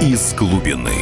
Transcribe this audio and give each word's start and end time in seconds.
из 0.00 0.32
глубины. 0.34 0.94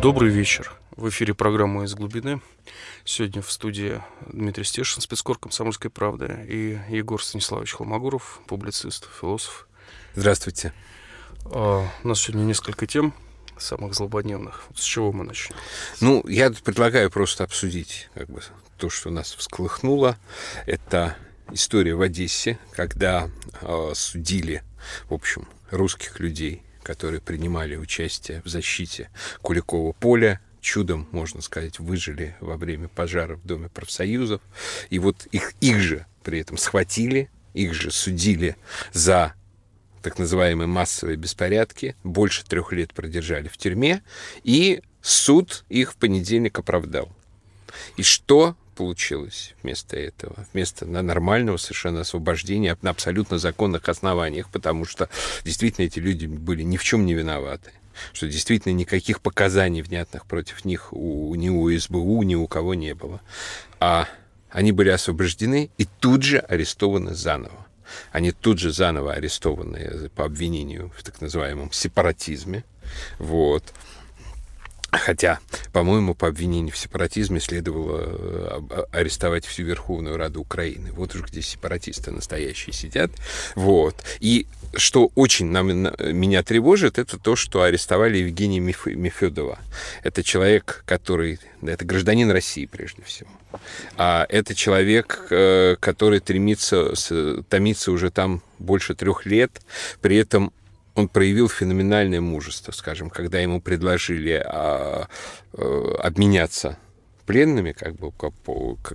Добрый 0.00 0.30
вечер. 0.30 0.72
В 0.96 1.08
эфире 1.08 1.34
программа 1.34 1.82
«Из 1.82 1.94
глубины». 1.94 2.40
Сегодня 3.04 3.42
в 3.42 3.50
студии 3.50 4.00
Дмитрий 4.26 4.62
Стешин, 4.62 5.02
спецкор 5.02 5.36
«Комсомольской 5.36 5.90
правды», 5.90 6.46
и 6.48 6.78
Егор 6.90 7.22
Станиславович 7.22 7.74
Холмогоров, 7.74 8.40
публицист, 8.46 9.08
философ. 9.20 9.66
Здравствуйте. 10.14 10.72
А, 11.46 11.84
у 12.04 12.08
нас 12.08 12.20
сегодня 12.20 12.44
несколько 12.44 12.86
тем 12.86 13.12
самых 13.56 13.94
злободневных. 13.94 14.62
С 14.76 14.82
чего 14.84 15.10
мы 15.10 15.24
начнем? 15.24 15.56
Ну, 16.00 16.24
я 16.28 16.52
предлагаю 16.52 17.10
просто 17.10 17.42
обсудить 17.42 18.08
как 18.14 18.28
бы, 18.30 18.42
то, 18.76 18.90
что 18.90 19.10
нас 19.10 19.34
всколыхнуло. 19.34 20.16
Это 20.66 21.16
история 21.52 21.94
в 21.94 22.02
Одессе, 22.02 22.58
когда 22.72 23.30
э, 23.60 23.92
судили, 23.94 24.62
в 25.08 25.14
общем, 25.14 25.48
русских 25.70 26.20
людей, 26.20 26.62
которые 26.82 27.20
принимали 27.20 27.76
участие 27.76 28.42
в 28.44 28.48
защите 28.48 29.10
Куликова 29.42 29.92
поля, 29.92 30.40
чудом, 30.60 31.08
можно 31.12 31.40
сказать, 31.40 31.78
выжили 31.78 32.36
во 32.40 32.56
время 32.56 32.88
пожара 32.88 33.36
в 33.36 33.46
Доме 33.46 33.68
профсоюзов. 33.68 34.40
И 34.90 34.98
вот 34.98 35.26
их, 35.32 35.52
их 35.60 35.80
же 35.80 36.06
при 36.22 36.40
этом 36.40 36.56
схватили, 36.56 37.30
их 37.54 37.74
же 37.74 37.90
судили 37.90 38.56
за 38.92 39.34
так 40.02 40.18
называемые 40.18 40.66
массовые 40.66 41.16
беспорядки, 41.16 41.96
больше 42.04 42.44
трех 42.44 42.72
лет 42.72 42.94
продержали 42.94 43.48
в 43.48 43.56
тюрьме, 43.56 44.02
и 44.44 44.80
суд 45.02 45.64
их 45.68 45.92
в 45.92 45.96
понедельник 45.96 46.58
оправдал. 46.58 47.10
И 47.96 48.02
что 48.02 48.56
получилось 48.78 49.54
вместо 49.60 49.96
этого, 49.96 50.46
вместо 50.52 50.86
нормального 50.86 51.56
совершенно 51.56 52.02
освобождения 52.02 52.78
на 52.80 52.90
абсолютно 52.90 53.36
законных 53.36 53.88
основаниях, 53.88 54.48
потому 54.50 54.84
что 54.84 55.08
действительно 55.44 55.86
эти 55.86 55.98
люди 55.98 56.26
были 56.26 56.62
ни 56.62 56.76
в 56.76 56.84
чем 56.84 57.04
не 57.04 57.14
виноваты 57.14 57.72
что 58.12 58.28
действительно 58.28 58.74
никаких 58.74 59.20
показаний 59.20 59.82
внятных 59.82 60.24
против 60.24 60.64
них 60.64 60.92
у, 60.92 61.34
ни 61.34 61.48
у 61.48 61.76
СБУ, 61.76 62.22
ни 62.22 62.36
у 62.36 62.46
кого 62.46 62.74
не 62.74 62.94
было. 62.94 63.20
А 63.80 64.06
они 64.50 64.70
были 64.70 64.90
освобождены 64.90 65.68
и 65.78 65.84
тут 65.98 66.22
же 66.22 66.38
арестованы 66.38 67.16
заново. 67.16 67.66
Они 68.12 68.30
тут 68.30 68.60
же 68.60 68.72
заново 68.72 69.14
арестованы 69.14 70.10
по 70.14 70.24
обвинению 70.24 70.92
в 70.96 71.02
так 71.02 71.20
называемом 71.20 71.72
сепаратизме. 71.72 72.62
Вот. 73.18 73.64
Хотя, 74.90 75.38
по-моему, 75.72 76.14
по 76.14 76.28
обвинению 76.28 76.72
в 76.72 76.78
сепаратизме 76.78 77.40
следовало 77.40 78.00
э, 78.00 78.82
арестовать 78.92 79.44
всю 79.44 79.64
Верховную 79.64 80.16
Раду 80.16 80.40
Украины. 80.40 80.92
Вот 80.92 81.14
уж 81.14 81.22
где 81.22 81.42
сепаратисты 81.42 82.10
настоящие 82.10 82.72
сидят. 82.72 83.10
Вот. 83.54 83.94
И 84.20 84.46
что 84.74 85.10
очень 85.14 85.46
нам, 85.46 85.68
меня 85.68 86.42
тревожит, 86.42 86.98
это 86.98 87.18
то, 87.18 87.36
что 87.36 87.62
арестовали 87.62 88.18
Евгения 88.18 88.60
Меф, 88.60 88.86
Мефедова. 88.86 89.58
Это 90.02 90.22
человек, 90.22 90.84
который... 90.86 91.38
Это 91.60 91.84
гражданин 91.84 92.30
России, 92.30 92.64
прежде 92.64 93.02
всего. 93.02 93.30
А 93.96 94.26
это 94.28 94.54
человек, 94.54 95.26
э, 95.30 95.76
который 95.80 96.20
тремится, 96.20 96.94
томится 97.48 97.92
уже 97.92 98.10
там 98.10 98.42
больше 98.58 98.94
трех 98.94 99.26
лет. 99.26 99.60
При 100.00 100.16
этом 100.16 100.52
он 100.98 101.08
проявил 101.08 101.48
феноменальное 101.48 102.20
мужество, 102.20 102.72
скажем, 102.72 103.08
когда 103.08 103.38
ему 103.38 103.60
предложили 103.60 104.42
а, 104.44 105.06
а, 105.52 105.94
обменяться 106.02 106.76
пленными, 107.24 107.70
как 107.70 107.94
бы, 107.94 108.12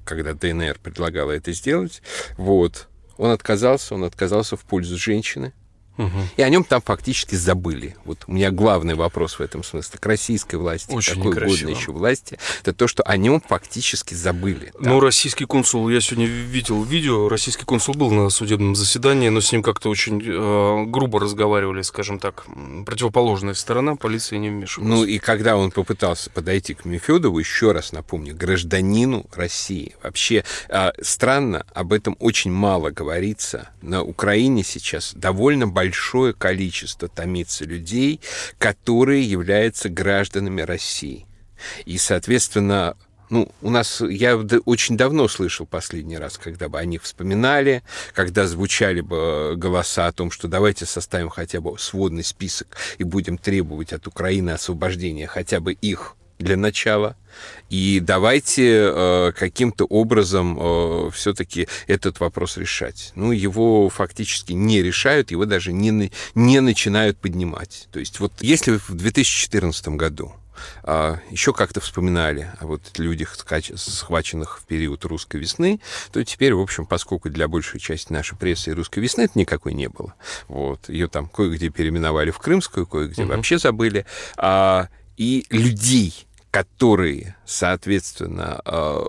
когда 0.03 0.33
ДНР 0.33 0.79
предлагала 0.83 1.31
это 1.31 1.53
сделать, 1.53 2.01
вот, 2.35 2.89
он 3.17 3.31
отказался, 3.31 3.95
он 3.95 4.03
отказался 4.03 4.57
в 4.57 4.65
пользу 4.65 4.97
женщины, 4.97 5.53
Угу. 5.97 6.09
И 6.37 6.41
о 6.41 6.49
нем 6.49 6.63
там 6.63 6.81
фактически 6.81 7.35
забыли. 7.35 7.95
Вот 8.05 8.23
у 8.27 8.31
меня 8.31 8.51
главный 8.51 8.95
вопрос 8.95 9.39
в 9.39 9.41
этом 9.41 9.63
смысле 9.63 9.99
к 9.99 10.05
российской 10.05 10.55
власти, 10.55 10.91
Очень 10.91 11.15
какой 11.15 11.31
некрасиво. 11.31 11.55
угодно 11.55 11.79
еще 11.79 11.91
власти, 11.91 12.39
это 12.61 12.73
то, 12.73 12.87
что 12.87 13.03
о 13.03 13.15
нем 13.15 13.41
фактически 13.41 14.13
забыли. 14.13 14.71
Ну, 14.79 14.99
российский 14.99 15.45
консул, 15.45 15.87
я 15.89 16.01
сегодня 16.01 16.25
видел 16.25 16.83
видео, 16.83 17.29
российский 17.29 17.65
консул 17.65 17.93
был 17.93 18.11
на 18.11 18.29
судебном 18.29 18.75
заседании, 18.75 19.29
но 19.29 19.39
с 19.41 19.51
ним 19.51 19.61
как-то 19.61 19.89
очень 19.89 20.21
э, 20.25 20.85
грубо 20.87 21.19
разговаривали, 21.19 21.83
скажем 21.83 22.19
так, 22.19 22.45
противоположная 22.85 23.53
сторона, 23.53 23.95
полиция 23.95 24.39
не 24.39 24.49
вмешивалась. 24.49 24.89
Ну 24.89 25.05
и 25.05 25.19
когда 25.19 25.57
он 25.57 25.71
попытался 25.71 26.29
подойти 26.31 26.73
к 26.73 26.85
Мефедову, 26.85 27.37
еще 27.37 27.71
раз 27.71 27.91
напомню, 27.91 28.35
гражданину 28.35 29.25
России. 29.33 29.95
Вообще 30.01 30.43
э, 30.69 30.91
странно, 31.01 31.65
об 31.73 31.93
этом 31.93 32.15
очень 32.19 32.51
мало 32.51 32.89
говорится. 32.89 33.69
На 33.81 34.01
Украине 34.01 34.63
сейчас 34.63 35.13
довольно 35.13 35.67
большой 35.67 35.82
большое 35.83 36.33
количество 36.33 37.09
томится 37.09 37.65
людей, 37.65 38.21
которые 38.57 39.21
являются 39.29 39.89
гражданами 39.89 40.61
России. 40.61 41.25
И, 41.85 41.97
соответственно, 41.97 42.95
ну, 43.29 43.51
у 43.61 43.69
нас, 43.69 43.99
я 43.99 44.37
очень 44.65 44.95
давно 44.95 45.27
слышал 45.27 45.65
последний 45.65 46.17
раз, 46.17 46.37
когда 46.37 46.69
бы 46.69 46.79
они 46.79 46.99
вспоминали, 46.99 47.83
когда 48.13 48.47
звучали 48.47 49.01
бы 49.01 49.55
голоса 49.57 50.07
о 50.07 50.13
том, 50.13 50.31
что 50.31 50.47
давайте 50.47 50.85
составим 50.85 51.27
хотя 51.27 51.59
бы 51.59 51.77
сводный 51.77 52.23
список 52.23 52.77
и 52.97 53.03
будем 53.03 53.37
требовать 53.37 53.91
от 53.91 54.07
Украины 54.07 54.51
освобождения 54.51 55.27
хотя 55.27 55.59
бы 55.59 55.73
их 55.73 56.15
для 56.43 56.57
начала. 56.57 57.15
И 57.69 57.99
давайте 57.99 58.91
э, 58.93 59.31
каким-то 59.35 59.85
образом 59.85 60.57
э, 60.59 61.09
все-таки 61.11 61.67
этот 61.87 62.19
вопрос 62.19 62.57
решать. 62.57 63.11
Ну, 63.15 63.31
его 63.31 63.89
фактически 63.89 64.53
не 64.53 64.83
решают, 64.83 65.31
его 65.31 65.45
даже 65.45 65.73
не, 65.73 66.11
не 66.35 66.59
начинают 66.59 67.17
поднимать. 67.17 67.87
То 67.91 67.99
есть 67.99 68.19
вот 68.19 68.33
если 68.41 68.77
в 68.77 68.93
2014 68.93 69.87
году 69.89 70.33
а, 70.83 71.19
еще 71.29 71.53
как-то 71.53 71.81
вспоминали 71.81 72.51
о 72.59 72.67
вот 72.67 72.81
людях, 72.97 73.35
схваченных 73.75 74.59
в 74.59 74.65
период 74.65 75.05
русской 75.05 75.37
весны, 75.37 75.79
то 76.11 76.23
теперь, 76.23 76.53
в 76.53 76.59
общем, 76.59 76.85
поскольку 76.85 77.29
для 77.29 77.47
большей 77.47 77.79
части 77.79 78.11
нашей 78.11 78.37
прессы 78.37 78.71
и 78.71 78.73
русской 78.73 78.99
весны 78.99 79.23
это 79.23 79.37
никакой 79.37 79.73
не 79.73 79.89
было, 79.89 80.13
вот, 80.47 80.89
ее 80.89 81.07
там 81.07 81.27
кое-где 81.27 81.69
переименовали 81.69 82.31
в 82.31 82.39
крымскую, 82.39 82.85
кое-где 82.85 83.23
угу. 83.23 83.33
вообще 83.33 83.57
забыли, 83.57 84.05
а, 84.37 84.89
и 85.17 85.45
людей, 85.49 86.27
которые, 86.53 87.35
соответственно, 87.47 88.61
э, 88.63 89.05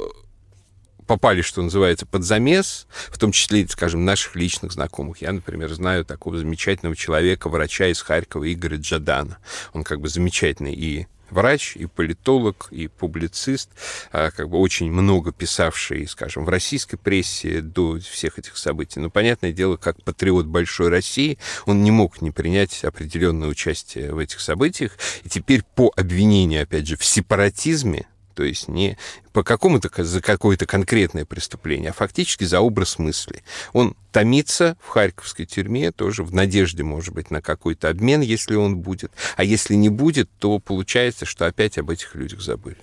попали, 1.07 1.43
что 1.43 1.61
называется, 1.61 2.07
под 2.07 2.25
замес, 2.25 2.87
в 3.11 3.19
том 3.19 3.33
числе, 3.33 3.69
скажем, 3.69 4.07
наших 4.07 4.35
личных 4.35 4.73
знакомых. 4.73 5.21
Я, 5.21 5.31
например, 5.31 5.71
знаю 5.75 6.07
такого 6.07 6.39
замечательного 6.39 6.97
человека, 6.97 7.51
врача 7.51 7.89
из 7.89 8.01
Харькова 8.01 8.51
Игоря 8.51 8.79
Джадана. 8.79 9.37
Он 9.75 9.85
как 9.85 10.01
бы 10.01 10.09
замечательный 10.09 10.73
и 10.73 11.07
врач, 11.31 11.77
и 11.77 11.87
политолог, 11.87 12.69
и 12.71 12.89
публицист, 12.89 13.71
а, 14.13 14.31
как 14.31 14.49
бы 14.49 14.59
очень 14.59 14.91
много 14.91 15.33
писавший, 15.33 16.07
скажем, 16.07 16.45
в 16.45 16.49
российской 16.49 16.97
прессе 16.97 17.61
до 17.61 17.99
всех 17.99 18.39
этих 18.39 18.57
событий. 18.57 19.01
Но, 19.01 19.11
понятное 19.11 19.53
дело, 19.53 19.77
как 19.77 20.03
патриот 20.03 20.47
большой 20.47 20.89
России, 20.89 21.39
он 21.67 21.83
не 21.83 21.91
мог 21.91 22.23
не 22.23 22.31
принять 22.31 22.85
определенное 22.85 23.49
участие 23.49 24.13
в 24.13 24.19
этих 24.19 24.41
событиях. 24.41 24.93
И 25.25 25.29
теперь 25.29 25.63
по 25.75 25.93
обвинению, 25.97 26.63
опять 26.63 26.87
же, 26.87 26.97
в 26.97 27.05
сепаратизме, 27.05 28.07
то 28.35 28.43
есть 28.43 28.69
не 28.69 28.97
по 29.33 29.43
какому-то, 29.43 29.91
за 30.05 30.21
какое-то 30.21 30.67
конкретное 30.67 31.25
преступление, 31.25 31.91
а 31.91 31.93
фактически 31.93 32.45
за 32.45 32.61
образ 32.61 32.99
мысли. 32.99 33.43
Он 33.73 33.97
томится 34.13 34.77
в 34.81 34.89
харьковской 34.89 35.47
тюрьме 35.47 35.91
тоже 35.91 36.23
в 36.23 36.33
надежде, 36.33 36.83
может 36.83 37.15
быть, 37.15 37.31
на 37.31 37.41
какой-то 37.41 37.89
обмен, 37.89 38.21
если 38.21 38.55
он 38.55 38.77
будет. 38.77 39.13
А 39.37 39.45
если 39.45 39.75
не 39.75 39.89
будет, 39.89 40.29
то 40.39 40.59
получается, 40.59 41.27
что 41.27 41.47
опять 41.47 41.79
об 41.79 41.91
этих 41.91 42.15
людях 42.15 42.41
забыли. 42.41 42.79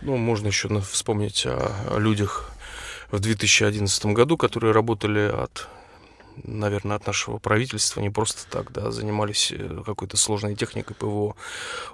Ну, 0.00 0.16
можно 0.16 0.48
еще 0.48 0.80
вспомнить 0.80 1.44
о 1.46 1.98
людях 1.98 2.50
в 3.10 3.20
2011 3.20 4.06
году, 4.06 4.36
которые 4.36 4.72
работали 4.72 5.30
от 5.30 5.68
наверное, 6.44 6.96
от 6.96 7.06
нашего 7.06 7.38
правительства 7.38 8.00
не 8.00 8.10
просто 8.10 8.46
так, 8.50 8.72
да, 8.72 8.90
занимались 8.90 9.52
э, 9.52 9.82
какой-то 9.84 10.16
сложной 10.16 10.54
техникой 10.54 10.96
ПВО 10.96 11.36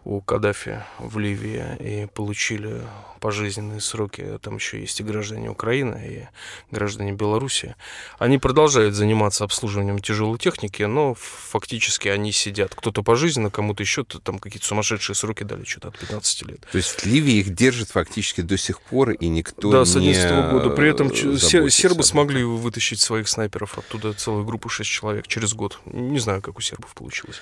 у 0.05 0.21
Каддафи 0.21 0.83
в 0.99 1.19
Ливии 1.19 1.65
и 1.81 2.07
получили 2.07 2.83
пожизненные 3.19 3.81
сроки. 3.81 4.39
Там 4.43 4.57
еще 4.57 4.81
есть 4.81 5.01
и 5.01 5.03
граждане 5.03 5.51
Украины, 5.51 6.07
и 6.09 6.75
граждане 6.75 7.13
Беларуси. 7.13 7.75
Они 8.19 8.39
продолжают 8.39 8.95
заниматься 8.95 9.45
обслуживанием 9.45 9.99
тяжелой 9.99 10.39
техники, 10.39 10.83
но 10.85 11.15
фактически 11.15 12.09
они 12.09 12.33
сидят. 12.33 12.75
Кто-то 12.75 13.03
пожизненно, 13.03 13.51
кому-то 13.51 13.83
еще 13.83 14.05
там 14.05 14.39
какие-то 14.39 14.67
сумасшедшие 14.67 15.17
сроки 15.17 15.43
дали, 15.43 15.65
что-то 15.65 15.89
от 15.89 15.99
15 15.99 16.43
лет. 16.43 16.61
То 16.71 16.79
есть 16.79 16.91
в 16.91 17.07
Ливии 17.07 17.35
их 17.35 17.55
держат 17.55 17.91
фактически 17.91 18.41
до 18.41 18.57
сих 18.57 18.81
пор, 18.81 19.11
и 19.11 19.29
никто 19.29 19.71
да, 19.71 19.81
не 19.81 19.85
с 19.85 19.97
11 19.97 20.51
года. 20.51 20.71
При 20.71 20.91
этом 20.91 21.15
сербы 21.15 22.03
смогли 22.03 22.45
вытащить 22.45 23.01
своих 23.01 23.29
снайперов 23.29 23.79
оттуда 23.79 24.13
целую 24.29 24.45
группу 24.45 24.69
6 24.69 24.89
человек 24.89 25.27
через 25.27 25.55
год. 25.55 25.81
Не 25.87 26.19
знаю, 26.19 26.43
как 26.43 26.59
у 26.59 26.61
сербов 26.61 26.95
получилось. 26.95 27.41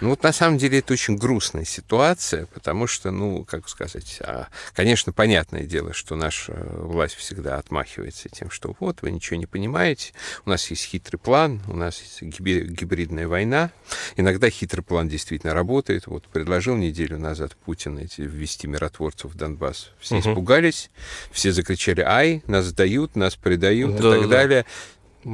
Ну 0.00 0.10
вот 0.10 0.22
на 0.22 0.32
самом 0.32 0.58
деле 0.58 0.80
это 0.80 0.92
очень 0.92 1.16
грустная 1.16 1.64
ситуация, 1.64 2.46
потому 2.46 2.86
что, 2.86 3.10
ну, 3.10 3.44
как 3.44 3.68
сказать, 3.68 4.18
а, 4.20 4.48
конечно, 4.74 5.12
понятное 5.12 5.62
дело, 5.62 5.94
что 5.94 6.16
наша 6.16 6.52
власть 6.52 7.14
всегда 7.14 7.56
отмахивается 7.56 8.28
тем, 8.28 8.50
что 8.50 8.76
вот, 8.78 9.00
вы 9.00 9.10
ничего 9.10 9.38
не 9.38 9.46
понимаете, 9.46 10.12
у 10.44 10.50
нас 10.50 10.70
есть 10.70 10.84
хитрый 10.84 11.18
план, 11.18 11.62
у 11.66 11.74
нас 11.74 12.00
есть 12.00 12.22
гибридная 12.22 13.26
война. 13.26 13.70
Иногда 14.16 14.50
хитрый 14.50 14.84
план 14.84 15.08
действительно 15.08 15.54
работает. 15.54 16.06
Вот 16.06 16.24
предложил 16.28 16.76
неделю 16.76 17.18
назад 17.18 17.56
Путин 17.64 17.98
эти, 17.98 18.20
ввести 18.20 18.66
миротворцев 18.66 19.32
в 19.32 19.36
Донбасс. 19.36 19.92
Все 19.98 20.16
угу. 20.16 20.30
испугались, 20.30 20.90
все 21.30 21.52
закричали 21.52 22.02
«Ай!», 22.02 22.42
нас 22.46 22.66
сдают, 22.66 23.16
нас 23.16 23.34
предают 23.34 23.96
да, 23.96 24.16
и 24.16 24.20
так 24.20 24.22
да, 24.22 24.28
далее. 24.28 24.66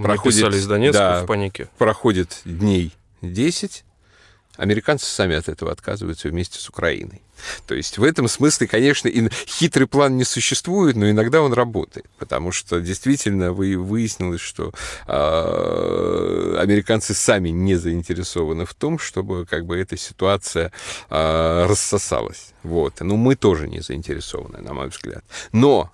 Проходит, 0.02 0.54
из 0.54 0.66
Донецка 0.66 0.98
да, 0.98 1.22
в 1.22 1.26
панике. 1.26 1.68
Проходит 1.76 2.40
дней 2.44 2.92
10, 3.20 3.84
Американцы 4.58 5.06
сами 5.06 5.34
от 5.34 5.48
этого 5.48 5.72
отказываются 5.72 6.28
вместе 6.28 6.58
с 6.58 6.68
Украиной. 6.68 7.22
То 7.66 7.74
есть 7.74 7.96
в 7.96 8.04
этом 8.04 8.28
смысле, 8.28 8.66
конечно, 8.66 9.08
и 9.08 9.28
хитрый 9.46 9.86
план 9.86 10.18
не 10.18 10.24
существует, 10.24 10.94
но 10.94 11.08
иногда 11.08 11.40
он 11.40 11.54
работает, 11.54 12.06
потому 12.18 12.52
что 12.52 12.78
действительно 12.80 13.52
вы, 13.52 13.78
выяснилось, 13.78 14.42
что 14.42 14.72
э, 15.06 16.56
американцы 16.60 17.14
сами 17.14 17.48
не 17.48 17.76
заинтересованы 17.76 18.66
в 18.66 18.74
том, 18.74 18.98
чтобы 18.98 19.46
как 19.46 19.64
бы 19.64 19.78
эта 19.78 19.96
ситуация 19.96 20.70
э, 21.08 21.66
рассосалась. 21.66 22.52
Вот. 22.62 23.00
Но 23.00 23.16
мы 23.16 23.36
тоже 23.36 23.68
не 23.68 23.80
заинтересованы, 23.80 24.60
на 24.60 24.74
мой 24.74 24.88
взгляд. 24.88 25.24
Но 25.52 25.90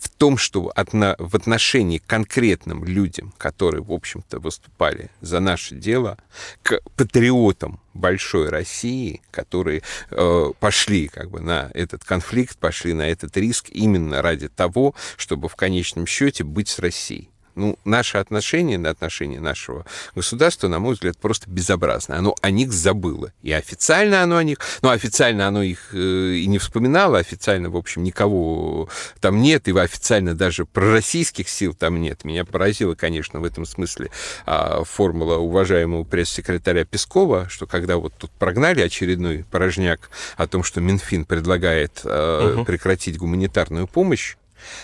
в 0.00 0.08
том, 0.08 0.38
что 0.38 0.72
в 0.74 1.36
отношении 1.36 1.98
к 1.98 2.06
конкретным 2.06 2.84
людям, 2.84 3.32
которые, 3.36 3.82
в 3.82 3.92
общем-то, 3.92 4.40
выступали 4.40 5.10
за 5.20 5.40
наше 5.40 5.74
дело, 5.74 6.16
к 6.62 6.80
патриотам 6.96 7.80
большой 7.92 8.48
России, 8.48 9.20
которые 9.30 9.82
э, 10.10 10.52
пошли 10.58 11.08
как 11.08 11.30
бы 11.30 11.40
на 11.40 11.70
этот 11.74 12.02
конфликт, 12.04 12.56
пошли 12.56 12.94
на 12.94 13.08
этот 13.08 13.36
риск 13.36 13.68
именно 13.70 14.22
ради 14.22 14.48
того, 14.48 14.94
чтобы 15.18 15.48
в 15.48 15.56
конечном 15.56 16.06
счете 16.06 16.44
быть 16.44 16.68
с 16.68 16.78
Россией. 16.78 17.30
Ну, 17.60 17.78
наше 17.84 18.16
отношение 18.16 18.78
на 18.78 18.88
отношение 18.88 19.38
нашего 19.38 19.84
государства, 20.14 20.66
на 20.66 20.78
мой 20.78 20.94
взгляд, 20.94 21.18
просто 21.18 21.50
безобразно. 21.50 22.16
Оно 22.16 22.34
о 22.40 22.50
них 22.50 22.72
забыло. 22.72 23.34
И 23.42 23.52
официально 23.52 24.22
оно 24.22 24.38
о 24.38 24.42
них... 24.42 24.58
Ну, 24.80 24.88
официально 24.88 25.46
оно 25.46 25.62
их 25.62 25.90
э, 25.92 25.98
и 25.98 26.46
не 26.46 26.58
вспоминало. 26.58 27.18
Официально, 27.18 27.68
в 27.68 27.76
общем, 27.76 28.02
никого 28.02 28.88
там 29.20 29.42
нет. 29.42 29.68
И 29.68 29.78
официально 29.78 30.34
даже 30.34 30.64
пророссийских 30.64 31.50
сил 31.50 31.74
там 31.74 32.00
нет. 32.00 32.24
Меня 32.24 32.46
поразила, 32.46 32.94
конечно, 32.94 33.40
в 33.40 33.44
этом 33.44 33.66
смысле 33.66 34.10
э, 34.46 34.82
формула 34.84 35.36
уважаемого 35.36 36.04
пресс-секретаря 36.04 36.86
Пескова, 36.86 37.46
что 37.50 37.66
когда 37.66 37.98
вот 37.98 38.14
тут 38.16 38.30
прогнали 38.30 38.80
очередной 38.80 39.44
порожняк 39.50 40.08
о 40.38 40.46
том, 40.46 40.62
что 40.62 40.80
Минфин 40.80 41.26
предлагает 41.26 42.00
угу. 42.04 42.64
прекратить 42.64 43.18
гуманитарную 43.18 43.86
помощь 43.86 44.36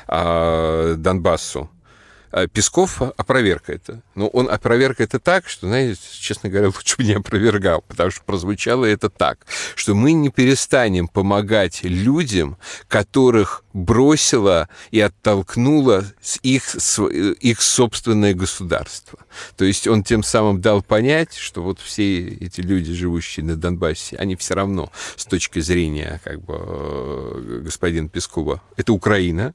э, 0.09 0.95
Донбассу, 0.99 1.71
а 1.71 1.76
Песков 2.53 3.01
опроверг 3.01 3.71
это. 3.71 4.03
Но 4.15 4.29
он 4.29 4.51
опроверг 4.51 5.01
это 5.01 5.19
так, 5.19 5.49
что, 5.49 5.69
знаете, 5.69 6.01
честно 6.21 6.51
говоря, 6.51 6.67
лучше 6.75 6.97
бы 6.99 7.05
не 7.05 7.15
опровергал, 7.15 7.83
потому 7.89 8.11
что 8.11 8.23
прозвучало 8.25 8.85
это 8.85 9.09
так, 9.09 9.47
что 9.75 9.95
мы 9.95 10.13
не 10.13 10.29
перестанем 10.29 11.09
помогать 11.09 11.83
людям, 11.83 12.59
которых 12.89 13.65
бросило 13.73 14.69
и 14.91 15.01
оттолкнуло 15.01 16.05
их, 16.43 16.75
их 16.75 17.63
собственное 17.63 18.35
государство. 18.35 19.19
То 19.57 19.65
есть 19.65 19.87
он 19.87 20.03
тем 20.03 20.23
самым 20.23 20.61
дал 20.61 20.83
понять, 20.83 21.35
что 21.35 21.63
вот 21.63 21.81
все 21.81 22.29
эти 22.29 22.61
люди, 22.61 22.93
живущие 22.93 23.45
на 23.45 23.57
Донбассе, 23.57 24.17
они 24.17 24.37
все 24.37 24.55
равно 24.55 24.93
с 25.17 25.25
точки 25.25 25.61
зрения 25.61 26.21
как 26.25 26.43
бы, 26.43 26.55
э, 26.59 27.61
господина 27.65 28.09
Пескова, 28.09 28.63
это 28.77 28.93
Украина, 28.93 29.55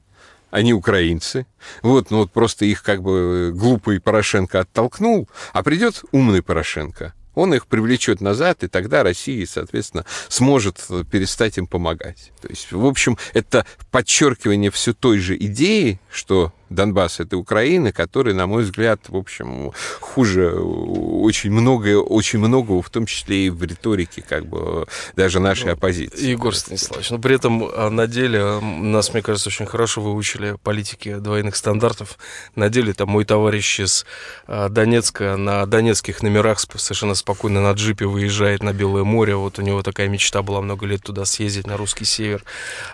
они 0.52 0.72
украинцы. 0.72 1.46
Вот, 1.82 2.12
ну 2.12 2.18
вот 2.18 2.30
просто 2.30 2.64
их 2.66 2.84
как 2.84 3.02
бы 3.02 3.52
глупый 3.52 4.00
Порошенко 4.00 4.60
оттолкнул, 4.60 5.28
а 5.52 5.64
придет 5.64 6.04
умный 6.12 6.42
Порошенко. 6.42 7.14
Он 7.34 7.54
их 7.54 7.66
привлечет 7.66 8.20
назад, 8.20 8.62
и 8.62 8.68
тогда 8.68 9.02
Россия, 9.02 9.46
соответственно, 9.46 10.04
сможет 10.28 10.86
перестать 11.10 11.56
им 11.56 11.66
помогать. 11.66 12.30
То 12.42 12.48
есть, 12.48 12.70
в 12.70 12.84
общем, 12.84 13.16
это 13.32 13.64
подчеркивание 13.90 14.70
все 14.70 14.92
той 14.92 15.18
же 15.18 15.34
идеи, 15.36 15.98
что 16.10 16.52
Донбасс— 16.74 17.20
это 17.20 17.36
Украина, 17.36 17.92
которая, 17.92 18.34
на 18.34 18.46
мой 18.46 18.64
взгляд, 18.64 19.00
в 19.08 19.16
общем, 19.16 19.72
хуже 20.00 20.52
очень 20.52 21.50
многое, 21.50 21.98
очень 21.98 22.38
многого, 22.38 22.82
в 22.82 22.90
том 22.90 23.06
числе 23.06 23.46
и 23.46 23.50
в 23.50 23.62
риторике, 23.62 24.22
как 24.26 24.46
бы, 24.46 24.86
даже 25.16 25.40
нашей 25.40 25.66
ну, 25.66 25.72
оппозиции. 25.72 26.26
Егор 26.26 26.54
Станиславович, 26.54 27.10
но 27.10 27.18
при 27.18 27.36
этом 27.36 27.64
а, 27.64 27.90
на 27.90 28.06
деле 28.06 28.40
а, 28.42 28.60
нас, 28.60 29.12
мне 29.12 29.22
кажется, 29.22 29.48
очень 29.48 29.66
хорошо 29.66 30.00
выучили 30.00 30.56
политики 30.62 31.16
двойных 31.16 31.56
стандартов. 31.56 32.18
На 32.56 32.68
деле 32.68 32.92
там 32.92 33.08
мой 33.08 33.24
товарищ 33.24 33.80
из 33.80 34.06
а, 34.46 34.68
Донецка 34.68 35.36
на 35.36 35.66
донецких 35.66 36.22
номерах 36.22 36.60
совершенно 36.60 37.14
спокойно 37.14 37.62
на 37.62 37.72
джипе 37.72 38.06
выезжает 38.06 38.62
на 38.62 38.72
Белое 38.72 39.04
море. 39.04 39.36
Вот 39.36 39.58
у 39.58 39.62
него 39.62 39.82
такая 39.82 40.08
мечта 40.08 40.42
была 40.42 40.60
много 40.60 40.86
лет 40.86 41.02
туда 41.02 41.24
съездить, 41.24 41.66
на 41.66 41.76
русский 41.76 42.04
север. 42.04 42.44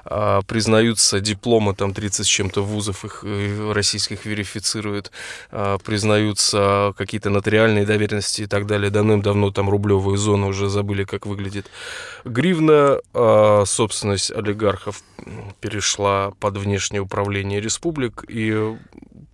Признаются 0.05 1.21
дипломы 1.21 1.75
там 1.75 1.95
30 1.95 2.27
с 2.27 2.29
чем-то 2.29 2.63
вузов 2.63 3.05
их 3.05 3.21
э, 3.25 3.68
российских 3.73 4.27
верифицируют, 4.27 5.11
а, 5.51 5.79
признаются 5.79 6.95
какие-то 6.97 7.31
нотариальные 7.31 7.87
доверенности 7.87 8.43
и 8.43 8.47
так 8.47 8.67
далее. 8.67 8.91
Давным-давно 8.91 9.51
там 9.51 9.71
рублевую 9.71 10.17
зону 10.17 10.49
уже 10.49 10.69
забыли, 10.69 11.05
как 11.05 11.27
выглядит. 11.27 11.67
Гривна, 12.25 13.01
а, 13.15 13.65
собственность 13.67 14.31
олигархов 14.31 15.03
перешла 15.61 16.33
под 16.41 16.57
внешнее 16.57 17.03
управление 17.03 17.61
республик, 17.61 18.25
и 18.29 18.77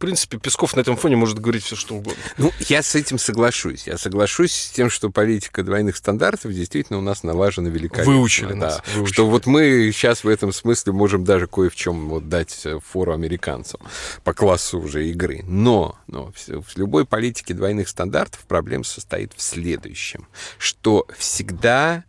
принципе, 0.05 0.39
Песков 0.39 0.77
на 0.77 0.81
этом 0.81 0.97
фоне 0.97 1.17
может 1.17 1.39
говорить 1.39 1.65
все, 1.65 1.77
что 1.77 1.95
угодно. 1.95 2.23
Ну, 2.37 2.53
я 2.61 2.83
с 2.83 2.95
этим 2.95 3.19
соглашусь. 3.19 3.87
Я 3.87 3.99
соглашусь 3.99 4.53
с 4.53 4.71
тем, 4.71 4.91
что 4.91 5.11
политика 5.11 5.63
двойных 5.63 5.97
стандартов 5.97 6.53
действительно 6.53 6.99
у 6.99 7.03
нас 7.03 7.23
налажена 7.23 7.69
великолепно. 7.69 8.13
Выучили 8.13 8.51
да. 8.51 8.55
нас. 8.55 8.83
Выучили. 8.95 9.13
Что 9.13 9.27
вот 9.27 9.47
мы 9.47 9.91
сейчас 9.93 10.25
в 10.25 10.29
этом 10.29 10.53
смысле 10.53 10.93
можем 10.93 11.25
даже 11.25 11.47
кое 11.47 11.71
в 11.71 11.77
чем 11.77 12.09
вот 12.09 12.29
дать 12.29 12.67
фору 12.87 13.13
американцам 13.13 13.81
по 14.23 14.35
классу 14.35 14.79
уже 14.79 15.09
игры. 15.09 15.43
Но, 15.45 15.99
но 16.07 16.33
в 16.47 16.77
любой 16.77 17.07
политике 17.07 17.55
двойных 17.55 17.89
стандартов 17.89 18.41
проблема 18.47 18.85
состоит 18.85 19.33
в 19.35 19.41
следующем, 19.43 20.27
что 20.59 21.07
всегда 21.17 22.05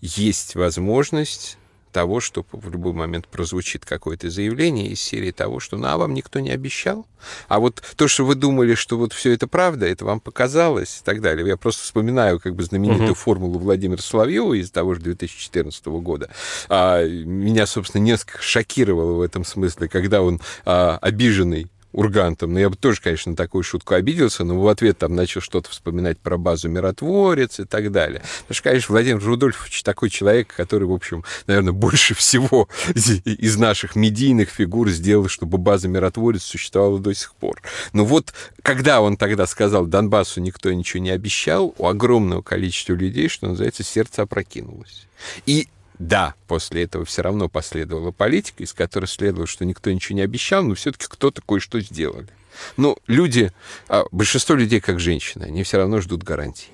есть 0.00 0.54
возможность 0.54 1.58
того, 1.96 2.20
что 2.20 2.44
в 2.52 2.70
любой 2.70 2.92
момент 2.92 3.26
прозвучит 3.26 3.86
какое-то 3.86 4.28
заявление 4.28 4.88
из 4.88 5.00
серии 5.00 5.30
того, 5.30 5.60
что 5.60 5.78
ну, 5.78 5.86
а 5.86 5.96
вам 5.96 6.12
никто 6.12 6.40
не 6.40 6.50
обещал, 6.50 7.06
а 7.48 7.58
вот 7.58 7.82
то, 7.96 8.06
что 8.06 8.26
вы 8.26 8.34
думали, 8.34 8.74
что 8.74 8.98
вот 8.98 9.14
все 9.14 9.32
это 9.32 9.46
правда, 9.46 9.86
это 9.86 10.04
вам 10.04 10.20
показалось 10.20 11.00
и 11.00 11.04
так 11.06 11.22
далее. 11.22 11.48
Я 11.48 11.56
просто 11.56 11.84
вспоминаю 11.84 12.38
как 12.38 12.54
бы 12.54 12.64
знаменитую 12.64 13.12
uh-huh. 13.12 13.14
формулу 13.14 13.58
Владимира 13.58 14.02
Соловьева 14.02 14.52
из 14.52 14.70
того 14.70 14.92
же 14.92 15.00
2014 15.00 15.86
года. 15.86 16.28
А, 16.68 17.02
меня, 17.02 17.66
собственно, 17.66 18.02
несколько 18.02 18.42
шокировало 18.42 19.12
в 19.12 19.22
этом 19.22 19.46
смысле, 19.46 19.88
когда 19.88 20.20
он 20.20 20.42
а, 20.66 20.98
обиженный 21.00 21.66
Ургантом. 21.96 22.52
Ну, 22.52 22.58
я 22.58 22.68
бы 22.68 22.76
тоже, 22.76 23.00
конечно, 23.00 23.30
на 23.30 23.36
такую 23.36 23.62
шутку 23.62 23.94
обиделся, 23.94 24.44
но 24.44 24.60
в 24.60 24.68
ответ 24.68 24.98
там 24.98 25.14
начал 25.14 25.40
что-то 25.40 25.70
вспоминать 25.70 26.18
про 26.18 26.36
базу 26.36 26.68
«Миротворец» 26.68 27.58
и 27.58 27.64
так 27.64 27.90
далее. 27.90 28.20
Потому 28.42 28.54
что, 28.54 28.62
конечно, 28.64 28.92
Владимир 28.92 29.24
Рудольфович 29.24 29.82
такой 29.82 30.10
человек, 30.10 30.52
который, 30.54 30.84
в 30.84 30.92
общем, 30.92 31.24
наверное, 31.46 31.72
больше 31.72 32.14
всего 32.14 32.68
из 32.94 33.56
наших 33.56 33.96
медийных 33.96 34.50
фигур 34.50 34.90
сделал, 34.90 35.28
чтобы 35.28 35.56
база 35.56 35.88
«Миротворец» 35.88 36.42
существовала 36.42 36.98
до 36.98 37.14
сих 37.14 37.34
пор. 37.34 37.62
Но 37.94 38.04
вот, 38.04 38.34
когда 38.60 39.00
он 39.00 39.16
тогда 39.16 39.46
сказал 39.46 39.86
«Донбассу 39.86 40.42
никто 40.42 40.70
ничего 40.70 41.02
не 41.02 41.10
обещал», 41.10 41.74
у 41.78 41.86
огромного 41.86 42.42
количества 42.42 42.92
людей, 42.92 43.28
что 43.28 43.48
называется, 43.48 43.82
сердце 43.82 44.20
опрокинулось. 44.20 45.06
И 45.46 45.68
да, 45.98 46.34
после 46.46 46.84
этого 46.84 47.04
все 47.04 47.22
равно 47.22 47.48
последовала 47.48 48.10
политика, 48.10 48.62
из 48.62 48.72
которой 48.72 49.06
следовало, 49.06 49.46
что 49.46 49.64
никто 49.64 49.90
ничего 49.90 50.16
не 50.16 50.22
обещал, 50.22 50.62
но 50.62 50.74
все-таки 50.74 51.06
кто-то 51.08 51.42
кое-что 51.42 51.80
сделали. 51.80 52.28
Ну, 52.76 52.96
люди, 53.06 53.52
а 53.88 54.04
большинство 54.10 54.54
людей, 54.54 54.80
как 54.80 55.00
женщины, 55.00 55.44
они 55.44 55.62
все 55.62 55.78
равно 55.78 56.00
ждут 56.00 56.22
гарантий. 56.22 56.68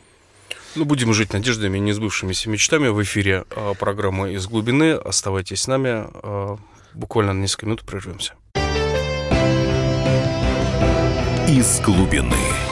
Ну, 0.75 0.85
будем 0.85 1.12
жить 1.12 1.33
надеждами, 1.33 1.79
не 1.79 1.93
сбывшимися 1.93 2.49
мечтами. 2.49 2.88
В 2.88 3.02
эфире 3.02 3.45
а, 3.50 3.75
программы 3.75 4.33
«Из 4.33 4.47
глубины». 4.47 4.93
Оставайтесь 4.93 5.62
с 5.62 5.67
нами. 5.67 5.91
А, 5.91 6.57
буквально 6.95 7.35
на 7.35 7.41
несколько 7.41 7.67
минут 7.67 7.83
прервемся. 7.83 8.35
«Из 11.47 11.81
глубины». 11.81 12.72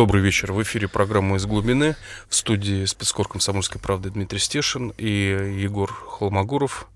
Добрый 0.00 0.22
вечер. 0.22 0.50
В 0.54 0.62
эфире 0.62 0.88
программа 0.88 1.36
«Из 1.36 1.44
глубины». 1.44 1.94
В 2.30 2.34
студии 2.34 2.86
спецкор 2.86 3.28
«Комсомольской 3.28 3.78
правды» 3.78 4.08
Дмитрий 4.08 4.38
Стешин 4.38 4.94
и 4.96 5.58
Егор 5.60 5.92
Холмогоров. 5.92 6.88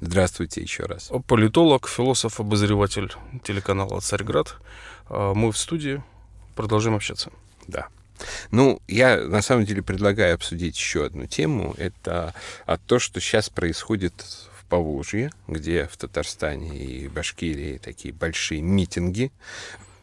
Здравствуйте 0.00 0.62
еще 0.62 0.84
раз. 0.84 1.10
Политолог, 1.26 1.88
философ, 1.88 2.38
обозреватель 2.38 3.12
телеканала 3.42 3.98
«Царьград». 4.00 4.54
А, 5.08 5.34
мы 5.34 5.50
в 5.50 5.58
студии. 5.58 6.00
Продолжаем 6.54 6.94
общаться. 6.94 7.32
Да. 7.66 7.88
Ну, 8.52 8.80
я 8.86 9.16
на 9.16 9.42
самом 9.42 9.64
деле 9.64 9.82
предлагаю 9.82 10.36
обсудить 10.36 10.76
еще 10.76 11.04
одну 11.04 11.26
тему. 11.26 11.74
Это 11.76 12.34
то, 12.86 13.00
что 13.00 13.20
сейчас 13.20 13.50
происходит 13.50 14.14
в 14.60 14.64
Поволжье, 14.66 15.32
где 15.48 15.88
в 15.88 15.96
Татарстане 15.96 16.84
и 16.84 17.08
Башкирии 17.08 17.78
такие 17.78 18.14
большие 18.14 18.62
митинги. 18.62 19.32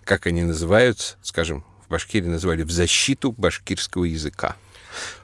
Как 0.03 0.27
они 0.27 0.43
называются? 0.43 1.15
Скажем, 1.21 1.63
в 1.89 1.91
Башкирии 1.91 2.27
назвали 2.27 2.62
«в 2.62 2.69
защиту 2.69 3.31
башкирского 3.31 4.03
языка». 4.03 4.55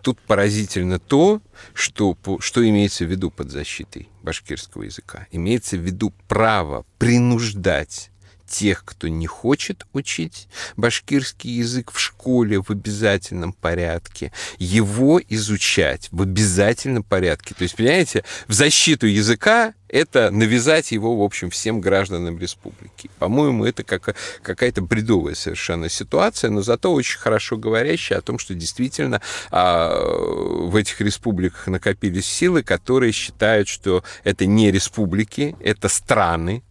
Тут 0.02 0.20
поразительно 0.22 0.98
то, 0.98 1.42
что, 1.74 2.18
что 2.40 2.68
имеется 2.68 3.06
в 3.06 3.10
виду 3.10 3.30
под 3.30 3.52
защитой 3.52 4.10
башкирского 4.24 4.84
языка. 4.84 5.28
Имеется 5.32 5.78
в 5.78 5.82
виду 5.82 6.12
право 6.28 6.86
принуждать 6.98 8.10
тех, 8.48 8.84
кто 8.86 9.08
не 9.08 9.28
хочет 9.28 9.86
учить 9.94 10.48
башкирский 10.78 11.52
язык 11.52 11.92
в 11.92 12.00
школе 12.00 12.62
в 12.62 12.70
обязательном 12.70 13.54
порядке, 13.54 14.32
его 14.58 15.22
изучать 15.30 16.10
в 16.12 16.22
обязательном 16.22 17.04
порядке. 17.04 17.56
То 17.56 17.64
есть, 17.64 17.76
понимаете, 17.76 18.24
в 18.48 18.54
защиту 18.54 19.08
языка 19.08 19.74
это 19.96 20.30
навязать 20.30 20.92
его, 20.92 21.16
в 21.16 21.22
общем, 21.22 21.50
всем 21.50 21.80
гражданам 21.80 22.38
республики. 22.38 23.10
По-моему, 23.18 23.64
это 23.64 23.84
как, 23.84 24.14
какая-то 24.42 24.82
бредовая 24.82 25.36
совершенно 25.36 25.88
ситуация, 25.88 26.50
но 26.50 26.62
зато 26.62 26.92
очень 26.92 27.18
хорошо 27.18 27.56
говорящая 27.56 28.20
о 28.20 28.22
том, 28.22 28.38
что 28.38 28.54
действительно 28.56 29.22
а, 29.52 29.96
в 29.98 30.76
этих 30.76 31.00
республиках 31.00 31.68
накопились 31.68 32.26
силы, 32.26 32.62
которые 32.62 33.14
считают, 33.14 33.70
что 33.70 34.04
это 34.26 34.46
не 34.46 34.70
республики, 34.70 35.56
это 35.62 35.88
страны, 35.88 36.64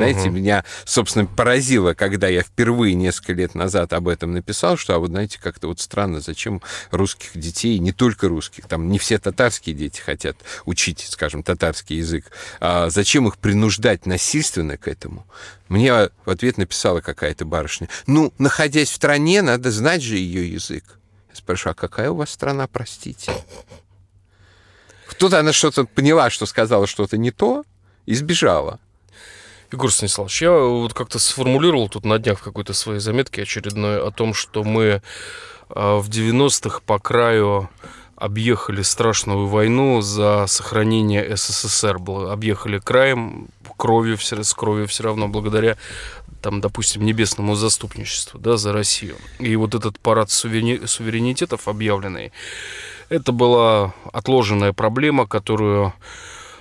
знаете, 0.00 0.28
угу. 0.28 0.38
меня, 0.38 0.64
собственно, 0.84 1.26
поразило, 1.26 1.94
когда 1.94 2.28
я 2.28 2.42
впервые 2.42 2.94
несколько 2.94 3.34
лет 3.34 3.54
назад 3.54 3.92
об 3.92 4.08
этом 4.08 4.32
написал, 4.32 4.76
что, 4.76 4.94
а 4.94 4.98
вот 4.98 5.10
знаете, 5.10 5.38
как-то 5.40 5.68
вот 5.68 5.78
странно, 5.80 6.20
зачем 6.20 6.62
русских 6.90 7.30
детей, 7.34 7.78
не 7.78 7.92
только 7.92 8.28
русских, 8.28 8.66
там 8.66 8.88
не 8.88 8.98
все 8.98 9.18
татарские 9.18 9.74
дети 9.74 10.00
хотят 10.00 10.36
учить, 10.64 11.06
скажем, 11.10 11.42
татарский 11.42 11.98
язык, 11.98 12.30
а 12.60 12.88
зачем 12.88 13.28
их 13.28 13.36
принуждать 13.36 14.06
насильственно 14.06 14.76
к 14.76 14.88
этому? 14.88 15.26
Мне 15.68 16.08
в 16.24 16.30
ответ 16.30 16.56
написала 16.56 17.00
какая-то 17.00 17.44
барышня, 17.44 17.88
ну, 18.06 18.32
находясь 18.38 18.90
в 18.90 18.94
стране, 18.94 19.42
надо 19.42 19.70
знать 19.70 20.02
же 20.02 20.16
ее 20.16 20.50
язык. 20.50 20.84
Я 21.28 21.36
спрашиваю, 21.36 21.72
а 21.72 21.74
какая 21.74 22.10
у 22.10 22.14
вас 22.16 22.30
страна, 22.30 22.66
простите? 22.66 23.32
Тут 25.18 25.34
она 25.34 25.52
что-то 25.52 25.84
поняла, 25.84 26.30
что 26.30 26.46
сказала 26.46 26.86
что-то 26.86 27.18
не 27.18 27.30
то, 27.30 27.64
и 28.06 28.14
сбежала. 28.14 28.80
Егор 29.72 29.92
Станиславович, 29.92 30.42
я 30.42 30.52
вот 30.52 30.94
как-то 30.94 31.18
сформулировал 31.18 31.88
тут 31.88 32.04
на 32.04 32.18
днях 32.18 32.40
в 32.40 32.42
какой-то 32.42 32.72
своей 32.72 33.00
заметке 33.00 33.42
очередной 33.42 34.02
о 34.02 34.10
том, 34.10 34.34
что 34.34 34.64
мы 34.64 35.02
а, 35.68 35.98
в 35.98 36.08
90-х 36.08 36.80
по 36.84 36.98
краю 36.98 37.70
объехали 38.16 38.82
страшную 38.82 39.46
войну 39.46 40.00
за 40.00 40.46
сохранение 40.46 41.36
СССР. 41.36 41.98
Объехали 42.28 42.78
краем, 42.78 43.48
кровью, 43.80 44.18
с 44.18 44.54
кровью 44.54 44.86
все 44.86 45.04
равно, 45.04 45.26
благодаря 45.26 45.76
там, 46.42 46.60
допустим, 46.60 47.04
небесному 47.04 47.54
заступничеству, 47.54 48.38
да, 48.38 48.56
за 48.56 48.72
Россию. 48.72 49.16
И 49.38 49.56
вот 49.56 49.74
этот 49.74 49.98
парад 49.98 50.30
суверенитетов 50.30 51.66
объявленный, 51.66 52.32
это 53.08 53.32
была 53.32 53.94
отложенная 54.12 54.72
проблема, 54.72 55.26
которую 55.26 55.94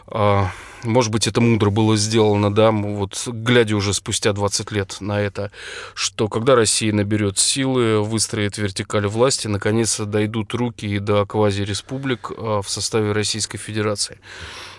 а, 0.07 0.51
может 0.83 1.11
быть, 1.11 1.27
это 1.27 1.41
мудро 1.41 1.69
было 1.69 1.97
сделано, 1.97 2.53
да, 2.53 2.71
вот 2.71 3.27
глядя 3.27 3.75
уже 3.75 3.93
спустя 3.93 4.33
20 4.33 4.71
лет 4.71 4.97
на 4.99 5.19
это, 5.19 5.51
что 5.93 6.27
когда 6.27 6.55
Россия 6.55 6.93
наберет 6.93 7.37
силы, 7.37 8.01
выстроит 8.01 8.57
вертикаль 8.57 9.07
власти, 9.07 9.47
наконец 9.47 9.99
дойдут 9.99 10.53
руки 10.53 10.85
и 10.85 10.99
до 10.99 11.25
квазиреспублик 11.25 12.31
а, 12.37 12.61
в 12.61 12.69
составе 12.69 13.11
Российской 13.11 13.57
Федерации. 13.57 14.19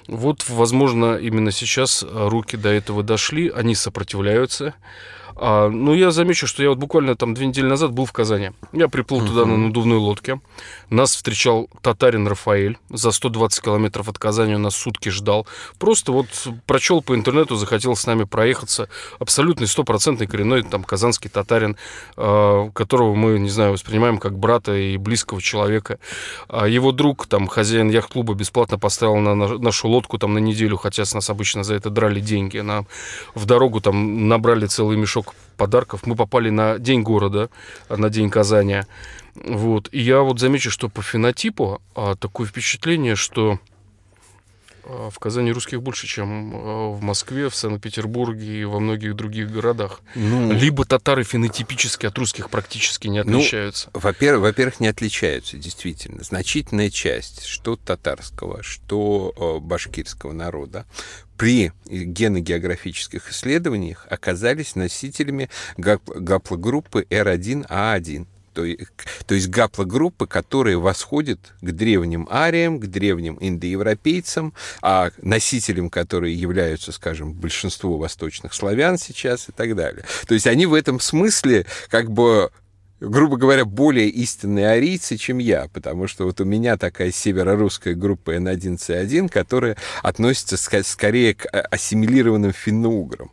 Вот, 0.06 0.48
возможно, 0.48 1.16
именно 1.16 1.52
сейчас 1.52 2.04
руки 2.10 2.56
до 2.56 2.70
этого 2.70 3.02
дошли, 3.02 3.48
они 3.48 3.74
сопротивляются, 3.74 4.74
а, 5.42 5.70
ну, 5.70 5.94
я 5.94 6.10
замечу, 6.10 6.46
что 6.46 6.62
я 6.62 6.68
вот 6.68 6.76
буквально 6.76 7.16
там 7.16 7.32
две 7.32 7.46
недели 7.46 7.66
назад 7.66 7.92
был 7.92 8.04
в 8.04 8.12
Казани. 8.12 8.50
Я 8.72 8.88
приплыл 8.88 9.24
туда 9.24 9.46
на 9.46 9.56
надувной 9.56 9.96
лодке. 9.96 10.38
Нас 10.90 11.16
встречал 11.16 11.70
татарин 11.80 12.28
Рафаэль. 12.28 12.76
За 12.90 13.10
120 13.10 13.64
километров 13.64 14.10
от 14.10 14.18
Казани 14.18 14.54
он 14.54 14.62
нас 14.62 14.76
сутки 14.76 15.08
ждал. 15.08 15.46
Просто 15.78 16.12
вот 16.12 16.26
прочел 16.66 17.00
по 17.00 17.14
интернету, 17.14 17.56
захотел 17.56 17.96
с 17.96 18.06
нами 18.06 18.24
проехаться. 18.24 18.90
Абсолютный 19.18 19.66
стопроцентный 19.66 20.26
коренной 20.26 20.62
там 20.62 20.84
казанский 20.84 21.30
татарин, 21.30 21.78
а, 22.18 22.68
которого 22.72 23.14
мы, 23.14 23.38
не 23.38 23.48
знаю, 23.48 23.72
воспринимаем 23.72 24.18
как 24.18 24.38
брата 24.38 24.76
и 24.76 24.98
близкого 24.98 25.40
человека. 25.40 25.98
А 26.48 26.68
его 26.68 26.92
друг, 26.92 27.26
там, 27.26 27.48
хозяин 27.48 27.88
яхт-клуба, 27.88 28.34
бесплатно 28.34 28.78
поставил 28.78 29.16
на 29.16 29.34
нашу 29.34 29.88
лодку 29.88 30.18
там 30.18 30.34
на 30.34 30.38
неделю, 30.38 30.76
хотя 30.76 31.06
с 31.06 31.14
нас 31.14 31.30
обычно 31.30 31.64
за 31.64 31.76
это 31.76 31.88
драли 31.88 32.20
деньги. 32.20 32.58
Нам 32.58 32.86
в 33.34 33.46
дорогу 33.46 33.80
там 33.80 34.28
набрали 34.28 34.66
целый 34.66 34.98
мешок 34.98 35.29
подарков. 35.56 36.06
Мы 36.06 36.16
попали 36.16 36.50
на 36.50 36.78
День 36.78 37.02
города, 37.02 37.50
на 37.88 38.08
День 38.10 38.30
Казани. 38.30 38.82
Вот. 39.34 39.88
И 39.92 40.00
я 40.00 40.20
вот 40.20 40.40
замечу, 40.40 40.70
что 40.70 40.88
по 40.88 41.02
фенотипу 41.02 41.80
а, 41.94 42.14
такое 42.16 42.46
впечатление, 42.46 43.14
что 43.14 43.58
в 44.84 45.18
Казани 45.18 45.52
русских 45.52 45.82
больше, 45.82 46.06
чем 46.06 46.52
а, 46.54 46.90
в 46.90 47.02
Москве, 47.02 47.48
в 47.48 47.54
Санкт-Петербурге 47.54 48.60
и 48.60 48.64
во 48.64 48.80
многих 48.80 49.14
других 49.16 49.50
городах. 49.50 50.00
Ну, 50.14 50.52
Либо 50.52 50.84
татары 50.84 51.24
фенотипически 51.24 52.06
от 52.06 52.16
русских 52.18 52.50
практически 52.50 53.08
не 53.08 53.22
ну, 53.22 53.38
отличаются. 53.38 53.90
Ну, 53.92 54.00
во-первых, 54.00 54.42
во-первых, 54.42 54.80
не 54.80 54.88
отличаются, 54.88 55.56
действительно. 55.56 56.22
Значительная 56.22 56.90
часть, 56.90 57.44
что 57.44 57.76
татарского, 57.76 58.62
что 58.62 59.60
башкирского 59.62 60.32
народа, 60.32 60.86
при 61.36 61.72
геногеографических 61.86 63.30
исследованиях 63.30 64.06
оказались 64.10 64.76
носителями 64.76 65.48
гаплогруппы 65.78 67.06
R1A1 67.08 68.26
то, 68.64 68.86
то 69.26 69.34
есть 69.34 69.48
гаплогруппы, 69.48 70.26
которые 70.26 70.78
восходят 70.78 71.40
к 71.60 71.70
древним 71.72 72.28
ариям, 72.30 72.78
к 72.78 72.86
древним 72.86 73.38
индоевропейцам, 73.40 74.54
а 74.82 75.10
носителям, 75.22 75.90
которые 75.90 76.34
являются, 76.34 76.92
скажем, 76.92 77.32
большинство 77.32 77.98
восточных 77.98 78.54
славян 78.54 78.98
сейчас 78.98 79.48
и 79.48 79.52
так 79.52 79.74
далее. 79.76 80.04
То 80.26 80.34
есть 80.34 80.46
они 80.46 80.66
в 80.66 80.74
этом 80.74 81.00
смысле 81.00 81.66
как 81.88 82.10
бы 82.10 82.50
грубо 83.00 83.36
говоря, 83.36 83.64
более 83.64 84.08
истинные 84.08 84.68
арийцы, 84.68 85.16
чем 85.16 85.38
я, 85.38 85.68
потому 85.72 86.06
что 86.06 86.24
вот 86.24 86.40
у 86.40 86.44
меня 86.44 86.76
такая 86.76 87.10
северо-русская 87.10 87.94
группа 87.94 88.36
N1C1, 88.36 89.28
которая 89.28 89.76
относится 90.02 90.56
скорее 90.56 91.34
к 91.34 91.46
а, 91.46 91.60
ассимилированным 91.70 92.52
финно-уграм. 92.52 93.30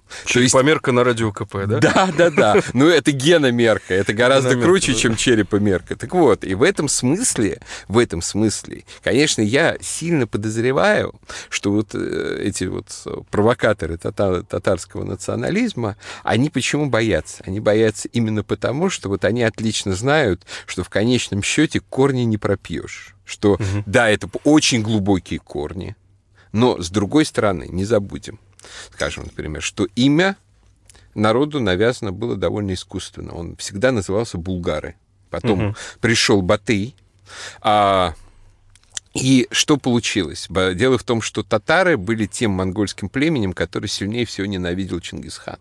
Есть... 0.88 0.96
на 0.96 1.04
радио 1.04 1.32
КП, 1.32 1.66
да? 1.68 1.80
Да, 1.80 2.10
да, 2.18 2.30
да. 2.30 2.62
Ну, 2.74 2.88
это 2.88 3.12
геномерка, 3.12 3.94
это 3.94 4.14
гораздо 4.14 4.60
круче, 4.60 4.96
чем 4.96 5.16
черепомерка. 5.16 5.96
Так 5.96 6.14
вот, 6.14 6.44
и 6.44 6.56
в 6.56 6.64
этом 6.64 6.88
смысле, 6.88 7.60
в 7.88 7.98
этом 7.98 8.22
смысле, 8.22 8.84
конечно, 9.04 9.42
я 9.42 9.78
сильно 9.82 10.28
подозреваю, 10.28 11.20
что 11.50 11.72
вот 11.72 11.90
э, 11.94 12.42
эти 12.44 12.66
вот 12.66 12.88
провокаторы 13.30 13.98
татарского 13.98 15.04
национализма, 15.04 15.98
они 16.24 16.50
почему 16.50 16.90
боятся? 16.90 17.44
Они 17.46 17.60
боятся 17.60 18.08
именно 18.10 18.44
потому, 18.44 18.90
что 18.90 19.10
вот 19.10 19.26
они 19.26 19.44
от 19.44 19.57
отлично 19.58 19.96
знают, 19.96 20.46
что 20.68 20.84
в 20.84 20.90
конечном 20.90 21.42
счете 21.42 21.80
корни 21.80 22.22
не 22.22 22.38
пропьешь. 22.38 23.16
Что, 23.26 23.54
угу. 23.54 23.84
да, 23.86 24.10
это 24.10 24.30
очень 24.46 24.82
глубокие 24.82 25.40
корни, 25.40 25.96
но, 26.54 26.82
с 26.82 26.90
другой 26.90 27.26
стороны, 27.26 27.68
не 27.70 27.84
забудем, 27.84 28.40
скажем, 28.94 29.26
например, 29.26 29.62
что 29.62 29.86
имя 29.96 30.38
народу 31.14 31.60
навязано 31.60 32.14
было 32.14 32.38
довольно 32.38 32.74
искусственно. 32.74 33.34
Он 33.34 33.58
всегда 33.58 33.92
назывался 33.92 34.38
Булгары. 34.38 34.96
Потом 35.30 35.68
угу. 35.68 35.76
пришел 36.00 36.42
Батый, 36.42 36.96
а, 37.60 38.14
и 39.14 39.48
что 39.52 39.76
получилось? 39.76 40.48
Дело 40.50 40.98
в 40.98 41.04
том, 41.04 41.22
что 41.22 41.44
татары 41.44 41.98
были 41.98 42.28
тем 42.28 42.52
монгольским 42.52 43.10
племенем, 43.10 43.52
который 43.52 43.88
сильнее 43.88 44.26
всего 44.26 44.48
ненавидел 44.48 45.02
Чингисхан. 45.02 45.58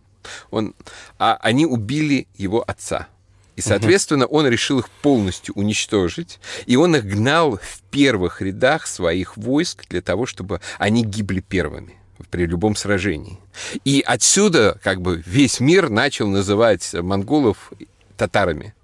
Он, 0.51 0.75
а 1.19 1.37
они 1.41 1.67
убили 1.67 2.29
его 2.37 2.63
отца. 2.65 3.09
И, 3.57 3.63
соответственно, 3.63 4.27
он 4.27 4.47
решил 4.47 4.79
их 4.79 4.91
полностью 4.91 5.55
уничтожить, 5.55 6.39
и 6.67 6.77
он 6.77 6.95
их 6.95 7.05
гнал 7.05 7.59
в 7.63 7.83
первых 7.91 8.43
рядах 8.43 8.87
своих 8.87 9.37
войск 9.37 9.89
для 9.89 10.03
того, 10.03 10.27
чтобы 10.27 10.61
они 10.79 11.03
гибли 11.05 11.41
первыми 11.41 11.95
при 12.31 12.47
любом 12.47 12.77
сражении. 12.77 13.39
И 13.85 14.03
отсюда 14.07 14.79
как 14.83 15.01
бы 15.01 15.23
весь 15.27 15.61
мир 15.61 15.89
начал 15.89 16.29
называть 16.29 16.95
монголов 16.95 17.73
татарами. 18.17 18.75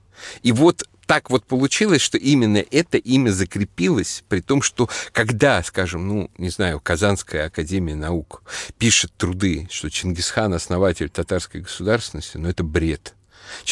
И 0.43 0.53
вот 0.53 0.85
так 1.07 1.29
вот 1.29 1.45
получилось, 1.45 2.01
что 2.01 2.17
именно 2.17 2.65
это 2.71 2.97
имя 2.97 3.31
закрепилось, 3.31 4.25
при 4.29 4.41
том, 4.41 4.63
что 4.63 4.89
когда, 5.13 5.63
скажем, 5.63 6.09
ну, 6.09 6.31
не 6.39 6.49
знаю, 6.49 6.81
Казанская 6.81 7.47
академия 7.47 7.97
наук 7.97 8.43
пишет 8.79 9.13
труды, 9.19 9.69
что 9.71 9.91
Чингисхан 9.91 10.55
основатель 10.55 11.11
татарской 11.11 11.61
государственности, 11.61 12.39
ну, 12.39 12.49
это 12.49 12.65
бред. 12.65 13.15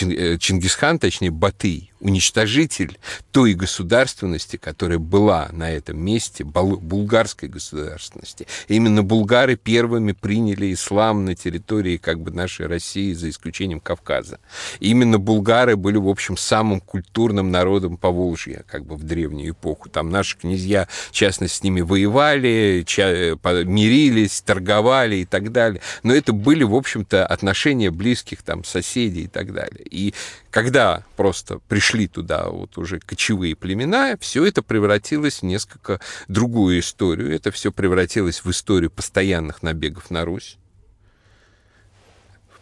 Э, 0.03 0.39
Чингисхан, 0.39 0.99
точнее, 0.99 1.31
Батый, 1.31 1.91
уничтожитель 2.01 2.99
той 3.31 3.55
государственности, 3.55 4.57
которая 4.57 4.99
была 4.99 5.49
на 5.53 5.71
этом 5.71 5.99
месте, 5.99 6.45
булгарской 6.45 7.49
государственности. 7.49 8.47
Именно 8.69 9.03
булгары 9.03 9.57
первыми 9.57 10.13
приняли 10.13 10.73
ислам 10.73 11.25
на 11.25 11.35
территории 11.35 11.99
как 11.99 12.21
бы 12.21 12.31
нашей 12.31 12.67
России, 12.67 13.13
за 13.13 13.29
исключением 13.29 13.81
Кавказа. 13.81 14.41
Именно 14.81 15.19
булгары 15.19 15.77
были, 15.77 15.99
в 15.99 16.09
общем, 16.09 16.37
самым 16.37 16.81
культурным 16.81 17.51
народом 17.51 17.97
по 17.97 18.11
Волжье, 18.11 18.65
как 18.67 18.87
бы 18.87 18.97
в 18.97 19.05
древнюю 19.05 19.53
эпоху. 19.53 19.89
Там 19.91 20.11
наши 20.11 20.39
князья, 20.39 20.89
в 21.11 21.13
частности, 21.13 21.59
с 21.59 21.63
ними 21.63 21.83
воевали, 21.83 22.85
мирились, 23.65 24.41
торговали 24.41 25.17
и 25.17 25.25
так 25.25 25.53
далее. 25.53 25.83
Но 26.03 26.15
это 26.15 26.33
были, 26.33 26.65
в 26.65 26.75
общем-то, 26.75 27.27
отношения 27.27 27.91
близких 27.91 28.43
там 28.43 28.65
соседей 28.65 29.25
и 29.25 29.29
так 29.29 29.53
далее. 29.53 29.60
И 29.69 30.15
когда 30.51 31.05
просто 31.17 31.59
пришли 31.69 32.07
туда 32.07 32.49
вот 32.49 32.79
уже 32.79 33.01
кочевые 33.01 33.57
племена, 33.57 34.17
все 34.21 34.45
это 34.45 34.63
превратилось 34.63 35.41
в 35.41 35.45
несколько 35.45 36.01
другую 36.29 36.81
историю. 36.81 37.35
Это 37.35 37.51
все 37.51 37.73
превратилось 37.73 38.45
в 38.45 38.51
историю 38.51 38.91
постоянных 38.91 39.63
набегов 39.63 40.11
на 40.11 40.25
Русь 40.25 40.57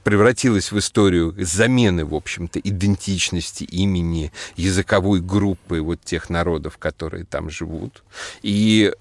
превратилось 0.08 0.72
в 0.72 0.78
историю 0.78 1.34
замены, 1.36 2.06
в 2.06 2.14
общем-то, 2.14 2.58
идентичности 2.60 3.64
имени 3.64 4.32
языковой 4.56 5.20
группы 5.20 5.82
вот 5.82 6.00
тех 6.02 6.30
народов, 6.30 6.78
которые 6.78 7.26
там 7.26 7.50
живут. 7.50 8.02
И 8.40 8.94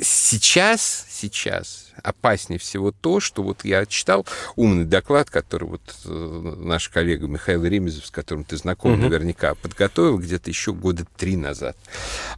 сейчас, 0.00 1.06
сейчас 1.10 1.90
опаснее 2.02 2.58
всего 2.58 2.92
то, 2.92 3.20
что 3.20 3.42
вот 3.42 3.64
я 3.64 3.86
читал 3.86 4.26
умный 4.56 4.84
доклад, 4.84 5.30
который 5.30 5.68
вот 5.68 5.82
э, 6.04 6.54
наш 6.58 6.88
коллега 6.88 7.26
Михаил 7.26 7.64
Ремезов, 7.64 8.06
с 8.06 8.10
которым 8.10 8.44
ты 8.44 8.56
знаком, 8.56 8.92
угу. 8.94 9.02
наверняка 9.02 9.54
подготовил 9.54 10.18
где-то 10.18 10.50
еще 10.50 10.72
года 10.72 11.04
три 11.16 11.36
назад. 11.36 11.76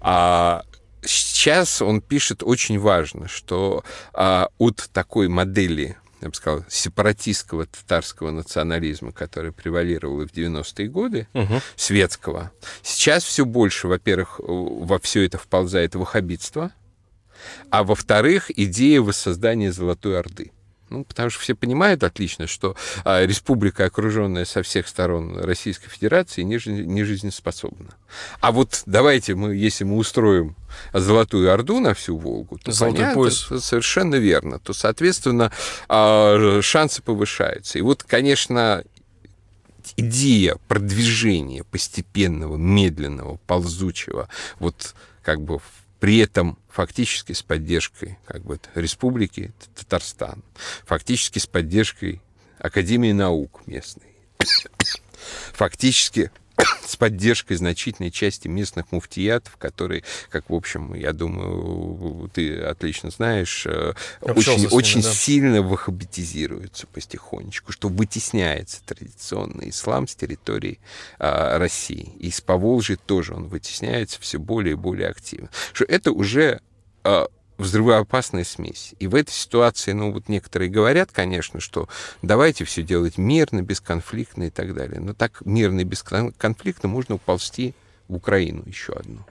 А 0.01 0.65
сейчас 1.05 1.83
он 1.83 2.01
пишет 2.01 2.43
очень 2.43 2.79
важно, 2.79 3.29
что 3.29 3.85
а, 4.13 4.49
от 4.59 4.89
такой 4.93 5.29
модели 5.29 5.97
я 6.21 6.29
бы 6.29 6.35
сказал, 6.35 6.65
сепаратистского 6.69 7.67
татарского 7.67 8.31
национализма, 8.31 9.11
который 9.11 9.51
превалировал 9.51 10.23
и 10.23 10.27
в 10.29 10.33
90-е 10.33 10.87
годы, 10.87 11.27
угу. 11.35 11.61
светского. 11.75 12.53
Сейчас 12.81 13.25
все 13.25 13.45
больше, 13.45 13.89
во-первых, 13.89 14.39
во 14.39 15.01
все 15.01 15.27
это 15.27 15.37
вползает 15.39 15.97
ваххабитство, 15.97 16.71
а 17.71 17.85
во-вторых, 17.85 18.51
идея 18.51 19.01
воссоздания 19.01 19.73
Золотой 19.73 20.19
Орды. 20.19 20.53
Ну, 20.93 21.05
потому 21.05 21.31
что 21.31 21.41
все 21.41 21.55
понимают 21.55 22.05
отлично, 22.05 22.47
что 22.47 22.77
а, 23.05 23.25
республика, 23.25 23.87
окруженная 23.87 24.45
со 24.45 24.63
всех 24.63 24.87
сторон 24.87 25.39
Российской 25.39 25.89
Федерации, 25.89 26.43
не, 26.43 26.59
не 26.67 27.03
жизнеспособна. 27.05 27.95
А 28.41 28.53
вот 28.53 28.83
давайте 28.85 29.35
мы, 29.35 29.55
если 29.55 29.85
мы 29.85 29.97
устроим 29.97 30.55
Золотую 30.93 31.51
Орду 31.51 31.81
на 31.81 31.95
всю 31.95 32.19
Волгу, 32.19 32.59
то 32.59 32.73
Золотой 32.73 33.01
понятно, 33.01 33.23
пояс. 33.23 33.65
совершенно 33.65 34.17
верно, 34.17 34.59
то, 34.59 34.75
соответственно, 34.75 35.51
а, 35.89 36.61
шансы 36.61 37.01
повышаются. 37.01 37.79
И 37.79 37.83
вот, 37.83 38.03
конечно, 38.03 38.85
идея 39.97 40.57
продвижения 40.69 41.65
постепенного, 41.65 42.57
медленного, 42.57 43.39
ползучего, 43.47 44.29
вот 44.59 44.95
как 45.23 45.41
бы 45.41 45.59
при 46.03 46.19
этом 46.19 46.59
фактически 46.69 47.33
с 47.33 47.45
поддержкой 47.45 48.19
как 48.27 48.43
бы, 48.45 48.59
Республики 48.75 49.53
Татарстан, 49.77 50.43
фактически 50.85 51.39
с 51.39 51.47
поддержкой 51.47 52.21
Академии 52.59 53.13
наук 53.13 53.63
местной, 53.67 54.17
фактически 55.53 56.33
с 56.87 56.97
поддержкой 56.97 57.55
значительной 57.57 58.11
части 58.11 58.49
местных 58.49 58.93
муфтиятов, 58.93 59.57
которые, 59.57 60.05
как, 60.31 60.49
в 60.51 60.55
общем, 60.55 60.95
я 60.95 61.13
думаю, 61.13 62.31
ты 62.33 62.61
отлично 62.61 63.11
знаешь, 63.11 63.67
э, 63.67 63.95
очень, 64.21 64.57
ними, 64.57 64.69
очень 64.71 65.03
да. 65.03 65.13
сильно 65.13 65.63
ваххабитизируются 65.63 66.87
потихонечку, 66.87 67.73
что 67.73 67.89
вытесняется 67.89 68.83
традиционный 68.85 69.71
ислам 69.71 70.09
с 70.09 70.15
территории 70.15 70.81
а, 71.19 71.59
России. 71.59 72.13
И 72.19 72.31
с 72.31 72.41
Поволжья 72.41 72.97
тоже 72.97 73.35
он 73.35 73.49
вытесняется 73.49 74.21
все 74.21 74.39
более 74.39 74.73
и 74.73 74.77
более 74.77 75.09
активно. 75.09 75.51
Что 75.73 75.85
это 75.85 76.13
уже 76.13 76.61
а, 77.05 77.27
взрывоопасная 77.59 78.45
смесь. 78.45 78.95
И 78.99 79.07
в 79.07 79.15
этой 79.15 79.33
ситуации, 79.33 79.93
ну, 79.93 80.13
вот 80.13 80.29
некоторые 80.29 80.71
говорят, 80.71 81.11
конечно, 81.13 81.61
что 81.61 81.89
давайте 82.23 82.65
все 82.65 82.83
делать 82.83 83.19
мирно, 83.19 83.63
бесконфликтно 83.63 84.45
и 84.45 84.51
так 84.51 84.75
далее. 84.75 85.01
Но 85.01 85.15
так 85.15 85.43
мирно 85.45 85.81
и 85.81 85.85
бесконфликтно 85.85 86.89
можно 86.89 87.17
уползти 87.17 87.75
в 88.09 88.17
Украину 88.17 88.63
еще 88.67 88.93
одну 88.95 89.25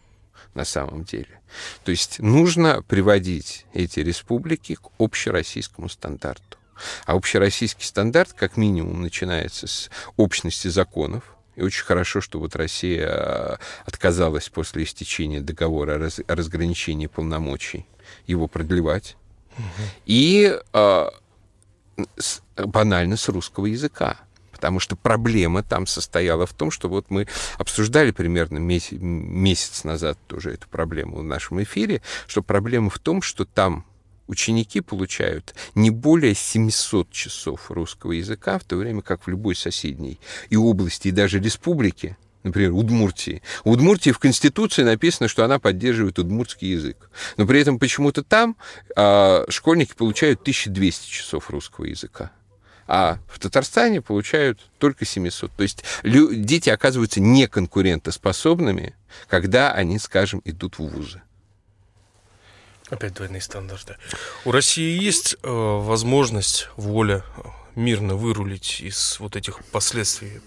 на 0.54 0.66
самом 0.66 1.04
деле. 1.04 1.40
То 1.84 1.92
есть 1.92 2.20
нужно 2.20 2.82
приводить 2.82 3.66
эти 3.74 4.00
республики 4.00 4.76
к 4.76 4.90
общероссийскому 4.98 5.90
стандарту. 5.90 6.58
А 7.06 7.14
общероссийский 7.14 7.86
стандарт, 7.86 8.34
как 8.34 8.58
минимум, 8.58 9.02
начинается 9.02 9.68
с 9.68 9.90
общности 10.18 10.68
законов, 10.68 11.36
и 11.56 11.62
очень 11.64 11.84
хорошо, 11.84 12.22
что 12.22 12.40
вот 12.40 12.56
Россия 12.56 13.08
а, 13.08 13.60
отказалась 13.86 14.50
после 14.50 14.84
истечения 14.84 15.42
договора 15.42 16.10
о 16.28 16.36
разграничении 16.36 17.08
полномочий 17.08 17.86
его 18.32 18.48
продлевать. 18.48 19.16
Угу. 19.58 19.88
И 20.06 20.60
э, 20.74 21.10
с, 22.18 22.42
банально 22.58 23.18
с 23.18 23.30
русского 23.30 23.68
языка. 23.68 24.18
Потому 24.52 24.80
что 24.80 24.96
проблема 24.96 25.64
там 25.64 25.88
состояла 25.88 26.46
в 26.46 26.54
том, 26.54 26.70
что 26.70 26.88
вот 26.88 27.08
мы 27.10 27.28
обсуждали 27.58 28.12
примерно 28.12 28.60
месяц, 28.60 28.98
месяц 29.00 29.84
назад 29.84 30.20
тоже 30.28 30.54
эту 30.54 30.68
проблему 30.68 31.18
в 31.18 31.24
нашем 31.24 31.64
эфире, 31.64 32.02
что 32.28 32.44
проблема 32.44 32.92
в 32.92 33.00
том, 33.00 33.24
что 33.24 33.46
там 33.46 33.86
ученики 34.28 34.80
получают 34.82 35.56
не 35.74 35.90
более 35.90 36.36
700 36.36 37.12
часов 37.12 37.72
русского 37.72 38.12
языка, 38.14 38.60
в 38.60 38.64
то 38.64 38.78
время 38.78 39.02
как 39.02 39.26
в 39.26 39.28
любой 39.28 39.56
соседней 39.56 40.20
и 40.50 40.56
области, 40.56 41.10
и 41.10 41.12
даже 41.12 41.40
республике 41.40 42.18
например, 42.44 42.72
Удмуртии. 42.74 43.42
В 43.64 43.70
Удмуртии 43.70 44.12
в 44.12 44.20
Конституции 44.20 44.84
написано, 44.84 45.28
что 45.28 45.44
она 45.46 45.60
поддерживает 45.60 46.20
удмуртский 46.20 46.72
язык. 46.72 47.10
Но 47.38 47.46
при 47.46 47.62
этом 47.62 47.80
почему-то 47.80 48.24
там 48.24 48.56
а, 48.96 49.46
школьники 49.50 49.94
получают 49.94 50.42
1200 50.42 51.10
часов 51.10 51.50
русского 51.50 51.86
языка. 51.86 52.32
А 52.88 53.20
в 53.28 53.40
Татарстане 53.40 54.02
получают 54.02 54.60
только 54.78 55.06
700. 55.06 55.52
То 55.52 55.64
есть 55.64 55.84
дети 56.04 56.70
оказываются 56.70 57.22
неконкурентоспособными, 57.22 58.96
когда 59.28 59.72
они, 59.72 59.98
скажем, 59.98 60.42
идут 60.44 60.78
в 60.78 60.84
вузы. 60.84 61.22
Опять 62.90 63.14
двойные 63.14 63.42
стандарты. 63.42 63.96
У 64.44 64.52
России 64.52 65.02
есть 65.02 65.38
э, 65.42 65.48
возможность, 65.50 66.68
воля 66.76 67.24
мирно 67.76 68.16
вырулить 68.16 68.82
из 68.82 69.18
вот 69.20 69.38
этих 69.38 69.64
последствий 69.66 70.42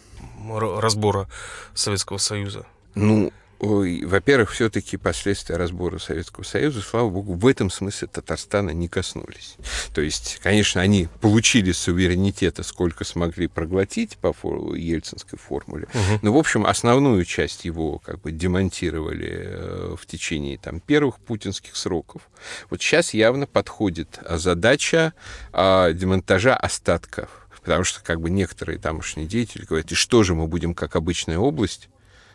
разбора 0.49 1.29
Советского 1.75 2.19
Союза? 2.19 2.67
Ну, 2.95 3.33
во-первых, 3.61 4.51
все-таки 4.51 4.97
последствия 4.97 5.57
разбора 5.57 5.99
Советского 5.99 6.45
Союза, 6.45 6.81
слава 6.83 7.09
богу, 7.09 7.35
в 7.35 7.47
этом 7.47 7.71
смысле 7.71 8.09
Татарстана 8.09 8.71
не 8.71 8.89
коснулись. 8.89 9.57
То 9.95 10.01
есть, 10.01 10.41
конечно, 10.43 10.81
они 10.81 11.09
получили 11.21 11.73
суверенитета, 11.73 12.63
сколько 12.63 13.05
смогли 13.05 13.47
проглотить 13.47 14.19
по 14.19 14.35
ельцинской 14.75 15.39
формуле, 15.39 15.87
угу. 15.95 16.19
но, 16.23 16.33
в 16.33 16.37
общем, 16.37 16.67
основную 16.67 17.25
часть 17.25 17.65
его 17.65 17.99
как 17.99 18.21
бы 18.21 18.33
демонтировали 18.33 19.33
э, 19.33 19.97
в 19.99 20.07
течение 20.07 20.59
там, 20.59 20.81
первых 20.81 21.19
путинских 21.19 21.77
сроков. 21.77 22.23
Вот 22.71 22.83
сейчас 22.83 23.15
явно 23.15 23.47
подходит 23.47 24.19
задача 24.29 25.15
а, 25.53 25.93
демонтажа 25.93 26.55
остатков 26.55 27.44
потому 27.65 27.83
что 27.83 28.03
как 28.03 28.21
бы 28.21 28.31
некоторые 28.31 28.79
тамошние 28.79 29.27
деятели 29.27 29.65
говорят, 29.65 29.91
и 29.91 29.95
что 29.95 30.23
же 30.23 30.35
мы 30.35 30.47
будем 30.47 30.75
как 30.75 30.97
обычная 30.97 31.39
область? 31.39 31.89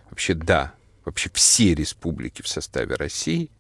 Вообще 0.10 0.34
да, 0.34 0.74
вообще 1.06 1.30
все 1.34 1.76
республики 1.76 2.42
в 2.42 2.48
составе 2.48 2.96
России 2.96 3.52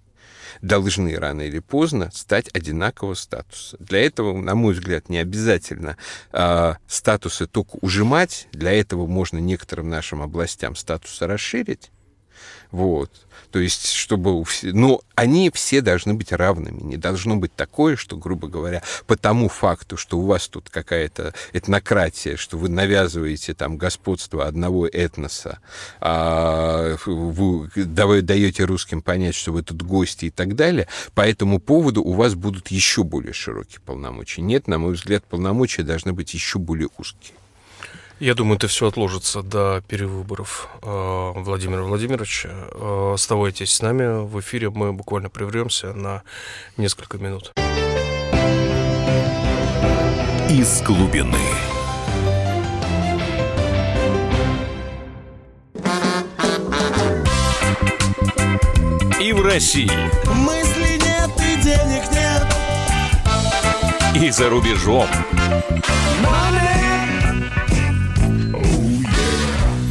должны 0.63 1.15
рано 1.15 1.41
или 1.41 1.59
поздно 1.59 2.09
стать 2.11 2.49
одинакового 2.55 3.13
статуса. 3.13 3.77
Для 3.79 3.99
этого, 3.99 4.35
на 4.35 4.55
мой 4.55 4.73
взгляд, 4.73 5.07
не 5.07 5.19
обязательно 5.19 5.95
э, 6.31 6.73
статусы 6.87 7.45
только 7.45 7.77
ужимать. 7.81 8.47
Для 8.51 8.71
этого 8.71 9.05
можно 9.05 9.37
некоторым 9.37 9.89
нашим 9.89 10.23
областям 10.23 10.75
статусы 10.75 11.27
расширить. 11.27 11.91
Вот. 12.71 13.09
То 13.51 13.57
есть, 13.57 13.91
чтобы... 13.93 14.39
у 14.39 14.43
все, 14.43 14.71
Но 14.73 15.01
они 15.15 15.49
все 15.51 15.81
должны 15.81 16.13
быть 16.13 16.31
равными. 16.31 16.81
Не 16.81 16.97
должно 16.97 17.35
быть 17.35 17.55
такое, 17.55 17.95
что, 17.95 18.15
грубо 18.15 18.47
говоря, 18.47 18.83
по 19.07 19.17
тому 19.17 19.49
факту, 19.49 19.97
что 19.97 20.19
у 20.19 20.25
вас 20.25 20.47
тут 20.47 20.69
какая-то 20.69 21.33
этнократия, 21.51 22.37
что 22.37 22.57
вы 22.57 22.69
навязываете 22.69 23.55
там 23.55 23.77
господство 23.77 24.45
одного 24.45 24.87
этноса, 24.87 25.59
а 25.99 26.95
вы 27.05 28.21
даете 28.21 28.65
русским 28.65 29.01
понять, 29.01 29.33
что 29.33 29.51
вы 29.51 29.63
тут 29.63 29.81
гости 29.81 30.25
и 30.25 30.29
так 30.29 30.55
далее, 30.55 30.87
по 31.15 31.21
этому 31.21 31.59
поводу 31.59 32.03
у 32.03 32.13
вас 32.13 32.35
будут 32.35 32.67
еще 32.67 33.03
более 33.03 33.33
широкие 33.33 33.79
полномочия. 33.83 34.41
Нет, 34.41 34.67
на 34.67 34.77
мой 34.77 34.93
взгляд, 34.93 35.23
полномочия 35.25 35.81
должны 35.81 36.13
быть 36.13 36.35
еще 36.35 36.59
более 36.59 36.89
узкие. 36.99 37.33
Я 38.19 38.33
думаю, 38.35 38.57
это 38.57 38.67
все 38.67 38.87
отложится 38.87 39.41
до 39.41 39.81
перевыборов 39.87 40.67
э, 40.81 41.31
Владимира 41.37 41.83
Владимировича. 41.83 42.49
Э, 42.51 43.13
оставайтесь 43.13 43.73
с 43.73 43.81
нами 43.81 44.25
в 44.25 44.37
эфире. 44.41 44.69
Мы 44.69 44.91
буквально 44.91 45.29
прервемся 45.29 45.93
на 45.93 46.23
несколько 46.75 47.17
минут. 47.17 47.53
Из 50.49 50.81
глубины. 50.81 51.37
И 59.21 59.31
в 59.31 59.41
России. 59.45 59.89
Мысли 60.33 60.97
нет 60.97 61.29
и 61.37 61.61
денег 61.63 62.03
нет. 62.11 62.45
И 64.21 64.29
за 64.29 64.49
рубежом. 64.49 65.07
Money 66.21 66.98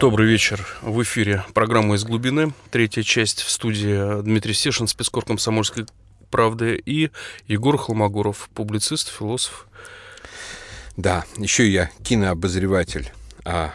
Добрый 0.00 0.28
вечер. 0.28 0.64
В 0.80 1.02
эфире 1.02 1.44
программа 1.54 1.96
«Из 1.96 2.04
глубины». 2.04 2.52
Третья 2.70 3.02
часть 3.02 3.42
в 3.42 3.50
студии 3.50 4.22
Дмитрий 4.22 4.54
Стешин, 4.54 4.86
спецкор 4.86 5.24
комсомольской 5.24 5.86
правды, 6.30 6.80
и 6.86 7.10
Егор 7.48 7.76
Холмогоров, 7.76 8.48
публицист, 8.54 9.08
философ. 9.08 9.66
Да, 10.96 11.24
еще 11.36 11.68
я 11.68 11.90
кинообозреватель 12.04 13.10
а, 13.44 13.74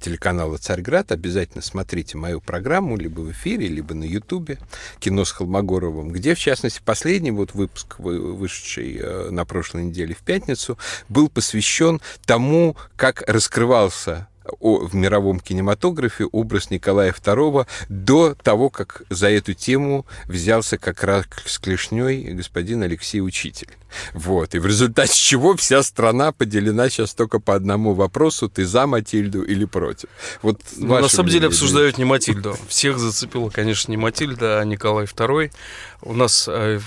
телеканала 0.00 0.56
«Царьград». 0.56 1.12
Обязательно 1.12 1.62
смотрите 1.62 2.16
мою 2.16 2.40
программу 2.40 2.96
либо 2.96 3.20
в 3.20 3.30
эфире, 3.32 3.68
либо 3.68 3.94
на 3.94 4.04
Ютубе 4.04 4.58
«Кино 5.00 5.26
с 5.26 5.32
Холмогоровым», 5.32 6.12
где, 6.12 6.34
в 6.34 6.38
частности, 6.38 6.80
последний 6.82 7.30
вот 7.30 7.52
выпуск, 7.52 7.98
вышедший 7.98 8.96
э, 8.96 9.28
на 9.30 9.44
прошлой 9.44 9.84
неделе 9.84 10.14
в 10.14 10.22
пятницу, 10.22 10.78
был 11.10 11.28
посвящен 11.28 12.00
тому, 12.24 12.74
как 12.96 13.22
раскрывался 13.28 14.28
в 14.60 14.94
мировом 14.94 15.40
кинематографе 15.40 16.24
образ 16.24 16.70
Николая 16.70 17.12
II 17.12 17.66
до 17.88 18.34
того, 18.34 18.70
как 18.70 19.02
за 19.08 19.30
эту 19.30 19.54
тему 19.54 20.06
взялся 20.26 20.78
как 20.78 21.02
раз 21.04 21.26
с 21.44 21.58
клешней 21.58 22.32
господин 22.32 22.82
Алексей 22.82 23.20
Учитель. 23.20 23.68
Вот. 24.14 24.54
И 24.54 24.58
в 24.58 24.66
результате 24.66 25.14
чего 25.14 25.56
вся 25.56 25.82
страна 25.82 26.32
поделена 26.32 26.88
сейчас 26.88 27.14
только 27.14 27.38
по 27.38 27.54
одному 27.54 27.94
вопросу, 27.94 28.48
ты 28.48 28.64
за 28.64 28.86
Матильду 28.86 29.42
или 29.42 29.64
против. 29.64 30.08
Вот 30.42 30.60
ну, 30.76 31.00
на 31.00 31.08
самом 31.08 31.30
деле 31.30 31.48
обсуждают 31.48 31.98
не 31.98 32.04
Матильду. 32.04 32.56
Всех 32.68 32.98
зацепила, 32.98 33.50
конечно, 33.50 33.90
не 33.90 33.96
Матильда, 33.96 34.60
а 34.60 34.64
Николай 34.64 35.06
II. 35.06 35.50
У 36.04 36.14
нас 36.14 36.48
э, 36.48 36.80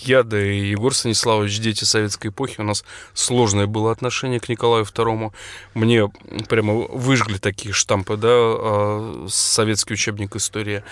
я, 0.00 0.22
да 0.22 0.40
и 0.40 0.70
Егор 0.70 0.94
Станиславович, 0.94 1.60
дети 1.60 1.84
советской 1.84 2.28
эпохи, 2.28 2.60
у 2.60 2.64
нас 2.64 2.82
сложное 3.12 3.66
было 3.66 3.92
отношение 3.92 4.40
к 4.40 4.48
Николаю 4.48 4.84
II. 4.84 5.32
Мне 5.74 6.10
прямо 6.48 6.72
выжгли 6.72 7.36
такие 7.36 7.74
штампы, 7.74 8.16
да, 8.16 8.28
э, 8.30 9.26
советский 9.28 9.94
учебник 9.94 10.34
истории 10.34 10.82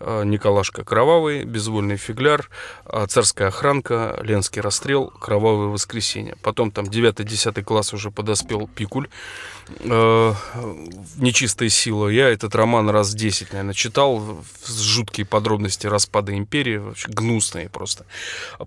э, 0.00 0.24
Николашка 0.24 0.82
Кровавый, 0.84 1.44
Безвольный 1.44 1.96
фигляр, 1.96 2.50
Царская 3.08 3.48
охранка, 3.48 4.18
Ленский 4.22 4.60
расстрел, 4.60 4.93
Кровавое 5.02 5.68
воскресенье. 5.68 6.36
Потом 6.42 6.70
там 6.70 6.86
9-10 6.86 7.62
класс 7.62 7.92
уже 7.92 8.10
подоспел 8.10 8.68
Пикуль, 8.68 9.08
э, 9.80 10.34
«Нечистая 11.16 11.68
сила». 11.68 12.08
Я 12.08 12.28
этот 12.28 12.54
роман 12.54 12.90
раз 12.90 13.14
10, 13.14 13.52
наверное, 13.52 13.74
читал. 13.74 14.42
С 14.62 14.80
жуткие 14.80 15.26
подробности 15.26 15.86
распада 15.86 16.36
империи. 16.36 16.76
Вообще 16.76 17.08
гнусные 17.08 17.68
просто. 17.68 18.06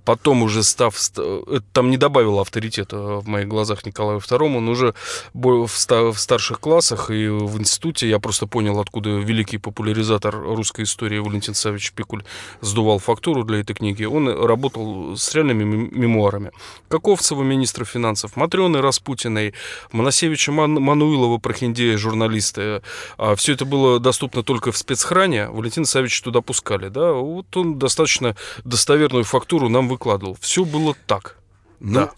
Потом 0.05 0.43
уже 0.43 0.63
став... 0.63 0.95
Это 0.95 1.63
там 1.73 1.91
не 1.91 1.97
добавило 1.97 2.41
авторитета 2.41 2.97
в 2.97 3.27
моих 3.27 3.47
глазах 3.47 3.85
Николаю 3.85 4.19
II. 4.19 4.59
Но 4.59 4.71
уже 4.71 4.93
в, 5.33 5.67
в 5.67 6.19
старших 6.19 6.59
классах 6.59 7.11
и 7.11 7.27
в 7.27 7.59
институте 7.59 8.09
я 8.09 8.19
просто 8.19 8.47
понял, 8.47 8.79
откуда 8.79 9.09
великий 9.09 9.57
популяризатор 9.57 10.35
русской 10.35 10.83
истории 10.83 11.19
Валентин 11.19 11.53
Савич 11.53 11.91
Пикуль 11.91 12.23
сдувал 12.61 12.99
фактуру 12.99 13.43
для 13.43 13.59
этой 13.59 13.73
книги. 13.73 14.03
Он 14.03 14.29
работал 14.29 15.15
с 15.17 15.33
реальными 15.33 15.63
мемуарами. 15.63 16.51
Каковцева, 16.87 17.43
министра 17.43 17.85
финансов, 17.85 18.35
Матрены 18.35 18.81
Распутиной, 18.81 19.53
Моносевича 19.91 20.51
Ман 20.51 20.73
Мануилова, 20.87 21.37
Прохиндея, 21.37 21.97
журналисты. 21.97 22.81
А 23.17 23.35
все 23.35 23.53
это 23.53 23.65
было 23.65 23.99
доступно 23.99 24.41
только 24.41 24.71
в 24.71 24.77
спецхране. 24.77 25.49
Валентин 25.49 25.85
Савич 25.85 26.21
туда 26.21 26.41
пускали. 26.41 26.87
Да? 26.87 27.11
Вот 27.11 27.55
он 27.57 27.77
достаточно 27.77 28.35
достоверную 28.63 29.25
фактуру 29.25 29.67
нам 29.67 29.89
выкладывал. 29.89 30.37
Все 30.39 30.63
было 30.63 30.95
так. 31.05 31.37
Ну, 31.79 32.09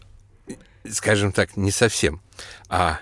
да. 0.47 0.55
скажем 0.91 1.31
так, 1.31 1.57
не 1.57 1.71
совсем. 1.71 2.21
А 2.69 2.99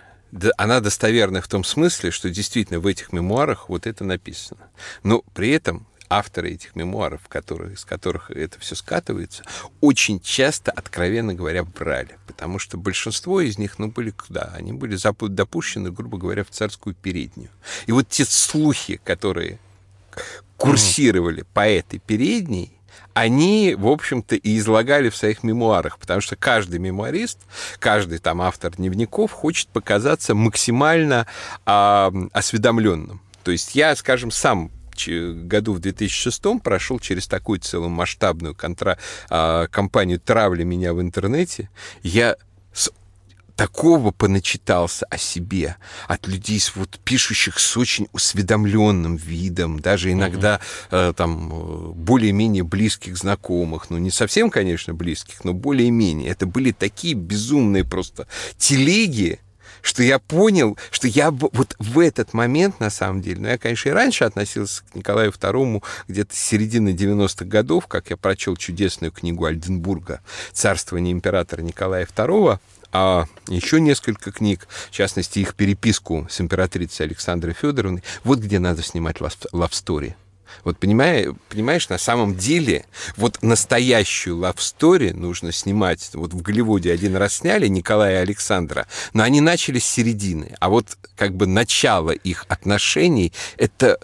она 0.58 0.80
достоверна 0.80 1.42
в 1.42 1.48
том 1.48 1.64
смысле, 1.64 2.12
что 2.12 2.30
действительно 2.30 2.80
в 2.80 2.88
этих 2.88 3.12
мемуарах 3.12 3.70
вот 3.70 3.88
это 3.88 4.04
написано. 4.04 4.70
Но 5.04 5.24
при 5.34 5.50
этом 5.50 5.86
авторы 6.10 6.52
этих 6.52 6.76
мемуаров, 6.76 7.28
которые, 7.28 7.74
из 7.74 7.86
которых 7.86 8.32
это 8.32 8.60
все 8.60 8.76
скатывается, 8.76 9.44
очень 9.82 10.20
часто, 10.20 10.72
откровенно 10.72 11.34
говоря, 11.34 11.64
брали. 11.64 12.18
Потому 12.28 12.60
что 12.60 12.78
большинство 12.78 13.42
из 13.42 13.58
них, 13.58 13.80
ну, 13.80 13.88
были 13.88 14.12
куда? 14.12 14.54
Они 14.56 14.74
были 14.74 14.98
допущены, 15.28 15.92
грубо 15.92 16.18
говоря, 16.18 16.44
в 16.44 16.50
царскую 16.50 16.96
переднюю. 16.96 17.50
И 17.86 17.92
вот 17.92 18.08
те 18.10 18.26
слухи, 18.26 19.00
которые 19.04 19.60
курсировали 20.58 21.46
по 21.54 21.68
этой 21.68 22.00
передней, 22.00 22.74
они, 23.14 23.76
в 23.76 23.88
общем-то, 23.88 24.36
и 24.36 24.58
излагали 24.58 25.10
в 25.10 25.16
своих 25.16 25.42
мемуарах, 25.42 25.98
потому 25.98 26.22
что 26.22 26.36
каждый 26.36 26.80
мемуарист, 26.80 27.40
каждый 27.80 28.20
там 28.20 28.42
автор 28.42 28.76
дневников 28.76 29.32
хочет 29.32 29.70
показаться 29.70 30.36
максимально 30.36 31.26
а, 31.66 32.14
осведомленным. 32.32 33.22
То 33.44 33.52
есть 33.52 33.74
я, 33.74 33.96
скажем, 33.96 34.30
сам 34.30 34.70
году 35.06 35.74
в 35.74 35.80
2006 35.80 36.62
прошел 36.64 37.00
через 37.00 37.28
такую 37.28 37.60
целую 37.60 37.90
масштабную 37.90 38.56
контра, 38.56 38.98
а, 39.30 39.68
кампанию 39.68 40.20
травли 40.20 40.64
меня 40.64 40.94
в 40.94 41.02
интернете. 41.02 41.70
Я 42.04 42.36
с 42.74 42.92
такого 43.58 44.12
поначитался 44.12 45.06
о 45.10 45.18
себе 45.18 45.78
от 46.08 46.28
людей, 46.28 46.62
вот, 46.76 47.00
пишущих 47.04 47.60
с 47.60 47.76
очень 47.76 48.08
усведомленным 48.14 49.16
видом, 49.18 49.80
даже 49.80 50.12
иногда 50.12 50.62
э, 50.92 51.12
там 51.18 51.52
э, 51.52 51.92
более-менее 51.94 52.64
близких 52.64 53.18
знакомых, 53.18 53.90
ну 53.90 53.98
не 53.98 54.12
совсем, 54.12 54.52
конечно, 54.52 54.94
близких, 54.94 55.44
но 55.44 55.54
более-менее. 55.54 56.30
Это 56.30 56.46
были 56.46 56.72
такие 56.72 57.16
безумные 57.16 57.84
просто 57.84 58.28
телеги, 58.58 59.40
что 59.82 60.04
я 60.04 60.20
понял, 60.20 60.78
что 60.92 61.08
я 61.08 61.32
вот 61.32 61.76
в 61.80 62.00
этот 62.00 62.34
момент, 62.34 62.80
на 62.80 62.90
самом 62.90 63.22
деле, 63.22 63.42
ну, 63.42 63.48
я, 63.48 63.58
конечно, 63.58 63.90
и 63.90 63.94
раньше 63.94 64.24
относился 64.24 64.84
к 64.84 64.96
Николаю 64.96 65.32
II, 65.32 65.84
где-то 66.08 66.36
с 66.36 66.40
середины 66.40 66.90
90-х 66.90 67.46
годов, 67.46 67.88
как 67.88 68.10
я 68.10 68.18
прочел 68.18 68.56
чудесную 68.56 69.12
книгу 69.12 69.46
Альденбурга 69.46 70.22
«Царствование 70.54 71.12
императора 71.12 71.62
Николая 71.62 72.06
II», 72.06 72.60
а 72.94 73.26
еще 73.48 73.82
несколько 73.82 74.32
книг, 74.32 74.68
в 74.90 74.92
частности, 74.92 75.40
их 75.40 75.56
переписку 75.56 76.28
с 76.30 76.40
императрицей 76.40 77.06
Александрой 77.06 77.54
Федоровной, 77.54 78.04
вот 78.24 78.40
где 78.40 78.60
надо 78.60 78.82
снимать 78.82 79.18
лавстори. 79.52 80.16
Вот 80.64 80.78
понимаешь, 80.80 81.34
понимаешь, 81.50 81.90
на 81.90 81.98
самом 81.98 82.36
деле 82.36 82.86
вот 83.16 83.42
настоящую 83.42 84.38
love 84.38 84.58
story 84.58 85.14
нужно 85.14 85.52
снимать. 85.52 86.10
Вот 86.14 86.34
в 86.34 86.42
Голливуде 86.42 86.92
один 86.92 87.16
раз 87.16 87.38
сняли 87.38 87.68
Николая 87.68 88.20
и 88.20 88.22
Александра, 88.22 88.88
но 89.14 89.24
они 89.24 89.42
начали 89.42 89.80
с 89.80 89.86
середины. 89.86 90.56
А 90.60 90.70
вот 90.70 90.98
как 91.16 91.36
бы 91.36 91.48
начало 91.48 92.12
их 92.12 92.46
отношений— 92.48 93.34
это 93.58 94.00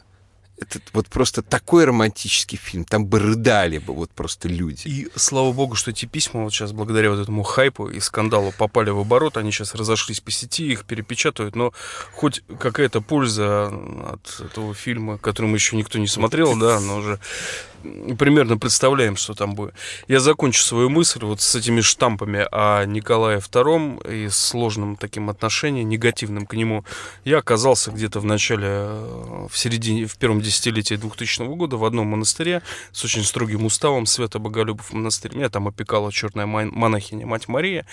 это 0.64 0.80
вот 0.94 1.08
просто 1.08 1.42
такой 1.42 1.86
романтический 1.86 2.58
фильм. 2.58 2.86
Там 2.86 3.06
бы 3.06 3.20
рыдали 3.20 3.78
бы 3.78 3.94
вот 3.94 4.12
просто 4.12 4.48
люди. 4.48 4.88
И 4.88 5.08
слава 5.16 5.52
богу, 5.52 5.76
что 5.76 5.92
эти 5.92 6.06
письма 6.06 6.44
вот 6.44 6.54
сейчас 6.54 6.72
благодаря 6.72 7.10
вот 7.10 7.20
этому 7.20 7.44
хайпу 7.44 7.90
и 7.90 8.00
скандалу 8.00 8.54
попали 8.58 8.90
в 8.90 9.00
оборот. 9.00 9.38
Они 9.38 9.52
сейчас 9.52 9.76
разошлись 9.76 10.20
по 10.20 10.32
сети, 10.32 10.72
их 10.72 10.86
перепечатают. 10.86 11.56
Но 11.56 11.74
хоть 12.14 12.44
какая-то 12.60 13.02
польза 13.02 13.68
от 13.68 14.42
этого 14.46 14.74
фильма, 14.74 15.18
которым 15.18 15.54
еще 15.54 15.76
никто 15.76 16.00
не 16.00 16.08
смотрел, 16.08 16.58
да, 16.58 16.80
но 16.80 16.98
уже 16.98 17.20
примерно 18.18 18.58
представляем, 18.58 19.16
что 19.16 19.34
там 19.34 19.56
будет. 19.56 19.74
Я 20.08 20.20
закончу 20.20 20.64
свою 20.64 20.90
мысль 20.90 21.20
вот 21.24 21.42
с 21.42 21.56
этими 21.56 21.82
штампами 21.82 22.48
о 22.52 22.86
Николае 22.86 23.40
II 23.40 24.26
и 24.26 24.30
сложным 24.30 24.96
таким 24.96 25.30
отношением, 25.30 25.90
негативным 25.90 26.46
к 26.46 26.54
нему. 26.54 26.86
Я 27.26 27.40
оказался 27.40 27.92
где-то 27.92 28.20
в 28.20 28.26
начале, 28.26 28.68
э, 28.68 29.48
в 29.50 29.58
середине, 29.58 30.06
в 30.06 30.18
первом 30.18 30.42
десятилетии 30.42 30.96
2000 30.96 31.56
года 31.56 31.78
в 31.78 31.86
одном 31.86 32.08
монастыре 32.08 32.62
с 32.92 33.04
очень 33.04 33.24
строгим 33.24 33.66
уставом 33.66 34.06
Свято 34.06 34.40
Боголюбов 34.40 34.94
монастырь. 34.94 35.36
Меня 35.36 35.50
там 35.50 35.68
опекала 35.68 36.12
черная 36.12 36.46
монахиня, 36.46 37.26
мать 37.26 37.48
Мария. 37.48 37.86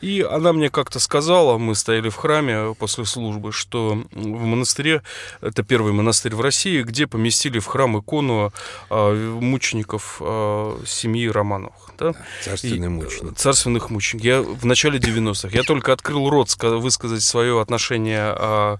И 0.00 0.26
она 0.28 0.52
мне 0.52 0.70
как-то 0.70 0.98
сказала, 0.98 1.58
мы 1.58 1.74
стояли 1.74 2.08
в 2.08 2.16
храме 2.16 2.74
после 2.74 3.04
службы, 3.04 3.52
что 3.52 4.02
в 4.12 4.44
монастыре, 4.44 5.02
это 5.40 5.62
первый 5.62 5.92
монастырь 5.92 6.34
в 6.34 6.40
России, 6.40 6.82
где 6.82 7.06
поместили 7.06 7.58
в 7.58 7.66
храм 7.66 7.98
икону 7.98 8.52
а, 8.90 9.35
мучеников 9.40 10.18
э, 10.20 10.78
семьи 10.86 11.28
Романовых. 11.28 11.90
Да? 11.98 12.14
Царственные 12.42 12.90
мученики. 12.90 13.34
Царственных 13.34 13.90
мучеников. 13.90 14.26
Я 14.26 14.42
в 14.42 14.64
начале 14.64 14.98
90-х. 14.98 15.48
Я 15.56 15.62
только 15.62 15.92
открыл 15.92 16.28
рот 16.28 16.54
высказать 16.62 17.22
свое 17.22 17.60
отношение 17.60 18.34
э, 18.36 18.76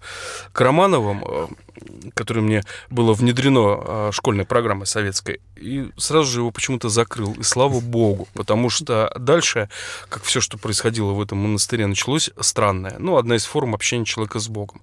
к 0.52 0.60
Романовым. 0.60 1.48
Которое 2.14 2.40
мне 2.40 2.62
было 2.90 3.12
внедрено 3.12 3.60
а, 3.64 4.10
школьной 4.12 4.44
программой 4.44 4.86
советской, 4.86 5.40
и 5.56 5.90
сразу 5.96 6.30
же 6.30 6.40
его 6.40 6.50
почему-то 6.50 6.88
закрыл. 6.88 7.34
И 7.34 7.42
слава 7.42 7.80
богу, 7.80 8.28
потому 8.34 8.70
что 8.70 9.12
дальше, 9.18 9.68
как 10.08 10.22
все, 10.22 10.40
что 10.40 10.58
происходило 10.58 11.12
в 11.12 11.20
этом 11.22 11.38
монастыре, 11.38 11.86
началось 11.86 12.30
странное. 12.40 12.96
Ну, 12.98 13.16
одна 13.16 13.36
из 13.36 13.44
форм 13.44 13.74
общения 13.74 14.04
человека 14.04 14.38
с 14.38 14.48
Богом. 14.48 14.80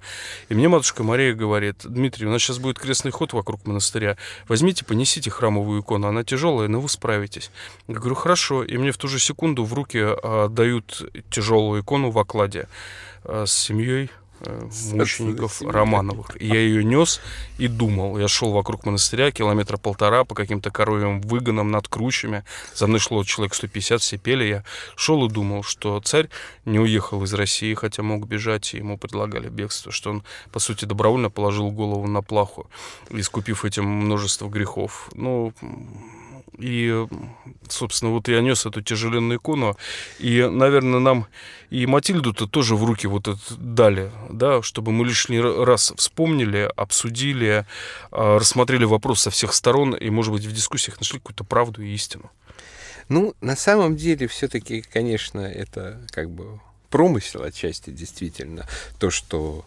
И 0.50 0.56
мне 0.56 0.68
матушка 0.68 1.04
Мария 1.04 1.34
говорит, 1.34 1.78
Дмитрий, 1.84 2.28
у 2.28 2.32
нас 2.32 2.42
сейчас 2.42 2.60
будет 2.60 2.80
крестный 2.80 3.12
ход 3.12 3.34
вокруг 3.34 3.66
монастыря, 3.66 4.18
возьмите, 4.48 4.86
понесите 4.86 5.30
храмовую 5.30 5.82
икону, 5.82 6.08
она 6.08 6.24
тяжелая, 6.24 6.68
но 6.68 6.80
вы 6.80 6.90
справитесь. 6.90 7.52
Я 7.88 7.96
говорю, 7.96 8.16
хорошо. 8.16 8.64
И 8.64 8.78
мне 8.78 8.92
в 8.92 8.98
ту 8.98 9.08
же 9.08 9.20
секунду 9.20 9.64
в 9.64 9.74
руки 9.74 10.00
а, 10.02 10.48
дают 10.50 11.10
тяжелую 11.30 11.82
икону 11.82 12.10
в 12.10 12.18
окладе 12.18 12.68
а, 13.24 13.46
с 13.46 13.54
семьей 13.54 14.10
мучеников 14.92 15.62
Романовых. 15.62 16.42
И 16.42 16.48
я 16.48 16.60
ее 16.60 16.84
нес 16.84 17.22
и 17.58 17.68
думал. 17.68 18.18
Я 18.18 18.28
шел 18.28 18.52
вокруг 18.52 18.86
монастыря 18.86 19.32
километра 19.32 19.78
полтора 19.78 20.24
по 20.24 20.36
каким-то 20.36 20.72
коровьим 20.72 21.22
выгонам 21.22 21.72
над 21.72 21.88
кручами. 21.88 22.44
За 22.74 22.88
мной 22.88 23.00
шло 23.00 23.24
человек 23.24 23.54
150, 23.54 24.02
все 24.02 24.18
пели. 24.18 24.44
Я 24.46 24.64
шел 24.96 25.26
и 25.26 25.30
думал, 25.30 25.64
что 25.64 26.00
царь 26.00 26.30
не 26.66 26.80
уехал 26.80 27.24
из 27.24 27.34
России, 27.34 27.74
хотя 27.74 28.04
мог 28.04 28.28
бежать, 28.28 28.74
и 28.74 28.78
ему 28.78 28.98
предлагали 28.98 29.50
бегство, 29.50 29.92
что 29.92 30.10
он, 30.12 30.24
по 30.52 30.60
сути, 30.60 30.86
добровольно 30.86 31.30
положил 31.30 31.72
голову 31.72 32.08
на 32.08 32.22
плаху, 32.22 32.70
искупив 33.10 33.66
этим 33.66 33.86
множество 33.86 34.50
грехов. 34.50 35.10
Ну, 35.14 35.54
и, 36.58 37.06
собственно, 37.68 38.12
вот 38.12 38.28
я 38.28 38.42
нес 38.42 38.66
эту 38.66 38.82
тяжеленную 38.82 39.38
икону. 39.38 39.78
И, 40.20 40.48
наверное, 40.50 41.00
нам 41.00 41.28
и 41.70 41.86
Матильду-то 41.86 42.48
тоже 42.48 42.76
в 42.76 42.84
руки 42.84 43.08
вот 43.08 43.28
это 43.28 43.40
дали, 43.58 44.12
да, 44.30 44.62
чтобы 44.62 44.92
мы 44.92 45.06
лишний 45.06 45.40
раз 45.40 45.94
вспомнили, 45.98 46.70
обсудили, 46.76 47.66
а, 48.12 48.38
рассмотрели 48.38 48.86
вопрос 48.86 49.22
со 49.22 49.32
всех 49.32 49.54
сторон 49.54 49.96
и, 49.96 50.10
может 50.10 50.34
быть, 50.34 50.46
в 50.46 50.52
дискуссиях 50.52 51.00
нашли 51.00 51.20
какую-то 51.20 51.44
правду 51.44 51.82
и 51.82 51.94
истину. 51.94 52.32
Ну, 53.10 53.34
на 53.42 53.56
самом 53.56 53.96
деле, 53.96 54.28
все-таки, 54.28 54.82
конечно, 54.82 55.40
это 55.42 56.00
как 56.12 56.30
бы 56.30 56.60
промысел 56.90 57.44
отчасти 57.44 57.90
действительно. 57.90 58.68
То, 59.00 59.10
что 59.10 59.66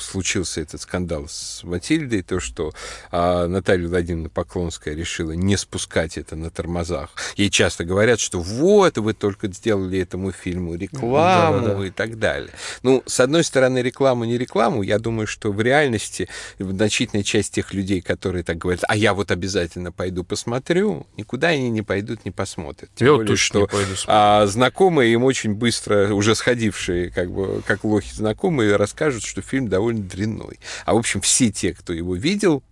случился 0.00 0.60
этот 0.60 0.80
скандал 0.80 1.26
с 1.28 1.62
Матильдой, 1.64 2.22
то, 2.22 2.40
что 2.40 2.72
а, 3.10 3.46
Наталья 3.46 3.88
Владимировна 3.88 4.28
Поклонская 4.28 4.94
решила 4.94 5.32
не 5.32 5.56
спускать 5.56 6.18
это 6.18 6.36
на 6.36 6.50
тормозах. 6.50 7.10
Ей 7.36 7.50
часто 7.50 7.84
говорят, 7.84 8.20
что 8.20 8.40
вот, 8.40 8.98
вы 8.98 9.14
только 9.14 9.48
сделали 9.48 9.98
этому 9.98 10.32
фильму 10.32 10.74
рекламу 10.74 11.60
да, 11.60 11.66
да, 11.68 11.74
да. 11.74 11.86
и 11.86 11.90
так 11.90 12.18
далее. 12.18 12.50
Ну, 12.82 13.02
с 13.06 13.20
одной 13.20 13.44
стороны, 13.44 13.78
рекламу 13.78 14.24
не 14.24 14.38
рекламу, 14.38 14.82
я 14.82 14.98
думаю, 14.98 15.26
что 15.26 15.52
в 15.52 15.60
реальности 15.60 16.28
значительная 16.58 17.24
часть 17.24 17.54
тех 17.54 17.72
людей, 17.72 18.00
которые 18.00 18.44
так 18.44 18.58
говорят, 18.58 18.82
а 18.88 18.96
я 18.96 19.14
вот 19.14 19.30
обязательно 19.30 19.92
пойду 19.92 20.24
посмотрю, 20.24 21.06
никуда 21.16 21.48
они 21.48 21.70
не 21.70 21.82
пойдут, 21.82 22.24
не 22.24 22.30
посмотрят. 22.30 22.90
Тем 22.94 23.06
я 23.06 23.14
более, 23.14 23.28
точно 23.28 23.46
что 23.46 23.60
не 23.60 23.66
пойду 23.66 23.92
а, 24.06 24.46
знакомые 24.46 25.12
им 25.12 25.24
очень 25.24 25.54
быстро, 25.54 26.12
уже 26.12 26.34
сходившие, 26.34 27.10
как 27.10 27.30
бы, 27.30 27.62
как 27.66 27.84
лохи 27.84 28.12
знакомые, 28.12 28.76
расскажут, 28.76 29.24
что 29.24 29.42
фильм 29.42 29.68
довольно 29.68 29.85
довольно 29.86 30.02
дрянной. 30.02 30.58
А, 30.84 30.94
в 30.94 30.96
общем, 30.96 31.20
все 31.20 31.50
те, 31.50 31.72
кто 31.72 31.92
его 31.92 32.14
видел, 32.16 32.62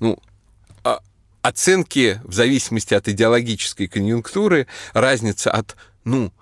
ну, 0.00 0.18
а, 0.82 1.00
оценки 1.42 2.20
в 2.24 2.32
зависимости 2.32 2.94
от 2.94 3.08
идеологической 3.08 3.86
конъюнктуры, 3.86 4.66
разница 4.92 5.50
от, 5.50 5.76
ну, 6.04 6.32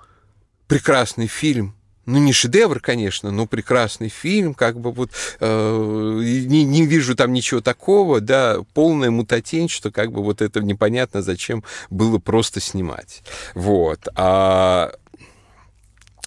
прекрасный 0.67 1.27
фильм, 1.27 1.75
ну, 2.05 2.19
не 2.19 2.33
шедевр, 2.33 2.81
конечно, 2.81 3.31
но 3.31 3.47
прекрасный 3.47 4.09
фильм, 4.09 4.55
как 4.55 4.81
бы 4.81 4.91
вот 4.91 5.11
э, 5.39 6.21
не, 6.21 6.65
не 6.65 6.85
вижу 6.85 7.15
там 7.15 7.33
ничего 7.33 7.61
такого, 7.61 8.21
да, 8.21 8.57
полная 8.75 9.11
мутатень, 9.11 9.69
что 9.69 9.93
как 9.93 10.11
бы 10.11 10.23
вот 10.23 10.43
это 10.43 10.61
непонятно, 10.61 11.23
зачем 11.23 11.63
было 11.91 12.19
просто 12.19 12.59
снимать. 12.59 13.23
Вот. 13.55 14.09
А 14.17 14.93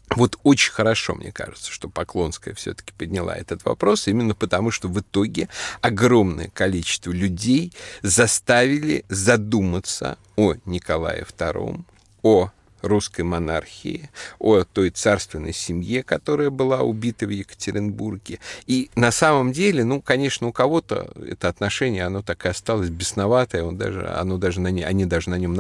вот 0.10 0.38
очень 0.44 0.72
хорошо, 0.72 1.16
мне 1.16 1.32
кажется, 1.32 1.72
что 1.72 1.90
Поклонская 1.90 2.54
все-таки 2.54 2.94
подняла 2.98 3.36
этот 3.36 3.66
вопрос, 3.66 4.08
именно 4.08 4.36
потому 4.36 4.72
что 4.72 4.88
в 4.88 5.00
итоге 5.00 5.50
огромное 5.82 6.50
количество 6.50 7.12
людей 7.12 7.74
заставили 8.02 9.04
задуматься 9.10 10.18
о 10.36 10.56
Николае 10.66 11.26
II, 11.38 11.84
о 12.24 12.52
русской 12.86 13.22
монархии, 13.22 14.10
о 14.40 14.64
той 14.64 14.92
царственной 14.92 15.54
семье, 15.54 16.04
которая 16.04 16.50
была 16.50 16.82
убита 16.82 17.26
в 17.26 17.30
Екатеринбурге. 17.30 18.40
И 18.68 18.90
на 18.96 19.12
самом 19.12 19.52
деле, 19.52 19.84
ну, 19.84 20.02
конечно, 20.02 20.48
у 20.48 20.52
кого-то 20.52 21.12
это 21.28 21.48
отношение, 21.48 22.06
оно 22.06 22.22
так 22.22 22.46
и 22.46 22.50
осталось 22.50 22.90
бесноватое, 22.90 23.64
он 23.64 23.78
даже, 23.78 24.08
оно 24.08 24.38
даже 24.38 24.62
на, 24.62 24.70
они 24.70 25.06
даже 25.06 25.30
на 25.30 25.36
нем 25.36 25.58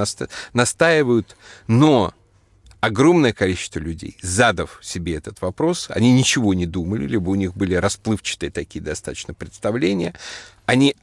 настаивают, 0.54 1.36
но 1.68 2.14
огромное 2.86 3.34
количество 3.34 3.80
людей, 3.80 4.18
задав 4.22 4.80
себе 4.82 5.16
этот 5.16 5.42
вопрос, 5.42 5.88
они 5.90 6.14
ничего 6.14 6.54
не 6.54 6.66
думали, 6.66 7.08
либо 7.08 7.30
у 7.30 7.36
них 7.36 7.56
были 7.56 7.74
расплывчатые 7.76 8.52
такие 8.52 8.84
достаточно 8.84 9.34
представления, 9.34 10.14
они 10.66 10.96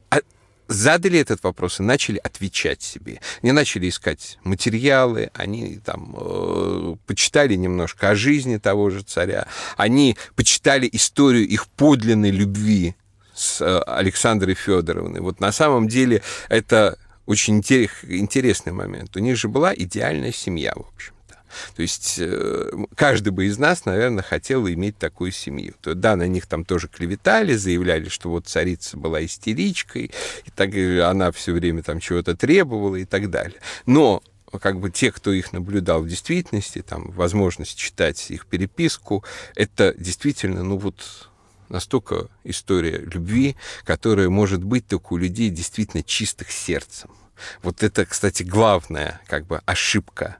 задали 0.67 1.19
этот 1.19 1.43
вопрос 1.43 1.79
и 1.79 1.83
начали 1.83 2.17
отвечать 2.23 2.81
себе. 2.81 3.19
Они 3.41 3.51
начали 3.51 3.89
искать 3.89 4.39
материалы, 4.43 5.29
они 5.33 5.79
там 5.83 6.15
э, 6.17 6.95
почитали 7.05 7.55
немножко 7.55 8.09
о 8.09 8.15
жизни 8.15 8.57
того 8.57 8.89
же 8.89 9.01
царя, 9.01 9.47
они 9.75 10.17
почитали 10.35 10.89
историю 10.91 11.45
их 11.47 11.67
подлинной 11.67 12.31
любви 12.31 12.95
с 13.33 13.61
э, 13.61 13.79
Александрой 13.79 14.55
Федоровной. 14.55 15.19
Вот 15.19 15.41
на 15.41 15.51
самом 15.51 15.87
деле 15.87 16.21
это 16.47 16.97
очень 17.25 17.57
интересный 17.57 18.71
момент. 18.71 19.15
У 19.15 19.19
них 19.19 19.37
же 19.37 19.47
была 19.47 19.73
идеальная 19.75 20.31
семья, 20.31 20.73
в 20.75 20.85
общем. 20.93 21.12
То 21.75 21.81
есть 21.81 22.15
э, 22.19 22.71
каждый 22.95 23.29
бы 23.29 23.45
из 23.45 23.57
нас, 23.57 23.85
наверное, 23.85 24.23
хотел 24.23 24.67
иметь 24.67 24.97
такую 24.97 25.31
семью. 25.31 25.73
То, 25.81 25.93
да, 25.93 26.15
на 26.15 26.27
них 26.27 26.45
там 26.45 26.65
тоже 26.65 26.87
клеветали, 26.87 27.53
заявляли, 27.55 28.09
что 28.09 28.29
вот 28.29 28.47
царица 28.47 28.97
была 28.97 29.23
истеричкой, 29.23 30.11
и 30.45 30.51
так 30.55 30.73
и 30.73 30.99
она 30.99 31.31
все 31.31 31.53
время 31.53 31.83
там 31.83 31.99
чего-то 31.99 32.35
требовала 32.35 32.95
и 32.95 33.05
так 33.05 33.29
далее. 33.29 33.59
Но 33.85 34.21
как 34.59 34.79
бы 34.79 34.91
те, 34.91 35.11
кто 35.11 35.31
их 35.31 35.53
наблюдал 35.53 36.03
в 36.03 36.07
действительности, 36.07 36.81
там, 36.81 37.11
возможность 37.11 37.77
читать 37.77 38.29
их 38.29 38.45
переписку, 38.45 39.23
это 39.55 39.93
действительно, 39.97 40.63
ну 40.63 40.77
вот, 40.77 41.29
настолько 41.69 42.27
история 42.43 42.97
любви, 42.97 43.55
которая 43.83 44.29
может 44.29 44.63
быть 44.63 44.87
только 44.87 45.13
у 45.13 45.17
людей 45.17 45.49
действительно 45.49 46.03
чистых 46.03 46.51
сердцем. 46.51 47.09
Вот 47.61 47.83
это, 47.83 48.05
кстати, 48.05 48.43
главная 48.43 49.21
как 49.27 49.45
бы 49.45 49.61
ошибка 49.65 50.37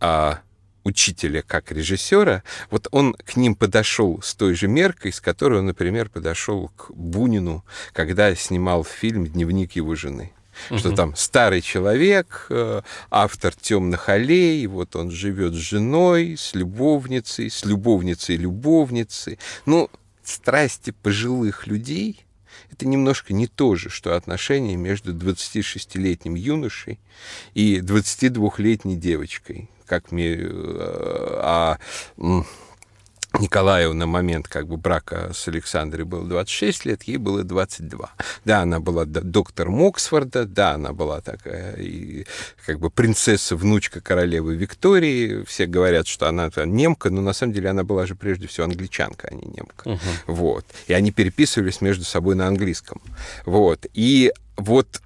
а, 0.00 0.40
учителя 0.86 1.42
как 1.42 1.72
режиссера, 1.72 2.44
вот 2.70 2.86
он 2.92 3.14
к 3.14 3.36
ним 3.36 3.56
подошел 3.56 4.22
с 4.22 4.34
той 4.34 4.54
же 4.54 4.68
меркой, 4.68 5.12
с 5.12 5.20
которой 5.20 5.58
он, 5.58 5.66
например, 5.66 6.08
подошел 6.08 6.70
к 6.76 6.92
Бунину, 6.92 7.64
когда 7.92 8.34
снимал 8.36 8.84
фильм 8.84 9.26
«Дневник 9.26 9.72
его 9.72 9.96
жены». 9.96 10.32
Угу. 10.70 10.78
Что 10.78 10.92
там 10.92 11.16
старый 11.16 11.60
человек, 11.60 12.46
э, 12.48 12.82
автор 13.10 13.52
темных 13.54 14.08
аллей, 14.08 14.66
вот 14.68 14.96
он 14.96 15.10
живет 15.10 15.52
с 15.52 15.56
женой, 15.56 16.36
с 16.38 16.54
любовницей, 16.54 17.50
с 17.50 17.64
любовницей 17.64 18.36
любовницы. 18.36 19.38
Ну, 19.66 19.90
страсти 20.22 20.92
пожилых 21.02 21.66
людей 21.66 22.26
это 22.70 22.86
немножко 22.86 23.32
не 23.32 23.46
то 23.46 23.74
же, 23.74 23.90
что 23.90 24.16
отношения 24.16 24.76
между 24.76 25.14
26-летним 25.14 26.34
юношей 26.34 26.98
и 27.54 27.78
22-летней 27.78 28.96
девочкой. 28.96 29.68
Как 29.86 30.12
мне... 30.12 30.38
А, 31.38 31.78
Николаю 33.40 33.94
на 33.94 34.06
момент 34.06 34.48
как 34.48 34.66
бы 34.66 34.76
брака 34.76 35.32
с 35.34 35.48
Александрой 35.48 36.04
было 36.04 36.26
26 36.26 36.84
лет, 36.86 37.02
ей 37.04 37.16
было 37.16 37.42
22. 37.42 38.10
Да, 38.44 38.62
она 38.62 38.80
была 38.80 39.04
доктор 39.04 39.68
Моксфорда, 39.68 40.46
да, 40.46 40.72
она 40.72 40.92
была 40.92 41.20
такая 41.20 41.76
и 41.76 42.26
как 42.64 42.78
бы 42.78 42.90
принцесса, 42.90 43.56
внучка 43.56 44.00
королевы 44.00 44.56
Виктории. 44.56 45.44
Все 45.44 45.66
говорят, 45.66 46.06
что 46.06 46.28
она 46.28 46.50
немка, 46.64 47.10
но 47.10 47.20
на 47.20 47.32
самом 47.32 47.52
деле 47.52 47.70
она 47.70 47.84
была 47.84 48.06
же 48.06 48.14
прежде 48.14 48.46
всего 48.46 48.64
англичанка, 48.64 49.28
а 49.30 49.34
не 49.34 49.46
немка. 49.46 49.88
Угу. 49.88 50.00
Вот. 50.26 50.64
И 50.86 50.92
они 50.92 51.10
переписывались 51.12 51.80
между 51.80 52.04
собой 52.04 52.34
на 52.36 52.46
английском. 52.46 53.00
Вот. 53.44 53.86
И 53.92 54.32
вот 54.56 55.02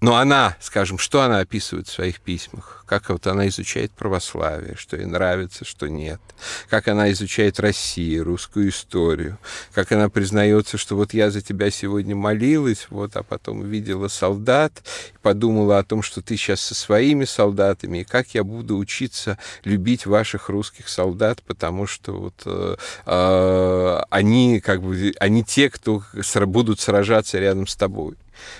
но 0.00 0.16
она, 0.16 0.56
скажем, 0.60 0.98
что 0.98 1.20
она 1.20 1.40
описывает 1.40 1.86
в 1.86 1.92
своих 1.92 2.20
письмах? 2.20 2.84
Как 2.86 3.10
вот 3.10 3.26
она 3.26 3.46
изучает 3.48 3.92
православие, 3.92 4.74
что 4.76 4.96
ей 4.96 5.04
нравится, 5.04 5.64
что 5.64 5.88
нет. 5.88 6.20
Как 6.68 6.88
она 6.88 7.12
изучает 7.12 7.60
Россию, 7.60 8.24
русскую 8.24 8.70
историю. 8.70 9.38
Как 9.72 9.92
она 9.92 10.08
признается, 10.08 10.78
что 10.78 10.96
вот 10.96 11.12
я 11.12 11.30
за 11.30 11.42
тебя 11.42 11.70
сегодня 11.70 12.16
молилась, 12.16 12.86
вот, 12.90 13.14
а 13.14 13.22
потом 13.22 13.60
увидела 13.60 14.08
солдат 14.08 14.72
и 15.12 15.18
подумала 15.22 15.78
о 15.78 15.84
том, 15.84 16.02
что 16.02 16.22
ты 16.22 16.36
сейчас 16.36 16.60
со 16.62 16.74
своими 16.74 17.26
солдатами, 17.26 17.98
и 17.98 18.04
как 18.04 18.34
я 18.34 18.42
буду 18.42 18.76
учиться 18.78 19.38
любить 19.64 20.06
ваших 20.06 20.48
русских 20.48 20.88
солдат, 20.88 21.42
потому 21.42 21.86
что 21.86 22.12
вот 22.12 22.42
э, 22.46 22.76
э, 23.06 24.00
они 24.10 24.60
как 24.60 24.82
бы, 24.82 25.12
они 25.20 25.44
те, 25.44 25.70
кто 25.70 26.02
будут 26.46 26.80
сражаться 26.80 27.38
рядом 27.38 27.66
с 27.66 27.76
тобой. 27.76 28.16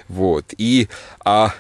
Вот. 0.08 0.54
И 0.58 0.88
а, 1.24 1.54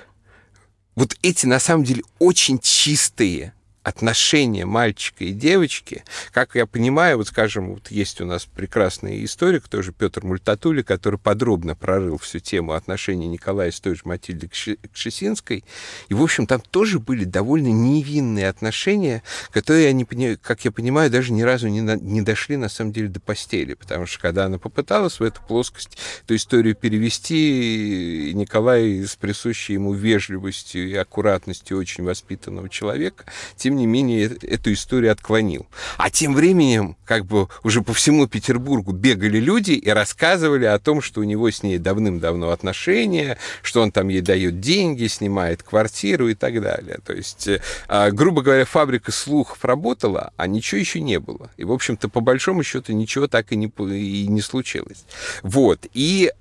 вот 0.94 1.16
эти, 1.22 1.46
на 1.46 1.58
самом 1.58 1.84
деле, 1.84 2.02
очень 2.18 2.58
чистые 2.58 3.52
отношения 3.82 4.66
мальчика 4.66 5.24
и 5.24 5.32
девочки, 5.32 6.04
как 6.32 6.54
я 6.54 6.66
понимаю, 6.66 7.16
вот 7.16 7.28
скажем, 7.28 7.74
вот 7.74 7.90
есть 7.90 8.20
у 8.20 8.26
нас 8.26 8.44
прекрасный 8.44 9.24
историк, 9.24 9.68
тоже 9.68 9.92
Петр 9.92 10.24
Мультатули, 10.24 10.82
который 10.82 11.18
подробно 11.18 11.74
прорыл 11.74 12.18
всю 12.18 12.40
тему 12.40 12.72
отношений 12.72 13.26
Николая 13.26 13.70
с 13.70 13.80
той 13.80 13.94
же 13.94 14.02
Матильдой 14.04 14.50
Кшесинской, 14.92 15.64
и, 16.08 16.14
в 16.14 16.22
общем, 16.22 16.46
там 16.46 16.60
тоже 16.60 16.98
были 16.98 17.24
довольно 17.24 17.68
невинные 17.68 18.48
отношения, 18.48 19.22
которые, 19.50 19.88
они, 19.88 20.04
как 20.36 20.64
я 20.64 20.72
понимаю, 20.72 21.10
даже 21.10 21.32
ни 21.32 21.42
разу 21.42 21.68
не, 21.68 21.80
на, 21.80 21.96
не 21.96 22.20
дошли, 22.20 22.56
на 22.56 22.68
самом 22.68 22.92
деле, 22.92 23.08
до 23.08 23.20
постели, 23.20 23.74
потому 23.74 24.06
что, 24.06 24.20
когда 24.20 24.44
она 24.44 24.58
попыталась 24.58 25.20
в 25.20 25.22
эту 25.22 25.40
плоскость 25.42 25.96
эту 26.24 26.36
историю 26.36 26.74
перевести, 26.74 28.32
Николай 28.34 29.04
с 29.04 29.16
присущей 29.16 29.74
ему 29.74 29.94
вежливостью 29.94 30.88
и 30.88 30.94
аккуратностью 30.94 31.78
очень 31.78 32.04
воспитанного 32.04 32.68
человека, 32.68 33.24
тем 33.56 33.69
тем 33.70 33.76
не 33.76 33.86
менее, 33.86 34.24
эту 34.42 34.72
историю 34.72 35.12
отклонил. 35.12 35.64
А 35.96 36.10
тем 36.10 36.34
временем, 36.34 36.96
как 37.04 37.24
бы 37.24 37.48
уже 37.62 37.82
по 37.82 37.94
всему 37.94 38.26
Петербургу 38.26 38.90
бегали 38.90 39.38
люди 39.38 39.72
и 39.72 39.88
рассказывали 39.90 40.64
о 40.64 40.80
том, 40.80 41.00
что 41.00 41.20
у 41.20 41.24
него 41.24 41.48
с 41.48 41.62
ней 41.62 41.78
давным-давно 41.78 42.50
отношения, 42.50 43.38
что 43.62 43.82
он 43.82 43.92
там 43.92 44.08
ей 44.08 44.22
дает 44.22 44.58
деньги, 44.58 45.06
снимает 45.06 45.62
квартиру 45.62 46.28
и 46.28 46.34
так 46.34 46.60
далее. 46.60 46.98
То 47.06 47.12
есть, 47.12 47.46
э, 47.46 48.10
грубо 48.10 48.42
говоря, 48.42 48.64
фабрика 48.64 49.12
слухов 49.12 49.64
работала, 49.64 50.32
а 50.36 50.48
ничего 50.48 50.80
еще 50.80 51.00
не 51.00 51.20
было. 51.20 51.48
И, 51.56 51.62
в 51.62 51.70
общем-то, 51.70 52.08
по 52.08 52.20
большому 52.20 52.64
счету, 52.64 52.92
ничего 52.92 53.28
так 53.28 53.52
и 53.52 53.56
не, 53.56 53.66
и 53.66 54.26
не 54.26 54.40
случилось. 54.40 55.04
Вот. 55.44 55.86
И 55.94 56.32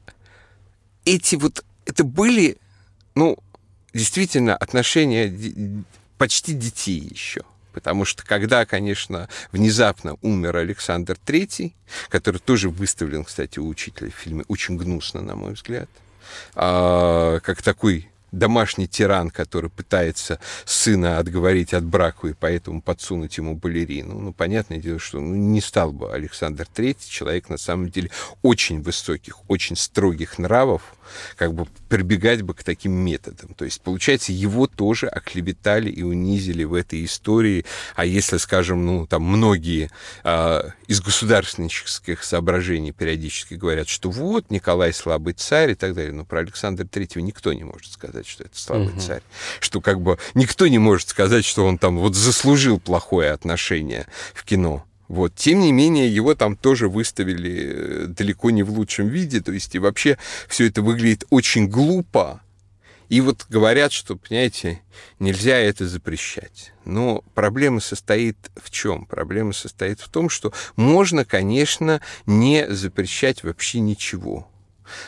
эти 1.05 1.35
вот... 1.35 1.63
Это 1.85 2.03
были, 2.03 2.57
ну, 3.13 3.37
действительно, 3.93 4.55
отношения 4.55 5.31
почти 6.19 6.53
детей 6.53 6.99
еще. 6.99 7.41
Потому 7.73 8.03
что 8.05 8.25
когда, 8.25 8.65
конечно, 8.65 9.29
внезапно 9.51 10.17
умер 10.21 10.57
Александр 10.57 11.17
III, 11.25 11.71
который 12.09 12.37
тоже 12.37 12.69
выставлен, 12.69 13.23
кстати, 13.23 13.57
у 13.57 13.67
учителя 13.67 14.11
в 14.11 14.15
фильме 14.15 14.43
очень 14.47 14.75
гнусно, 14.77 15.21
на 15.21 15.35
мой 15.35 15.53
взгляд, 15.53 15.89
а, 16.55 17.39
как 17.39 17.61
такой 17.61 18.09
домашний 18.31 18.87
тиран, 18.87 19.29
который 19.29 19.69
пытается 19.69 20.39
сына 20.65 21.19
отговорить 21.19 21.73
от 21.73 21.83
брака 21.83 22.27
и 22.27 22.33
поэтому 22.33 22.81
подсунуть 22.81 23.37
ему 23.37 23.55
балерину. 23.55 24.19
Ну, 24.19 24.33
понятное 24.33 24.77
дело, 24.77 24.99
что 24.99 25.19
ну, 25.19 25.35
не 25.35 25.61
стал 25.61 25.91
бы 25.91 26.11
Александр 26.11 26.67
III, 26.75 26.97
человек 27.07 27.49
на 27.49 27.57
самом 27.57 27.89
деле 27.89 28.11
очень 28.41 28.81
высоких, 28.81 29.49
очень 29.49 29.75
строгих 29.75 30.37
нравов, 30.37 30.81
как 31.35 31.53
бы 31.53 31.67
прибегать 31.87 32.41
бы 32.41 32.53
к 32.53 32.63
таким 32.63 32.91
методам. 32.93 33.53
То 33.55 33.65
есть, 33.65 33.81
получается, 33.81 34.31
его 34.31 34.67
тоже 34.67 35.07
оклеветали 35.07 35.89
и 35.89 36.03
унизили 36.03 36.63
в 36.63 36.73
этой 36.73 37.05
истории. 37.05 37.65
А 37.95 38.05
если, 38.05 38.37
скажем, 38.37 38.85
ну, 38.85 39.07
там 39.07 39.23
многие 39.23 39.89
э, 40.23 40.61
из 40.87 41.01
государственнических 41.01 42.23
соображений 42.23 42.91
периодически 42.91 43.55
говорят, 43.55 43.87
что 43.87 44.09
вот, 44.09 44.49
Николай 44.49 44.93
слабый 44.93 45.33
царь 45.33 45.71
и 45.71 45.75
так 45.75 45.93
далее, 45.93 46.13
но 46.13 46.25
про 46.25 46.39
Александра 46.39 46.85
Третьего 46.85 47.21
никто 47.21 47.53
не 47.53 47.63
может 47.63 47.91
сказать, 47.91 48.27
что 48.27 48.43
это 48.43 48.57
слабый 48.59 48.87
угу. 48.87 48.99
царь. 48.99 49.21
Что 49.59 49.81
как 49.81 50.01
бы 50.01 50.17
никто 50.33 50.67
не 50.67 50.79
может 50.79 51.09
сказать, 51.09 51.45
что 51.45 51.65
он 51.65 51.77
там 51.77 51.97
вот 51.97 52.15
заслужил 52.15 52.79
плохое 52.79 53.31
отношение 53.31 54.07
в 54.33 54.43
кино. 54.43 54.85
Вот. 55.09 55.33
Тем 55.35 55.59
не 55.59 55.71
менее, 55.71 56.07
его 56.07 56.35
там 56.35 56.55
тоже 56.55 56.87
выставили 56.87 57.73
э, 57.73 58.05
далеко 58.05 58.51
не 58.51 58.61
в 58.63 58.69
лучшем 58.69 59.07
виде. 59.07 59.41
То 59.41 59.51
есть 59.51 59.73
и 59.75 59.79
вообще 59.79 60.17
все 60.47 60.67
это 60.67 60.81
выглядит 60.83 61.25
очень 61.31 61.67
глупо. 61.67 62.41
И 63.09 63.21
вот 63.21 63.47
говорят, 63.49 63.91
что, 63.91 64.15
понимаете, 64.15 64.81
нельзя 65.17 65.57
это 65.57 65.87
запрещать. 65.87 66.73
Но 66.85 67.23
проблема 67.33 67.79
состоит 67.79 68.37
в 68.55 68.69
чем? 68.69 69.07
Проблема 69.07 69.51
состоит 69.51 69.99
в 69.99 70.09
том, 70.09 70.29
что 70.29 70.53
можно, 70.75 71.25
конечно, 71.25 72.01
не 72.27 72.69
запрещать 72.69 73.43
вообще 73.43 73.79
ничего. 73.79 74.47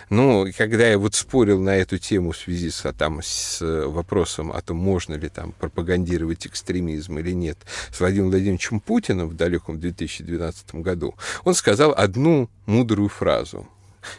Ну, 0.10 0.48
когда 0.58 0.88
я 0.88 0.98
вот 0.98 1.16
спорил 1.16 1.60
на 1.60 1.76
эту 1.76 1.98
тему 1.98 2.32
в 2.32 2.38
связи 2.38 2.70
с, 2.70 2.86
а, 2.86 2.94
там, 2.94 3.22
с 3.22 3.62
э, 3.62 3.86
вопросом 3.86 4.52
о 4.52 4.62
том, 4.62 4.78
можно 4.78 5.16
ли 5.16 5.30
там 5.30 5.52
пропагандировать 5.54 6.48
экстремизм 6.48 7.20
или 7.20 7.32
нет, 7.32 7.58
с 7.92 8.00
Владимиром 8.00 8.32
Владимировичем 8.32 8.80
Путиным 8.80 9.30
в 9.30 9.36
далеком 9.36 9.80
2012 9.80 10.76
году, 10.76 11.16
он 11.44 11.54
сказал 11.54 11.94
одну 11.96 12.50
мудрую 12.66 13.10
фразу. 13.10 13.68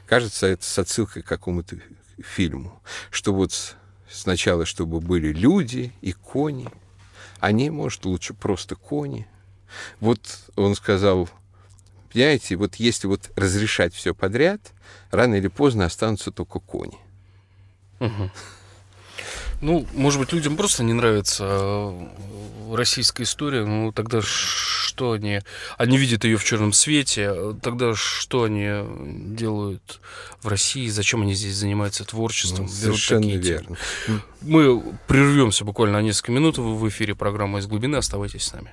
Кажется, 0.07 0.47
это 0.47 0.65
с 0.65 0.79
отсылкой 0.79 1.23
к 1.23 1.27
какому-то 1.27 1.77
фильму, 2.19 2.81
что 3.11 3.33
вот 3.33 3.77
сначала, 4.11 4.65
чтобы 4.65 5.01
были 5.01 5.33
люди 5.33 5.93
и 6.01 6.13
кони, 6.13 6.69
они, 7.41 7.71
может, 7.71 8.05
лучше 8.05 8.35
просто 8.35 8.77
кони. 8.77 9.27
Вот 10.01 10.21
он 10.55 10.75
сказал, 10.77 11.29
Понимаете, 12.13 12.57
вот 12.57 12.77
если 12.77 13.07
вот 13.07 13.31
разрешать 13.37 13.95
все 13.95 14.15
подряд, 14.15 14.61
рано 15.11 15.37
или 15.37 15.49
поздно 15.49 15.85
останутся 15.85 16.31
только 16.31 16.59
кони. 16.59 16.99
Угу. 18.01 18.31
Ну, 19.61 19.87
может 19.95 20.21
быть, 20.21 20.33
людям 20.33 20.57
просто 20.57 20.83
не 20.83 20.93
нравится 20.93 21.45
э, 21.49 22.09
российская 22.75 23.23
история, 23.23 23.65
ну 23.65 23.93
тогда 23.93 24.21
что 24.21 25.13
они... 25.13 25.41
Они 25.79 25.97
видят 25.97 26.25
ее 26.25 26.37
в 26.37 26.45
черном 26.45 26.73
свете, 26.73 27.55
тогда 27.63 27.95
что 27.95 28.43
они 28.43 28.69
делают 29.35 30.01
в 30.43 30.49
России, 30.49 30.89
зачем 30.89 31.23
они 31.23 31.35
здесь 31.35 31.55
занимаются 31.55 32.05
творчеством? 32.05 32.67
Ну, 32.67 32.73
совершенно 32.73 33.31
верно. 33.31 33.77
Мы 34.41 34.83
прервемся 35.07 35.65
буквально 35.65 35.99
на 36.01 36.03
несколько 36.03 36.33
минут 36.33 36.59
в 36.59 36.89
эфире 36.89 37.15
программы 37.15 37.61
«Из 37.61 37.67
глубины». 37.67 37.97
Оставайтесь 37.97 38.43
с 38.43 38.53
нами. 38.53 38.73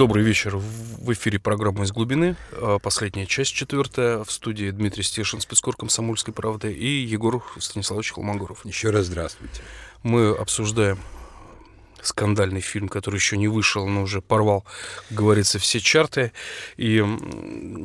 Добрый 0.00 0.24
вечер. 0.24 0.56
В 0.56 1.12
эфире 1.12 1.38
программа 1.38 1.84
«Из 1.84 1.92
глубины». 1.92 2.34
А, 2.52 2.78
Последняя 2.78 3.26
часть, 3.26 3.52
четвертая. 3.52 4.24
В 4.24 4.32
студии 4.32 4.70
Дмитрий 4.70 5.02
Стешин, 5.02 5.42
спецкор 5.42 5.76
«Комсомольской 5.76 6.32
правды» 6.32 6.72
и 6.72 7.04
Егор 7.04 7.44
Станиславович 7.58 8.12
Холмогоров. 8.12 8.64
Еще 8.64 8.88
раз 8.88 9.08
здравствуйте. 9.08 9.60
Мы 10.02 10.30
обсуждаем 10.30 10.98
скандальный 12.00 12.62
фильм, 12.62 12.88
который 12.88 13.16
еще 13.16 13.36
не 13.36 13.48
вышел, 13.48 13.86
но 13.86 14.00
уже 14.00 14.22
порвал, 14.22 14.64
как 15.10 15.18
говорится, 15.18 15.58
все 15.58 15.80
чарты. 15.80 16.32
И 16.78 17.04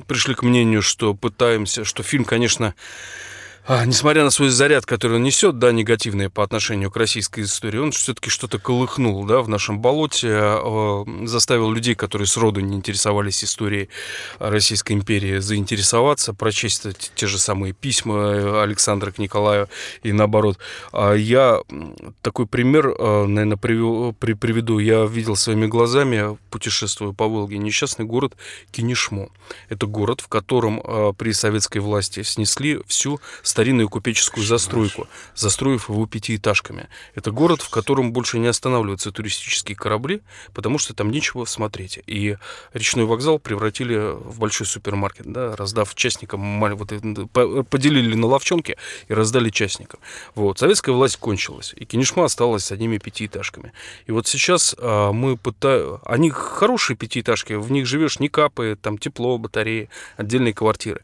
пришли 0.07 0.35
к 0.35 0.41
мнению, 0.41 0.83
что 0.83 1.15
пытаемся, 1.15 1.83
что 1.83 2.01
фильм, 2.01 2.23
конечно, 2.23 2.75
несмотря 3.67 4.23
на 4.23 4.29
свой 4.29 4.49
заряд, 4.49 4.85
который 4.85 5.17
он 5.17 5.23
несет, 5.23 5.57
да, 5.57 5.71
негативный 5.71 6.29
по 6.29 6.43
отношению 6.43 6.91
к 6.91 6.97
российской 6.97 7.45
истории, 7.45 7.79
он 7.79 7.91
все-таки 7.91 8.29
что-то 8.29 8.59
колыхнул, 8.59 9.25
да, 9.25 9.41
в 9.41 9.49
нашем 9.49 9.79
болоте, 9.79 10.29
э, 10.31 11.05
заставил 11.23 11.71
людей, 11.71 11.95
которые 11.95 12.27
сроду 12.27 12.59
не 12.59 12.75
интересовались 12.75 13.43
историей 13.43 13.89
Российской 14.37 14.93
империи, 14.93 15.39
заинтересоваться, 15.39 16.33
прочесть 16.33 16.85
те, 17.15 17.25
же 17.25 17.39
самые 17.39 17.73
письма 17.73 18.61
Александра 18.61 19.09
к 19.11 19.17
Николаю 19.17 19.67
и 20.03 20.11
наоборот. 20.11 20.59
А 20.91 21.13
Я 21.13 21.61
такой 22.21 22.45
пример, 22.45 22.89
э, 22.89 23.25
наверное, 23.25 23.57
при- 23.57 24.33
приведу. 24.33 24.77
Я 24.77 25.05
видел 25.05 25.35
своими 25.35 25.65
глазами, 25.65 26.37
путешествуя 26.51 27.13
по 27.13 27.27
Волге, 27.27 27.57
несчастный 27.57 28.05
город 28.05 28.33
Кинешмо. 28.71 29.29
Это 29.69 29.87
город, 29.87 30.21
в 30.21 30.27
котором 30.27 30.81
э, 30.83 31.13
при 31.17 31.31
советской 31.31 31.79
власти 31.79 32.21
снесли 32.21 32.79
всю 32.85 33.19
старинную 33.55 33.87
купеческую 33.87 34.45
застройку, 34.45 35.07
застроив 35.33 35.87
его 35.87 36.05
пятиэтажками. 36.05 36.89
Это 37.13 37.31
город, 37.31 37.61
в 37.61 37.69
котором 37.69 38.11
больше 38.11 38.37
не 38.37 38.47
останавливаются 38.47 39.13
туристические 39.13 39.77
корабли, 39.77 40.19
потому 40.53 40.77
что 40.77 40.93
там 40.93 41.09
нечего 41.09 41.45
смотреть. 41.45 41.99
И 42.05 42.35
речной 42.73 43.05
вокзал 43.05 43.39
превратили 43.39 43.95
в 43.95 44.39
большой 44.39 44.67
супермаркет, 44.67 45.31
да, 45.31 45.55
раздав 45.55 45.95
частникам, 45.95 46.59
вот, 46.75 46.89
поделили 47.69 48.15
на 48.15 48.27
ловчонки 48.27 48.75
и 49.07 49.13
раздали 49.13 49.49
частникам. 49.49 50.01
Вот. 50.35 50.59
Советская 50.59 50.93
власть 50.93 51.15
кончилась, 51.15 51.73
и 51.77 51.85
Кинешма 51.85 52.25
осталась 52.25 52.65
с 52.65 52.73
одними 52.73 52.97
пятиэтажками. 52.97 53.71
И 54.05 54.11
вот 54.11 54.27
сейчас 54.27 54.75
а, 54.77 55.13
мы 55.13 55.37
пытаем... 55.37 55.99
Они 56.03 56.29
хорошие 56.29 56.97
пятиэтажки, 56.97 57.53
в 57.53 57.71
них 57.71 57.85
живешь, 57.85 58.19
не 58.19 58.27
капает, 58.27 58.81
там 58.81 58.97
тепло, 58.97 59.37
батареи, 59.37 59.87
отдельные 60.17 60.53
квартиры. 60.53 60.99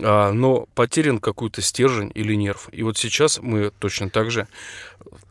А, 0.00 0.30
но 0.30 0.68
потерян 0.76 1.18
какой-то 1.18 1.60
стержень 1.60 1.87
или 2.14 2.34
нерв. 2.34 2.68
И 2.72 2.82
вот 2.82 2.96
сейчас 2.98 3.40
мы 3.40 3.70
точно 3.78 4.10
так 4.10 4.30
же, 4.30 4.46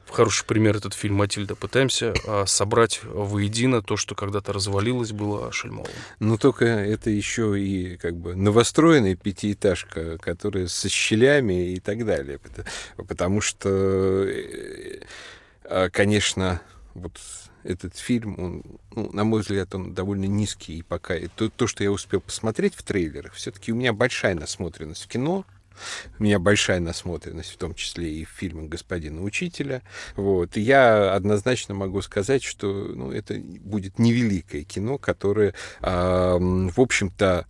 хороший 0.10 0.45
пример 0.45 0.78
этот 0.78 0.93
фильм 0.93 1.16
«Матильда», 1.16 1.55
пытаемся 1.55 2.14
а, 2.26 2.45
собрать 2.45 3.01
воедино 3.03 3.82
то, 3.82 3.97
что 3.97 4.16
когда-то 4.16 4.53
развалилось, 4.53 5.12
было 5.12 5.51
Шельмовым. 5.51 5.91
Но 6.20 6.38
только 6.38 6.66
это 6.66 7.10
еще 7.10 7.60
и 7.60 7.97
как 7.97 8.16
бы 8.16 8.36
новостроенная 8.36 9.16
пятиэтажка, 9.16 10.18
которая 10.18 10.68
со 10.68 10.89
щелями 10.89 11.74
и 11.74 11.80
так 11.80 12.05
далее. 12.05 12.39
Пот- 12.39 13.08
Потому 13.08 13.41
что, 13.41 13.70
э, 13.70 15.01
э, 15.64 15.89
конечно, 15.89 16.62
вот 16.93 17.20
этот 17.64 17.97
фильм, 17.97 18.36
он, 18.39 18.64
ну, 18.95 19.12
на 19.12 19.24
мой 19.24 19.41
взгляд, 19.41 19.76
он 19.76 19.93
довольно 19.93 20.26
низкий. 20.26 20.78
И 20.78 20.82
пока 20.84 21.16
и 21.16 21.28
то, 21.28 21.49
то, 21.49 21.68
что 21.68 21.84
я 21.84 21.91
успел 21.91 22.22
посмотреть 22.22 22.76
в 22.76 22.84
трейлерах, 22.84 23.34
все-таки 23.34 23.72
у 23.72 23.76
меня 23.76 23.93
большая 23.93 24.36
насмотренность 24.36 25.03
в 25.03 25.08
кино. 25.08 25.45
У 26.19 26.23
меня 26.23 26.39
большая 26.39 26.80
насмотренность, 26.80 27.51
в 27.51 27.57
том 27.57 27.73
числе 27.73 28.11
и 28.11 28.25
в 28.25 28.30
фильмах 28.30 28.69
господина 28.69 29.23
учителя. 29.23 29.82
Вот. 30.15 30.57
И 30.57 30.61
я 30.61 31.13
однозначно 31.13 31.73
могу 31.73 32.01
сказать, 32.01 32.43
что 32.43 32.67
ну, 32.67 33.11
это 33.11 33.36
будет 33.36 33.99
невеликое 33.99 34.63
кино, 34.63 34.97
которое, 34.97 35.53
м, 35.82 36.69
в 36.69 36.80
общем-то, 36.80 37.45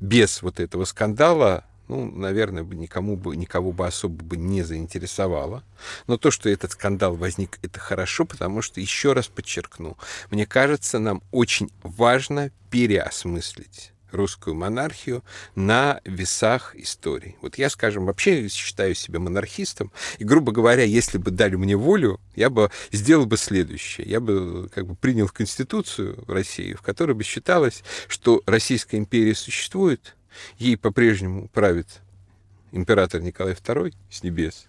без 0.00 0.42
вот 0.42 0.60
этого 0.60 0.84
скандала 0.84 1.64
ну, 1.88 2.10
наверное, 2.10 2.62
бы 2.62 2.74
никому 2.74 3.16
бы, 3.16 3.36
никого 3.36 3.72
бы 3.72 3.86
особо 3.86 4.24
бы 4.24 4.36
не 4.36 4.62
заинтересовало. 4.62 5.64
Но 6.06 6.16
то, 6.16 6.30
что 6.30 6.48
этот 6.48 6.72
скандал 6.72 7.14
возник, 7.14 7.58
это 7.62 7.78
хорошо, 7.78 8.24
потому 8.24 8.62
что, 8.62 8.80
еще 8.80 9.12
раз 9.12 9.28
подчеркну, 9.28 9.98
мне 10.30 10.46
кажется, 10.46 10.98
нам 10.98 11.22
очень 11.30 11.70
важно 11.82 12.50
переосмыслить 12.70 13.93
русскую 14.14 14.54
монархию 14.54 15.22
на 15.54 16.00
весах 16.04 16.74
истории. 16.76 17.36
Вот 17.42 17.56
я, 17.58 17.70
скажем, 17.70 18.06
вообще 18.06 18.48
считаю 18.48 18.94
себя 18.94 19.18
монархистом, 19.18 19.92
и, 20.18 20.24
грубо 20.24 20.52
говоря, 20.52 20.84
если 20.84 21.18
бы 21.18 21.30
дали 21.30 21.56
мне 21.56 21.76
волю, 21.76 22.20
я 22.34 22.50
бы 22.50 22.70
сделал 22.92 23.26
бы 23.26 23.36
следующее. 23.36 24.08
Я 24.08 24.20
бы 24.20 24.68
как 24.74 24.86
бы 24.86 24.94
принял 24.94 25.28
Конституцию 25.28 26.24
России, 26.28 26.74
в 26.74 26.82
которой 26.82 27.12
бы 27.12 27.24
считалось, 27.24 27.82
что 28.08 28.42
Российская 28.46 28.98
империя 28.98 29.34
существует, 29.34 30.16
ей 30.58 30.76
по-прежнему 30.76 31.48
правит 31.48 32.00
император 32.72 33.20
Николай 33.20 33.54
II 33.54 33.94
с 34.10 34.22
небес. 34.22 34.66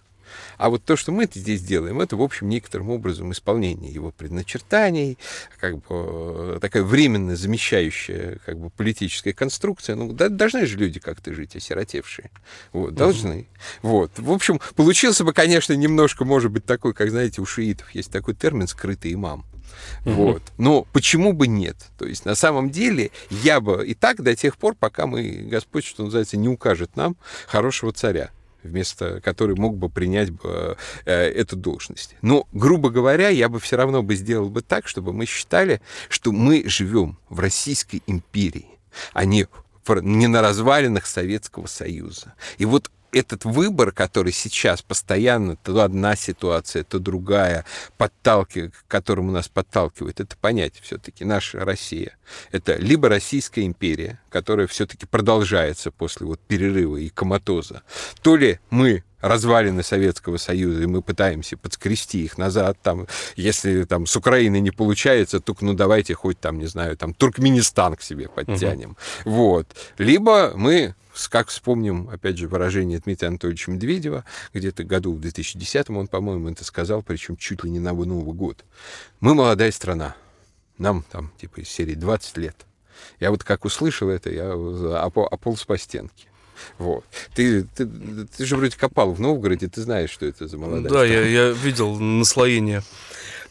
А 0.58 0.70
вот 0.70 0.84
то, 0.84 0.96
что 0.96 1.12
мы 1.12 1.28
здесь 1.32 1.62
делаем, 1.62 2.00
это, 2.00 2.16
в 2.16 2.22
общем, 2.22 2.48
некоторым 2.48 2.90
образом 2.90 3.32
исполнение 3.32 3.92
его 3.92 4.10
предначертаний, 4.10 5.18
как 5.58 5.78
бы 5.78 5.84
э, 5.88 6.58
такая 6.60 6.82
временно 6.82 7.36
замещающая 7.36 8.38
как 8.44 8.58
бы, 8.58 8.70
политическая 8.70 9.32
конструкция. 9.32 9.96
Ну, 9.96 10.12
да, 10.12 10.28
должны 10.28 10.66
же 10.66 10.78
люди 10.78 11.00
как-то 11.00 11.34
жить, 11.34 11.56
осиротевшие. 11.56 12.30
Вот, 12.72 12.94
должны. 12.94 13.48
Вот. 13.82 14.12
В 14.18 14.30
общем, 14.30 14.60
получился 14.74 15.24
бы, 15.24 15.32
конечно, 15.32 15.72
немножко, 15.72 16.24
может 16.24 16.50
быть, 16.50 16.64
такой, 16.64 16.94
как, 16.94 17.10
знаете, 17.10 17.40
у 17.40 17.46
шиитов 17.46 17.90
есть 17.90 18.10
такой 18.10 18.34
термин 18.34 18.66
«скрытый 18.66 19.12
имам». 19.12 19.44
Вот. 20.04 20.42
Но 20.58 20.86
почему 20.92 21.32
бы 21.32 21.46
нет? 21.46 21.76
То 21.98 22.06
есть, 22.06 22.24
на 22.24 22.34
самом 22.34 22.70
деле, 22.70 23.10
я 23.30 23.60
бы 23.60 23.86
и 23.86 23.94
так 23.94 24.22
до 24.22 24.34
тех 24.34 24.56
пор, 24.56 24.74
пока 24.74 25.06
мы, 25.06 25.46
Господь, 25.50 25.84
что 25.84 26.04
называется, 26.04 26.36
не 26.36 26.48
укажет 26.48 26.96
нам 26.96 27.16
хорошего 27.46 27.92
царя 27.92 28.30
вместо 28.66 29.20
который 29.20 29.56
мог 29.56 29.76
бы 29.76 29.88
принять 29.88 30.30
бы, 30.30 30.76
э, 31.04 31.12
эту 31.12 31.56
должность. 31.56 32.16
Но, 32.22 32.46
грубо 32.52 32.90
говоря, 32.90 33.28
я 33.28 33.48
бы 33.48 33.58
все 33.60 33.76
равно 33.76 34.02
бы 34.02 34.14
сделал 34.14 34.50
бы 34.50 34.62
так, 34.62 34.88
чтобы 34.88 35.12
мы 35.12 35.26
считали, 35.26 35.80
что 36.08 36.32
мы 36.32 36.64
живем 36.66 37.18
в 37.28 37.40
Российской 37.40 38.02
империи, 38.06 38.66
а 39.12 39.24
не, 39.24 39.46
не 39.88 40.26
на 40.26 40.42
развалинах 40.42 41.06
Советского 41.06 41.66
Союза. 41.66 42.34
И 42.58 42.64
вот 42.64 42.90
этот 43.16 43.44
выбор, 43.44 43.92
который 43.92 44.32
сейчас 44.32 44.82
постоянно, 44.82 45.56
то 45.56 45.80
одна 45.80 46.16
ситуация, 46.16 46.84
то 46.84 46.98
другая, 46.98 47.64
подталкивает, 47.96 48.74
к 48.74 48.86
которому 48.88 49.32
нас 49.32 49.48
подталкивает, 49.48 50.20
это 50.20 50.36
понять 50.36 50.74
все-таки 50.82 51.24
наша 51.24 51.60
Россия. 51.64 52.16
Это 52.52 52.76
либо 52.76 53.08
Российская 53.08 53.64
империя, 53.64 54.20
которая 54.28 54.66
все-таки 54.66 55.06
продолжается 55.06 55.90
после 55.90 56.26
вот 56.26 56.40
перерыва 56.40 56.96
и 56.96 57.08
коматоза, 57.08 57.82
то 58.22 58.36
ли 58.36 58.60
мы 58.70 59.02
развалины 59.20 59.82
Советского 59.82 60.36
Союза, 60.36 60.82
и 60.82 60.86
мы 60.86 61.02
пытаемся 61.02 61.56
подскрести 61.56 62.22
их 62.22 62.38
назад, 62.38 62.78
там, 62.82 63.06
если 63.34 63.84
там 63.84 64.06
с 64.06 64.14
Украины 64.14 64.60
не 64.60 64.70
получается, 64.70 65.40
то 65.40 65.56
ну 65.60 65.72
давайте 65.72 66.14
хоть 66.14 66.38
там, 66.38 66.58
не 66.58 66.66
знаю, 66.66 66.96
там 66.96 67.14
Туркменистан 67.14 67.96
к 67.96 68.02
себе 68.02 68.28
подтянем. 68.28 68.96
Вот. 69.24 69.66
Либо 69.98 70.52
мы 70.54 70.94
как 71.30 71.48
вспомним, 71.48 72.08
опять 72.10 72.38
же, 72.38 72.48
выражение 72.48 72.98
Дмитрия 72.98 73.28
Анатольевича 73.28 73.70
Медведева, 73.70 74.24
где-то 74.52 74.84
году 74.84 75.14
в 75.14 75.20
2010 75.20 75.90
он, 75.90 76.08
по-моему, 76.08 76.50
это 76.50 76.64
сказал, 76.64 77.02
причем 77.02 77.36
чуть 77.36 77.64
ли 77.64 77.70
не 77.70 77.78
на 77.80 77.92
Новый 77.92 78.34
год. 78.34 78.64
Мы 79.20 79.34
молодая 79.34 79.72
страна. 79.72 80.14
Нам 80.78 81.04
там, 81.10 81.32
типа, 81.40 81.60
из 81.60 81.68
серии 81.68 81.94
20 81.94 82.36
лет. 82.36 82.56
Я 83.18 83.30
вот 83.30 83.44
как 83.44 83.64
услышал 83.64 84.08
это, 84.08 84.30
я 84.30 84.44
опо- 84.44 85.26
ополз 85.26 85.64
по 85.64 85.78
стенке. 85.78 86.28
Вот. 86.78 87.04
Ты, 87.34 87.64
ты, 87.64 87.86
ты 87.86 88.44
же 88.44 88.56
вроде 88.56 88.76
копал 88.76 89.12
в 89.12 89.20
Новгороде, 89.20 89.68
ты 89.68 89.82
знаешь, 89.82 90.10
что 90.10 90.26
это 90.26 90.48
за 90.48 90.58
молодая 90.58 90.90
Да, 90.90 91.04
я, 91.04 91.26
я 91.26 91.50
видел 91.50 91.98
наслоение 91.98 92.82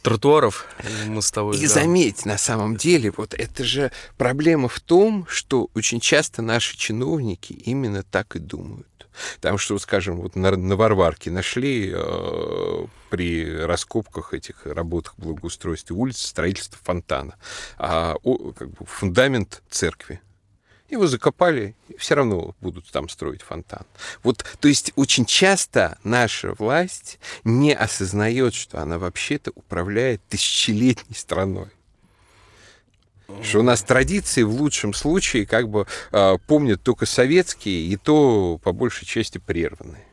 тротуаров 0.06 0.66
мостовой. 1.08 1.58
И 1.58 1.68
да. 1.68 1.74
заметь, 1.74 2.26
на 2.26 2.38
самом 2.38 2.78
деле, 2.78 3.12
вот 3.16 3.34
это 3.34 3.64
же 3.64 3.92
проблема 4.18 4.68
в 4.68 4.80
том, 4.80 5.26
что 5.28 5.70
очень 5.74 6.00
часто 6.00 6.42
наши 6.42 6.78
чиновники 6.78 7.54
именно 7.54 8.04
так 8.04 8.36
и 8.36 8.40
думают. 8.40 8.88
Потому 9.36 9.58
что, 9.58 9.78
скажем, 9.80 10.18
вот 10.18 10.36
на, 10.36 10.52
на 10.52 10.76
Варварке 10.76 11.32
нашли 11.32 11.92
э, 11.94 12.86
при 13.10 13.50
раскопках 13.50 14.34
этих 14.34 14.66
работах 14.66 15.14
благоустройства 15.18 15.96
улиц 15.96 16.18
строительство 16.18 16.78
фонтана, 16.84 17.36
а, 17.78 18.16
о, 18.24 18.52
как 18.52 18.72
бы 18.72 18.86
фундамент 18.86 19.64
церкви. 19.70 20.22
Его 20.90 21.08
закопали, 21.08 21.76
все 21.98 22.16
равно 22.16 22.56
будут 22.62 22.86
там 22.92 23.10
строить 23.10 23.42
фонтан. 23.42 23.86
Вот, 24.22 24.46
то 24.60 24.68
есть 24.68 24.94
очень 24.96 25.26
часто 25.26 25.98
наша 26.04 26.54
власть 26.54 27.20
не 27.44 27.74
осознает, 27.74 28.54
что 28.54 28.82
она 28.82 29.00
вообще-то 29.00 29.52
управляет 29.56 30.22
тысячелетней 30.30 31.16
страной. 31.16 31.70
Что 33.42 33.60
у 33.60 33.64
нас 33.64 33.82
традиции 33.82 34.44
в 34.44 34.52
лучшем 34.52 34.94
случае 34.94 35.48
как 35.48 35.68
бы 35.68 35.88
э, 36.12 36.38
помнят 36.46 36.84
только 36.84 37.08
советские, 37.08 37.88
и 37.88 37.98
то 37.98 38.60
по 38.64 38.72
большей 38.72 39.08
части 39.08 39.40
прерванные. 39.40 40.06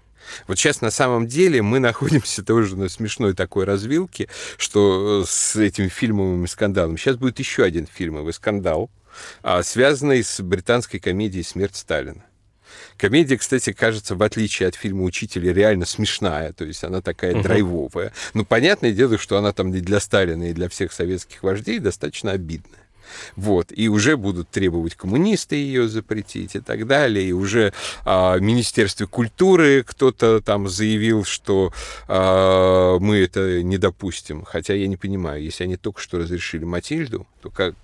Вот 0.47 0.59
сейчас 0.59 0.81
на 0.81 0.91
самом 0.91 1.27
деле 1.27 1.61
мы 1.61 1.79
находимся 1.79 2.43
тоже 2.45 2.77
на 2.77 2.89
смешной 2.89 3.35
такой 3.35 3.65
развилке, 3.65 4.29
что 4.57 5.25
с 5.27 5.57
этим 5.57 5.91
фильмовым 5.91 6.47
скандалом. 6.47 6.97
Сейчас 6.97 7.17
будет 7.17 7.39
еще 7.39 7.65
один 7.65 7.87
фильмовый 7.87 8.33
скандал, 8.33 8.91
связанный 9.63 10.23
с 10.23 10.41
британской 10.41 11.01
комедией 11.01 11.45
«Смерть 11.45 11.77
Сталина». 11.77 12.25
Комедия, 12.97 13.37
кстати, 13.37 13.73
кажется, 13.73 14.15
в 14.15 14.23
отличие 14.23 14.69
от 14.69 14.75
фильма 14.75 15.05
«Учителя», 15.05 15.53
реально 15.53 15.87
смешная, 15.87 16.53
то 16.53 16.65
есть 16.65 16.85
она 16.85 17.01
такая 17.01 17.35
uh-huh. 17.35 17.43
драйвовая. 17.43 18.13
Ну, 18.35 18.45
понятное 18.45 18.93
дело, 18.93 19.19
что 19.19 19.37
она 19.39 19.53
там 19.53 19.75
и 19.75 19.81
для 19.81 20.01
Сталина, 20.01 20.51
и 20.51 20.53
для 20.53 20.69
всех 20.69 20.93
советских 20.93 21.43
вождей 21.43 21.79
достаточно 21.79 22.33
обидная. 22.33 22.79
Вот, 23.37 23.69
и 23.71 23.89
уже 23.89 24.17
будут 24.17 24.49
требовать 24.51 24.95
коммунисты 24.95 25.57
ее 25.57 25.89
запретить 25.89 26.55
и 26.55 26.61
так 26.61 26.87
далее. 26.87 27.29
И 27.29 27.33
уже 27.33 27.73
а, 28.05 28.37
в 28.37 28.41
Министерстве 28.41 29.07
культуры 29.07 29.85
кто-то 29.87 30.41
там 30.41 30.69
заявил, 30.69 31.25
что 31.25 31.73
а, 32.09 32.99
мы 32.99 33.19
это 33.19 33.63
не 33.63 33.77
допустим. 33.77 34.45
Хотя 34.45 34.75
я 34.75 34.87
не 34.87 34.97
понимаю, 34.97 35.43
если 35.43 35.65
они 35.65 35.77
только 35.77 36.01
что 36.01 36.19
разрешили 36.19 36.65
Матильду, 36.65 37.27
то 37.43 37.51
как, 37.51 37.75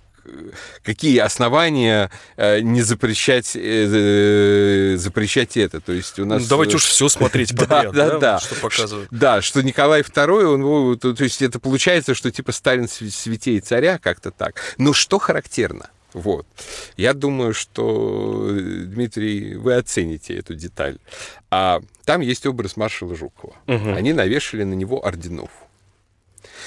какие 0.83 1.19
основания 1.19 2.11
э, 2.37 2.61
не 2.61 2.81
запрещать, 2.81 3.51
э, 3.55 4.95
запрещать 4.97 5.57
это. 5.57 5.81
То 5.81 5.91
есть 5.91 6.19
у 6.19 6.25
нас... 6.25 6.43
Ну, 6.43 6.49
давайте 6.49 6.77
уж 6.77 6.83
все 6.83 7.09
смотреть 7.09 7.55
подряд, 7.55 7.91
да, 7.91 8.05
да, 8.05 8.09
да, 8.09 8.19
да. 8.19 8.39
Что 8.39 8.55
показывают. 8.55 9.09
Да, 9.11 9.41
что 9.41 9.61
Николай 9.61 10.01
II, 10.01 10.43
он, 10.43 10.99
то, 10.99 11.13
то 11.13 11.23
есть 11.23 11.41
это 11.41 11.59
получается, 11.59 12.13
что 12.15 12.31
типа 12.31 12.51
Сталин 12.51 12.87
святей 12.87 13.59
царя, 13.59 13.97
как-то 13.97 14.31
так. 14.31 14.55
Но 14.77 14.93
что 14.93 15.19
характерно? 15.19 15.89
Вот. 16.13 16.47
Я 16.97 17.13
думаю, 17.13 17.53
что, 17.53 18.49
Дмитрий, 18.49 19.55
вы 19.55 19.75
оцените 19.75 20.35
эту 20.35 20.55
деталь. 20.55 20.97
А 21.51 21.81
там 22.05 22.21
есть 22.21 22.45
образ 22.45 22.77
маршала 22.77 23.15
Жукова. 23.15 23.55
Угу. 23.67 23.91
Они 23.91 24.13
навешали 24.13 24.63
на 24.63 24.73
него 24.73 25.05
орденов. 25.05 25.51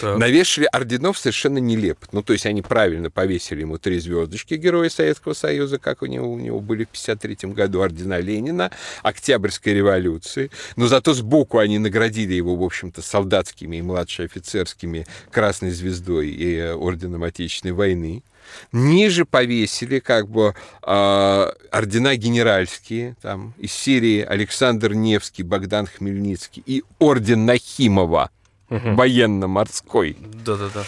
Так. 0.03 0.19
Навешали 0.19 0.69
орденов 0.73 1.17
совершенно 1.17 1.59
нелепо. 1.59 2.09
Ну, 2.11 2.25
то 2.25 2.33
есть 2.33 2.45
они 2.45 2.61
правильно 2.61 3.09
повесили 3.09 3.61
ему 3.61 3.79
три 3.79 4.01
звездочки 4.01 4.55
Героя 4.55 4.91
Советского 4.91 5.33
Союза, 5.33 5.79
как 5.79 6.03
у 6.03 6.07
него, 6.07 6.29
у 6.29 6.41
него 6.41 6.59
были 6.59 6.83
в 6.83 6.89
1953 6.89 7.53
году 7.53 7.83
ордена 7.83 8.19
Ленина, 8.19 8.73
Октябрьской 9.05 9.75
революции. 9.75 10.51
Но 10.75 10.89
зато 10.89 11.15
сбоку 11.15 11.59
они 11.59 11.79
наградили 11.79 12.35
его, 12.35 12.57
в 12.57 12.65
общем-то, 12.65 13.01
солдатскими 13.01 13.77
и 13.77 13.83
младшеофицерскими 13.83 15.07
Красной 15.31 15.71
Звездой 15.71 16.31
и 16.31 16.57
э, 16.57 16.75
Орденом 16.75 17.23
Отечественной 17.23 17.75
войны. 17.75 18.25
Ниже 18.73 19.25
повесили 19.25 20.01
как 20.01 20.29
бы 20.29 20.57
э, 20.83 21.53
ордена 21.71 22.17
генеральские, 22.17 23.15
там, 23.23 23.55
из 23.57 23.73
серии 23.73 24.21
Александр 24.21 24.95
Невский, 24.95 25.45
Богдан 25.45 25.87
Хмельницкий 25.87 26.65
и 26.67 26.83
орден 26.99 27.47
Нахимова– 27.47 28.31
угу. 28.77 28.95
военно-морской. 28.95 30.17
Да-да-да. 30.45 30.85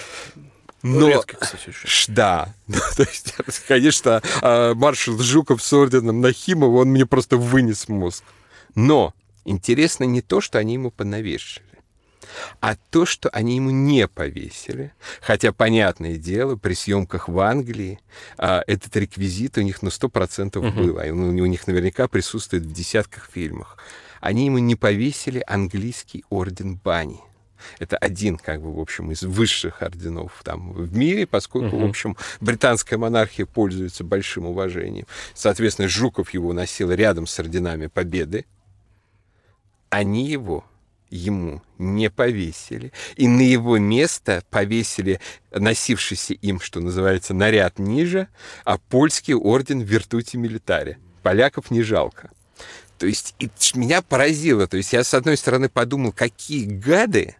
Но, 0.85 1.09
Редко, 1.09 1.39
кстати, 1.39 1.70
очень. 1.70 2.14
Да. 2.14 2.55
То 2.97 3.05
есть, 3.05 3.35
конечно, 3.68 4.22
а, 4.43 4.74
маршал 4.74 5.18
Жуков 5.18 5.62
с 5.62 5.72
орденом 5.72 6.20
Нахимова, 6.20 6.80
он 6.80 6.89
мне 6.89 7.07
просто 7.07 7.39
вынес 7.39 7.89
мозг. 7.89 8.22
Но 8.74 9.14
интересно 9.47 10.05
не 10.05 10.20
то, 10.20 10.43
что 10.43 10.59
они 10.59 10.74
ему 10.74 10.91
понавешали, 10.91 11.64
а 12.61 12.76
то, 12.91 13.07
что 13.07 13.30
они 13.30 13.57
ему 13.57 13.70
не 13.70 14.07
повесили. 14.07 14.93
Хотя, 15.22 15.53
понятное 15.53 16.16
дело, 16.16 16.57
при 16.57 16.74
съемках 16.74 17.30
в 17.30 17.39
Англии 17.39 17.99
а, 18.37 18.62
этот 18.66 18.95
реквизит 18.97 19.57
у 19.57 19.62
них 19.62 19.80
на 19.80 19.89
100% 19.89 20.59
угу. 20.59 20.70
был. 20.70 20.99
А 20.99 21.07
у 21.07 21.47
них 21.47 21.66
наверняка 21.66 22.09
присутствует 22.09 22.64
в 22.64 22.72
десятках 22.72 23.30
фильмах. 23.32 23.78
Они 24.20 24.45
ему 24.47 24.59
не 24.59 24.74
повесили 24.74 25.43
английский 25.47 26.24
орден 26.28 26.76
Бани. 26.76 27.20
Это 27.79 27.97
один, 27.97 28.39
как 28.39 28.62
бы, 28.62 28.73
в 28.73 28.81
общем, 28.81 29.11
из 29.12 29.23
высших 29.23 29.83
орденов 29.83 30.41
там 30.45 30.73
в 30.73 30.97
мире, 30.97 31.27
поскольку, 31.27 31.77
угу. 31.77 31.87
в 31.87 31.91
общем, 31.91 32.17
британская 32.41 32.97
монархия 32.97 33.47
пользуется 33.47 34.05
большим 34.05 34.47
уважением. 34.47 35.07
Соответственно, 35.35 35.89
Жуков 35.89 36.35
его 36.35 36.53
носил 36.53 36.91
рядом 36.93 37.27
с 37.27 37.39
орденами 37.39 37.87
Победы. 37.87 38.47
Они 39.91 40.27
его 40.27 40.65
ему 41.11 41.62
не 41.79 42.11
повесили. 42.11 42.93
И 43.17 43.29
на 43.29 43.43
его 43.43 43.79
место 43.79 44.43
повесили 44.51 45.21
носившийся 45.53 46.35
им, 46.35 46.61
что 46.61 46.81
называется, 46.81 47.35
наряд 47.35 47.79
ниже, 47.79 48.29
а 48.65 48.79
польский 48.79 49.35
орден 49.35 49.81
Виртути 49.81 50.37
Милитари. 50.37 50.99
Поляков 51.23 51.71
не 51.71 51.83
жалко. 51.83 52.31
То 52.99 53.07
есть 53.07 53.35
и 53.39 53.49
меня 53.75 54.03
поразило. 54.03 54.67
То 54.67 54.77
есть 54.77 54.93
я, 54.93 55.05
с 55.05 55.15
одной 55.15 55.37
стороны, 55.37 55.69
подумал, 55.69 56.12
какие 56.12 56.65
гады 56.65 57.37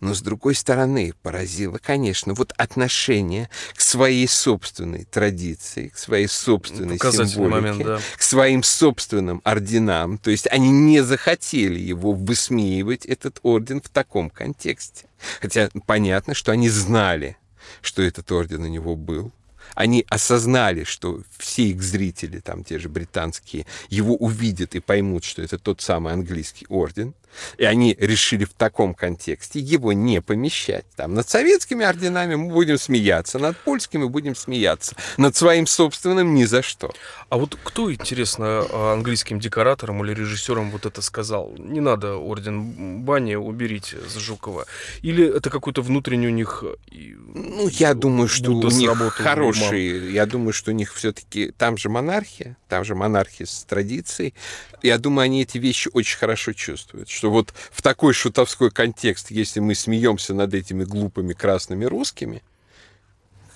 но 0.00 0.14
с 0.14 0.20
другой 0.20 0.54
стороны 0.54 1.14
поразило, 1.22 1.78
конечно, 1.78 2.34
вот 2.34 2.52
отношение 2.56 3.48
к 3.74 3.80
своей 3.80 4.28
собственной 4.28 5.04
традиции, 5.04 5.88
к 5.88 5.98
своей 5.98 6.28
собственной 6.28 6.98
символике, 6.98 7.40
момент, 7.40 7.84
да. 7.84 8.00
к 8.16 8.22
своим 8.22 8.62
собственным 8.62 9.40
орденам. 9.44 10.18
То 10.18 10.30
есть 10.30 10.46
они 10.50 10.70
не 10.70 11.02
захотели 11.02 11.78
его 11.78 12.12
высмеивать, 12.12 13.06
этот 13.06 13.40
орден, 13.42 13.80
в 13.80 13.88
таком 13.88 14.30
контексте. 14.30 15.06
Хотя 15.40 15.70
понятно, 15.86 16.34
что 16.34 16.52
они 16.52 16.68
знали, 16.68 17.36
что 17.80 18.02
этот 18.02 18.30
орден 18.30 18.62
у 18.62 18.68
него 18.68 18.96
был 18.96 19.32
они 19.74 20.06
осознали, 20.08 20.84
что 20.84 21.22
все 21.36 21.64
их 21.64 21.82
зрители, 21.82 22.38
там 22.40 22.64
те 22.64 22.78
же 22.78 22.88
британские, 22.88 23.66
его 23.88 24.14
увидят 24.14 24.74
и 24.74 24.80
поймут, 24.80 25.24
что 25.24 25.42
это 25.42 25.58
тот 25.58 25.80
самый 25.80 26.12
английский 26.12 26.66
орден, 26.68 27.14
и 27.58 27.64
они 27.64 27.96
решили 27.98 28.44
в 28.44 28.52
таком 28.52 28.94
контексте 28.94 29.60
его 29.60 29.92
не 29.92 30.20
помещать. 30.20 30.84
Там 30.96 31.14
над 31.14 31.28
советскими 31.28 31.84
орденами 31.84 32.34
мы 32.34 32.52
будем 32.52 32.78
смеяться, 32.78 33.38
над 33.38 33.56
польскими 33.58 34.04
будем 34.04 34.34
смеяться, 34.34 34.96
над 35.16 35.36
своим 35.36 35.66
собственным 35.66 36.34
ни 36.34 36.44
за 36.44 36.62
что. 36.62 36.92
А 37.28 37.38
вот 37.38 37.58
кто, 37.62 37.92
интересно, 37.92 38.92
английским 38.92 39.40
декораторам 39.40 40.04
или 40.04 40.14
режиссерам 40.14 40.70
вот 40.70 40.86
это 40.86 41.02
сказал? 41.02 41.52
Не 41.58 41.80
надо 41.80 42.16
орден 42.16 43.02
Бани, 43.02 43.34
уберите 43.34 43.98
с 44.08 44.16
Жукова. 44.18 44.66
Или 45.02 45.36
это 45.36 45.50
какой-то 45.50 45.82
внутренний 45.82 46.28
у 46.28 46.30
них... 46.30 46.64
Ну, 46.90 47.68
я 47.68 47.94
думаю, 47.94 48.28
что 48.28 48.52
у 48.52 48.70
них 48.70 48.90
хороший... 49.12 50.12
Я 50.12 50.26
думаю, 50.26 50.52
что 50.52 50.70
у 50.70 50.74
них 50.74 50.94
все-таки... 50.94 51.52
Там 51.56 51.76
же 51.76 51.88
монархия, 51.88 52.56
там 52.68 52.84
же 52.84 52.94
монархия 52.94 53.46
с 53.46 53.64
традицией. 53.64 54.34
Я 54.82 54.98
думаю, 54.98 55.24
они 55.24 55.42
эти 55.42 55.58
вещи 55.58 55.90
очень 55.92 56.18
хорошо 56.18 56.52
чувствуют. 56.52 57.08
Что 57.08 57.25
вот 57.28 57.52
в 57.70 57.82
такой 57.82 58.12
шутовской 58.12 58.70
контекст, 58.70 59.30
если 59.30 59.60
мы 59.60 59.74
смеемся 59.74 60.34
над 60.34 60.54
этими 60.54 60.84
глупыми 60.84 61.32
красными 61.32 61.84
русскими, 61.84 62.42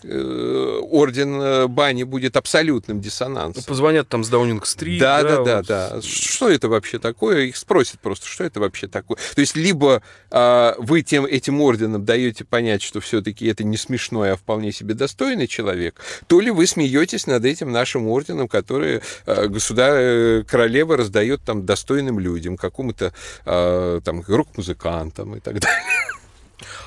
орден 0.05 1.40
э, 1.40 1.66
бани 1.66 2.05
будет 2.05 2.36
абсолютным 2.36 3.01
диссонансом. 3.01 3.62
Позвонят 3.64 4.09
там 4.09 4.24
с 4.24 4.28
Даунинг-стрит. 4.28 5.01
Да, 5.01 5.22
да, 5.22 5.42
да, 5.42 5.62
да, 5.62 5.90
да. 5.90 6.03
Что 6.03 6.48
это 6.48 6.68
вообще 6.68 6.98
такое? 6.98 7.42
Их 7.46 7.57
спросят 7.57 8.01
просто, 8.01 8.26
что 8.26 8.44
это 8.44 8.61
вообще 8.61 8.86
такое. 8.86 9.18
То 9.34 9.40
есть 9.40 9.57
либо 9.57 10.03
а, 10.30 10.74
вы 10.78 11.03
тем, 11.03 11.24
этим 11.24 11.61
орденом 11.61 12.05
даете 12.05 12.44
понять, 12.44 12.82
что 12.82 13.01
все-таки 13.01 13.46
это 13.46 13.64
не 13.64 13.76
смешной, 13.76 14.32
а 14.32 14.36
вполне 14.36 14.72
себе 14.72 14.94
достойный 14.94 15.46
человек, 15.46 16.01
то 16.26 16.40
ли 16.40 16.51
вы 16.51 16.66
смеетесь 16.66 17.26
над 17.26 17.44
этим 17.44 17.72
нашим 17.72 18.07
орденом, 18.07 18.48
который 18.48 19.01
а, 19.26 19.46
государь, 19.46 19.94
э, 19.96 20.44
королева 20.48 20.96
раздает 20.96 21.42
там 21.44 21.66
достойным 21.66 22.18
людям, 22.18 22.57
какому-то 22.57 23.12
а, 23.44 24.01
там 24.01 24.22
рок-музыкантам 24.26 25.36
и 25.36 25.40
так 25.40 25.61
далее. 25.61 25.80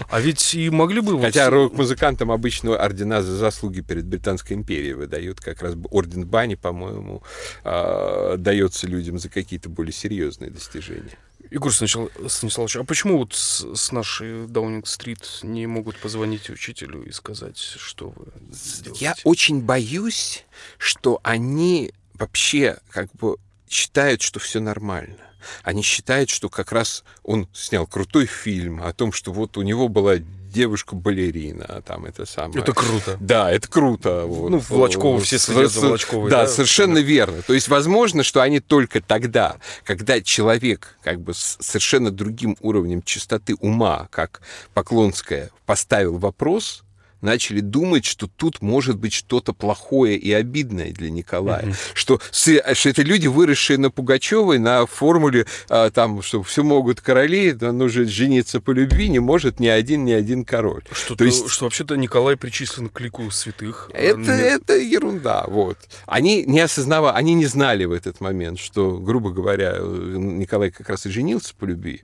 А 0.10 0.20
ведь 0.20 0.54
и 0.56 0.70
могли 0.70 1.02
бы... 1.02 1.20
Хотя 1.22 1.50
рок-музыкантам 1.50 2.32
обычно 2.32 2.76
ордена 2.76 3.22
за 3.22 3.36
заслуги 3.36 3.82
перед 3.82 4.06
Британской 4.06 4.56
империей 4.56 4.94
выдают, 4.94 5.40
как 5.40 5.62
раз 5.62 5.76
орден 5.90 6.26
Бани, 6.26 6.56
по-моему, 6.56 7.24
а, 7.64 8.38
дается 8.38 8.88
людям 8.88 9.20
за 9.20 9.30
какие-то 9.30 9.70
более 9.70 9.94
серьезные 9.94 10.52
достижения. 10.52 11.18
Егор 11.52 11.72
Станислав- 11.72 12.10
Станиславович, 12.28 12.78
а 12.78 12.84
почему 12.84 13.20
вот 13.20 13.34
с, 13.34 13.76
с 13.76 13.92
нашей 13.92 14.48
Даунинг-стрит 14.48 15.40
не 15.44 15.68
могут 15.68 15.98
позвонить 15.98 16.50
учителю 16.50 17.04
и 17.04 17.12
сказать, 17.12 17.58
что 17.58 18.10
вы 18.10 18.26
сделаете? 18.52 19.06
Я 19.06 19.16
очень 19.24 19.62
боюсь, 19.62 20.46
что 20.78 21.20
они 21.24 21.94
вообще 22.16 22.78
как 22.90 23.12
бы 23.14 23.38
считают, 23.70 24.22
что 24.22 24.40
все 24.40 24.62
нормально. 24.62 25.18
Они 25.64 25.82
считают, 25.82 26.30
что 26.30 26.50
как 26.50 26.72
раз 26.72 27.04
он 27.24 27.48
снял 27.54 27.88
крутой 27.88 28.26
фильм 28.26 28.82
о 28.84 28.94
том, 28.94 29.12
что 29.12 29.32
вот 29.32 29.58
у 29.58 29.62
него 29.62 29.88
была 29.88 30.18
девушка-балерина, 30.54 31.66
а 31.68 31.82
там 31.82 32.06
это 32.06 32.26
самое. 32.26 32.62
Это 32.62 32.74
круто. 32.74 33.18
Да, 33.20 33.52
это 33.52 33.68
круто. 33.68 34.26
Вот. 34.26 34.50
Ну, 34.50 34.60
Волочкова, 34.60 35.20
все 35.20 35.40
следят 35.40 35.72
за 35.72 35.82
Волочковой, 35.82 36.30
Да, 36.30 36.44
да? 36.44 36.48
совершенно 36.48 37.00
верно. 37.00 37.42
То 37.42 37.54
есть, 37.54 37.68
возможно, 37.68 38.24
что 38.24 38.42
они 38.42 38.60
только 38.60 39.02
тогда, 39.02 39.58
когда 39.84 40.22
человек 40.22 40.98
как 41.04 41.22
бы 41.22 41.34
с 41.34 41.58
совершенно 41.60 42.12
другим 42.12 42.56
уровнем 42.62 43.02
чистоты 43.02 43.56
ума, 43.56 44.08
как 44.12 44.42
Поклонская, 44.74 45.50
поставил 45.66 46.18
вопрос, 46.18 46.83
начали 47.24 47.60
думать, 47.62 48.06
что 48.06 48.28
тут 48.28 48.62
может 48.62 48.98
быть 48.98 49.14
что-то 49.14 49.54
плохое 49.54 50.18
и 50.18 50.32
обидное 50.32 50.92
для 50.92 51.10
Николая. 51.10 51.74
Что, 51.94 52.20
с- 52.32 52.62
что 52.74 52.90
это 52.90 53.02
люди, 53.02 53.28
выросшие 53.28 53.78
на 53.78 53.90
Пугачевой, 53.90 54.60
на 54.60 54.86
формуле, 54.86 55.46
а, 55.70 55.90
там, 55.90 56.22
что 56.22 56.44
все 56.44 56.64
могут 56.64 57.02
короли, 57.02 57.52
да, 57.54 57.72
нужно 57.72 58.06
жениться 58.06 58.60
по 58.60 58.72
любви, 58.72 59.08
не 59.10 59.20
может 59.20 59.60
ни 59.60 59.68
один, 59.68 60.06
ни 60.06 60.12
один 60.12 60.46
король. 60.46 60.84
Что, 60.92 61.16
То 61.16 61.24
есть- 61.26 61.50
что 61.50 61.66
вообще-то 61.66 61.96
Николай 61.96 62.36
причислен 62.38 62.90
к 62.90 63.00
лику 63.02 63.30
святых. 63.32 63.90
а 63.94 63.98
это, 63.98 64.18
не- 64.20 64.28
это 64.42 64.78
ерунда, 64.78 65.46
вот. 65.48 65.78
Они 66.06 66.44
не 66.46 66.60
осознавали, 66.60 67.16
они 67.18 67.34
не 67.34 67.46
знали 67.46 67.86
в 67.86 67.92
этот 67.94 68.20
момент, 68.22 68.60
что, 68.60 68.98
грубо 68.98 69.32
говоря, 69.32 69.76
э, 69.78 70.16
Николай 70.18 70.72
как 70.72 70.90
раз 70.90 71.06
и 71.06 71.10
женился 71.10 71.54
по 71.58 71.66
любви. 71.66 72.04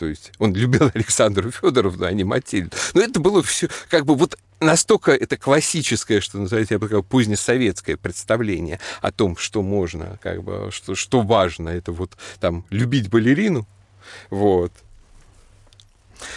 То 0.00 0.06
есть 0.06 0.32
он 0.38 0.54
любил 0.54 0.90
Александру 0.94 1.50
Федоровну, 1.50 2.06
а 2.06 2.12
не 2.12 2.24
Матильду. 2.24 2.74
Но 2.94 3.02
это 3.02 3.20
было 3.20 3.42
все 3.42 3.68
как 3.90 4.06
бы 4.06 4.14
вот 4.14 4.38
настолько 4.58 5.12
это 5.12 5.36
классическое, 5.36 6.22
что 6.22 6.38
называется, 6.38 6.72
я 6.74 6.78
бы 6.78 6.86
сказал, 6.86 7.02
позднесоветское 7.02 7.98
представление 7.98 8.80
о 9.02 9.12
том, 9.12 9.36
что 9.36 9.60
можно, 9.60 10.18
как 10.22 10.42
бы, 10.42 10.70
что, 10.72 10.94
что 10.94 11.20
важно, 11.20 11.68
это 11.68 11.92
вот 11.92 12.12
там 12.40 12.64
любить 12.70 13.10
балерину, 13.10 13.66
вот. 14.30 14.72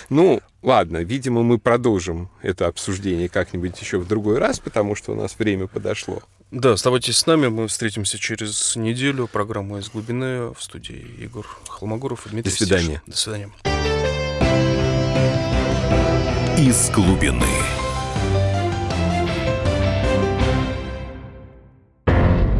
Ну, 0.09 0.41
ладно, 0.61 0.97
видимо, 0.97 1.41
мы 1.43 1.57
продолжим 1.57 2.29
это 2.41 2.67
обсуждение 2.67 3.29
как-нибудь 3.29 3.79
еще 3.79 3.97
в 3.97 4.07
другой 4.07 4.39
раз, 4.39 4.59
потому 4.59 4.95
что 4.95 5.13
у 5.13 5.15
нас 5.15 5.39
время 5.39 5.67
подошло. 5.67 6.21
Да, 6.53 6.73
оставайтесь 6.73 7.17
с 7.17 7.25
нами, 7.25 7.47
мы 7.47 7.67
встретимся 7.67 8.19
через 8.19 8.75
неделю. 8.75 9.25
Программа 9.25 9.79
«Из 9.79 9.89
глубины» 9.89 10.53
в 10.53 10.57
студии 10.59 11.03
Егор 11.19 11.47
Холмогоров 11.67 12.27
и 12.27 12.29
Дмитрий 12.29 12.51
До 12.51 12.57
свидания. 12.57 12.83
Стешин. 12.83 13.01
До 13.07 13.17
свидания. 13.17 13.49
Из 16.59 16.91
глубины. 16.91 17.47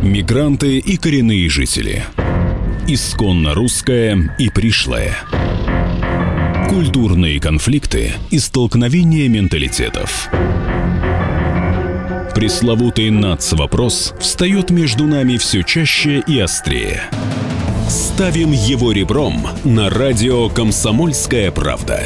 Мигранты 0.02 0.80
и 0.80 0.98
коренные 0.98 1.48
жители. 1.48 2.04
Исконно 2.88 3.54
русское 3.54 4.36
и 4.40 4.50
пришлое. 4.50 5.16
Культурные 6.68 7.40
конфликты 7.40 8.14
и 8.32 8.40
столкновения 8.40 9.30
менталитетов. 9.30 10.32
Пресловутый 12.36 13.12
НАЦ-вопрос 13.12 14.16
встает 14.20 14.72
между 14.72 15.06
нами 15.06 15.38
все 15.38 15.62
чаще 15.62 16.24
и 16.26 16.40
острее. 16.40 17.04
Ставим 17.88 18.52
его 18.52 18.92
ребром 18.92 19.46
на 19.64 19.90
радио 19.92 20.50
«Комсомольская 20.50 21.52
правда». 21.52 22.02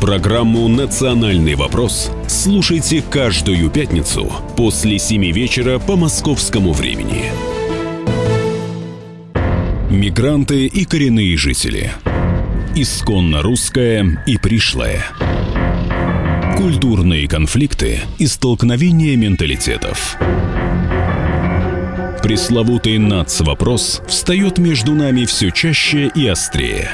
Программу 0.00 0.66
«Национальный 0.68 1.56
вопрос» 1.56 2.10
слушайте 2.26 3.02
каждую 3.02 3.68
пятницу 3.68 4.32
после 4.56 4.98
7 4.98 5.30
вечера 5.30 5.78
по 5.78 5.96
московскому 5.96 6.72
времени. 6.72 7.24
Мигранты 9.90 10.66
и 10.66 10.84
коренные 10.86 11.36
жители. 11.36 11.92
Исконно 12.74 13.42
русское 13.42 14.22
и 14.26 14.38
пришлое. 14.38 15.04
Культурные 16.66 17.28
конфликты 17.28 18.00
и 18.18 18.26
столкновения 18.26 19.16
менталитетов. 19.16 20.16
Пресловутый 22.24 22.98
НАЦ-вопрос 22.98 24.02
встает 24.08 24.58
между 24.58 24.92
нами 24.92 25.26
все 25.26 25.52
чаще 25.52 26.10
и 26.12 26.26
острее. 26.26 26.90